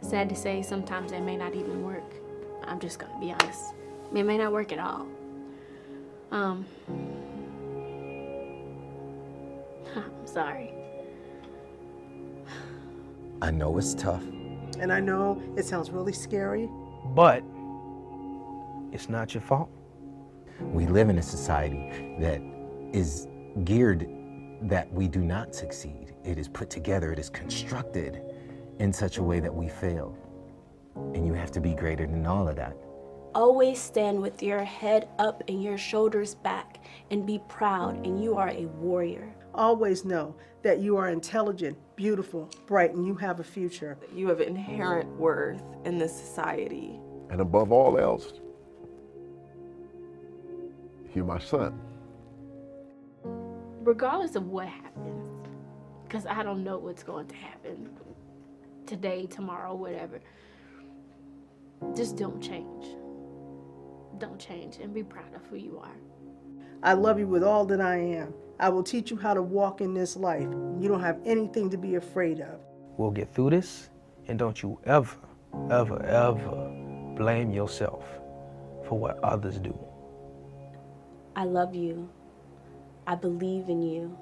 Sad 0.00 0.28
to 0.30 0.34
say, 0.34 0.62
sometimes 0.62 1.12
it 1.12 1.20
may 1.20 1.36
not 1.36 1.54
even 1.54 1.84
work. 1.84 2.14
I'm 2.64 2.80
just 2.80 2.98
gonna 2.98 3.20
be 3.20 3.30
honest. 3.30 3.74
It 4.14 4.24
may 4.24 4.38
not 4.38 4.52
work 4.52 4.72
at 4.72 4.78
all. 4.78 5.06
Um, 6.32 6.64
I'm 9.94 10.26
sorry. 10.26 10.72
I 13.42 13.50
know 13.50 13.76
it's 13.78 13.94
tough. 13.94 14.22
And 14.78 14.92
I 14.92 15.00
know 15.00 15.42
it 15.56 15.64
sounds 15.66 15.90
really 15.90 16.12
scary. 16.12 16.68
But 17.14 17.42
it's 18.92 19.08
not 19.08 19.34
your 19.34 19.42
fault. 19.42 19.70
We 20.60 20.86
live 20.86 21.08
in 21.08 21.18
a 21.18 21.22
society 21.22 22.16
that 22.20 22.40
is 22.92 23.26
geared 23.64 24.08
that 24.62 24.92
we 24.92 25.08
do 25.08 25.20
not 25.20 25.54
succeed. 25.54 26.12
It 26.24 26.38
is 26.38 26.48
put 26.48 26.70
together, 26.70 27.12
it 27.12 27.18
is 27.18 27.30
constructed 27.30 28.22
in 28.78 28.92
such 28.92 29.18
a 29.18 29.22
way 29.22 29.40
that 29.40 29.54
we 29.54 29.68
fail. 29.68 30.16
And 30.96 31.26
you 31.26 31.32
have 31.32 31.50
to 31.52 31.60
be 31.60 31.74
greater 31.74 32.06
than 32.06 32.26
all 32.26 32.48
of 32.48 32.56
that. 32.56 32.76
Always 33.34 33.80
stand 33.80 34.20
with 34.20 34.42
your 34.42 34.64
head 34.64 35.08
up 35.18 35.42
and 35.48 35.62
your 35.62 35.78
shoulders 35.78 36.34
back 36.34 36.84
and 37.10 37.24
be 37.24 37.40
proud, 37.48 38.04
and 38.04 38.22
you 38.22 38.36
are 38.36 38.50
a 38.50 38.66
warrior. 38.66 39.32
Always 39.54 40.04
know 40.04 40.34
that 40.62 40.80
you 40.80 40.96
are 40.96 41.10
intelligent, 41.10 41.78
beautiful, 41.96 42.50
bright, 42.66 42.92
and 42.92 43.06
you 43.06 43.14
have 43.14 43.40
a 43.40 43.44
future. 43.44 43.96
You 44.14 44.28
have 44.28 44.40
inherent 44.40 45.08
worth 45.16 45.62
in 45.84 45.96
this 45.96 46.14
society. 46.14 46.98
And 47.30 47.40
above 47.40 47.70
all 47.70 47.98
else, 47.98 48.32
you're 51.14 51.24
my 51.24 51.38
son. 51.38 51.78
Regardless 53.82 54.36
of 54.36 54.46
what 54.46 54.68
happens, 54.68 55.48
because 56.04 56.26
I 56.26 56.42
don't 56.42 56.62
know 56.64 56.78
what's 56.78 57.02
going 57.02 57.26
to 57.28 57.36
happen 57.36 57.88
today, 58.86 59.26
tomorrow, 59.26 59.74
whatever, 59.74 60.20
just 61.94 62.16
don't 62.16 62.40
change. 62.42 62.86
Don't 64.18 64.38
change 64.38 64.76
and 64.82 64.92
be 64.92 65.02
proud 65.02 65.34
of 65.34 65.42
who 65.46 65.56
you 65.56 65.78
are. 65.78 65.96
I 66.82 66.92
love 66.94 67.18
you 67.18 67.26
with 67.26 67.42
all 67.42 67.64
that 67.66 67.80
I 67.80 67.96
am. 67.96 68.34
I 68.58 68.68
will 68.68 68.82
teach 68.82 69.10
you 69.10 69.16
how 69.16 69.32
to 69.32 69.42
walk 69.42 69.80
in 69.80 69.94
this 69.94 70.16
life. 70.16 70.48
You 70.78 70.88
don't 70.88 71.00
have 71.00 71.18
anything 71.24 71.70
to 71.70 71.78
be 71.78 71.94
afraid 71.94 72.40
of. 72.40 72.60
We'll 72.98 73.10
get 73.10 73.32
through 73.32 73.50
this, 73.50 73.88
and 74.28 74.38
don't 74.38 74.62
you 74.62 74.78
ever, 74.84 75.16
ever, 75.70 76.02
ever 76.02 77.14
blame 77.16 77.50
yourself 77.50 78.04
for 78.86 78.98
what 78.98 79.18
others 79.24 79.58
do. 79.58 79.78
I 81.36 81.44
love 81.44 81.74
you. 81.74 82.08
I 83.06 83.14
believe 83.14 83.68
in 83.68 83.82
you. 83.82 84.16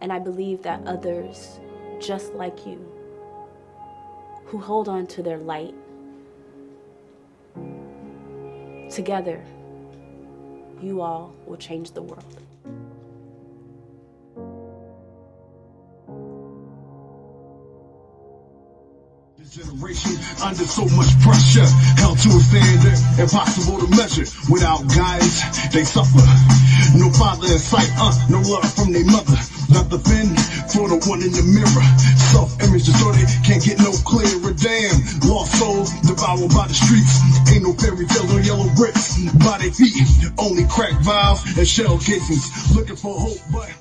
And 0.00 0.12
I 0.12 0.18
believe 0.18 0.62
that 0.62 0.86
others, 0.86 1.58
just 2.00 2.34
like 2.34 2.66
you, 2.66 2.84
who 4.46 4.58
hold 4.58 4.88
on 4.88 5.06
to 5.08 5.22
their 5.22 5.38
light, 5.38 5.74
together, 8.90 9.44
you 10.80 11.00
all 11.00 11.34
will 11.46 11.56
change 11.56 11.92
the 11.92 12.02
world. 12.02 12.47
Generation 19.50 20.12
under 20.44 20.64
so 20.64 20.84
much 20.92 21.08
pressure, 21.24 21.64
held 21.96 22.18
to 22.20 22.28
a 22.28 22.40
standard 22.40 22.98
impossible 23.16 23.80
to 23.80 23.88
measure. 23.96 24.28
Without 24.52 24.84
guidance, 24.92 25.40
they 25.72 25.84
suffer. 25.84 26.20
No 26.94 27.08
father 27.16 27.48
in 27.48 27.58
sight, 27.58 27.88
uh, 27.96 28.12
no 28.28 28.40
love 28.44 28.68
from 28.74 28.92
their 28.92 29.04
mother. 29.04 29.36
The 29.88 29.96
fin 30.04 30.28
for 30.68 30.84
the 30.84 31.00
one 31.08 31.24
in 31.24 31.32
the 31.32 31.40
mirror. 31.40 31.86
Self-image 32.28 32.84
distorted, 32.84 33.24
can't 33.40 33.64
get 33.64 33.80
no 33.80 33.88
clearer. 34.04 34.52
Damn, 34.52 35.00
lost 35.24 35.56
souls 35.56 35.96
devoured 36.04 36.52
by 36.52 36.68
the 36.68 36.76
streets. 36.76 37.24
Ain't 37.48 37.64
no 37.64 37.72
fairy 37.72 38.04
tale 38.04 38.28
or 38.28 38.44
yellow 38.44 38.68
bricks 38.76 39.16
by 39.40 39.56
their 39.64 39.72
feet. 39.72 39.96
Only 40.36 40.68
crack 40.68 40.92
vials 41.00 41.40
and 41.56 41.64
shell 41.64 41.96
casings. 41.96 42.52
Looking 42.76 43.00
for 43.00 43.16
hope, 43.16 43.40
but 43.48 43.72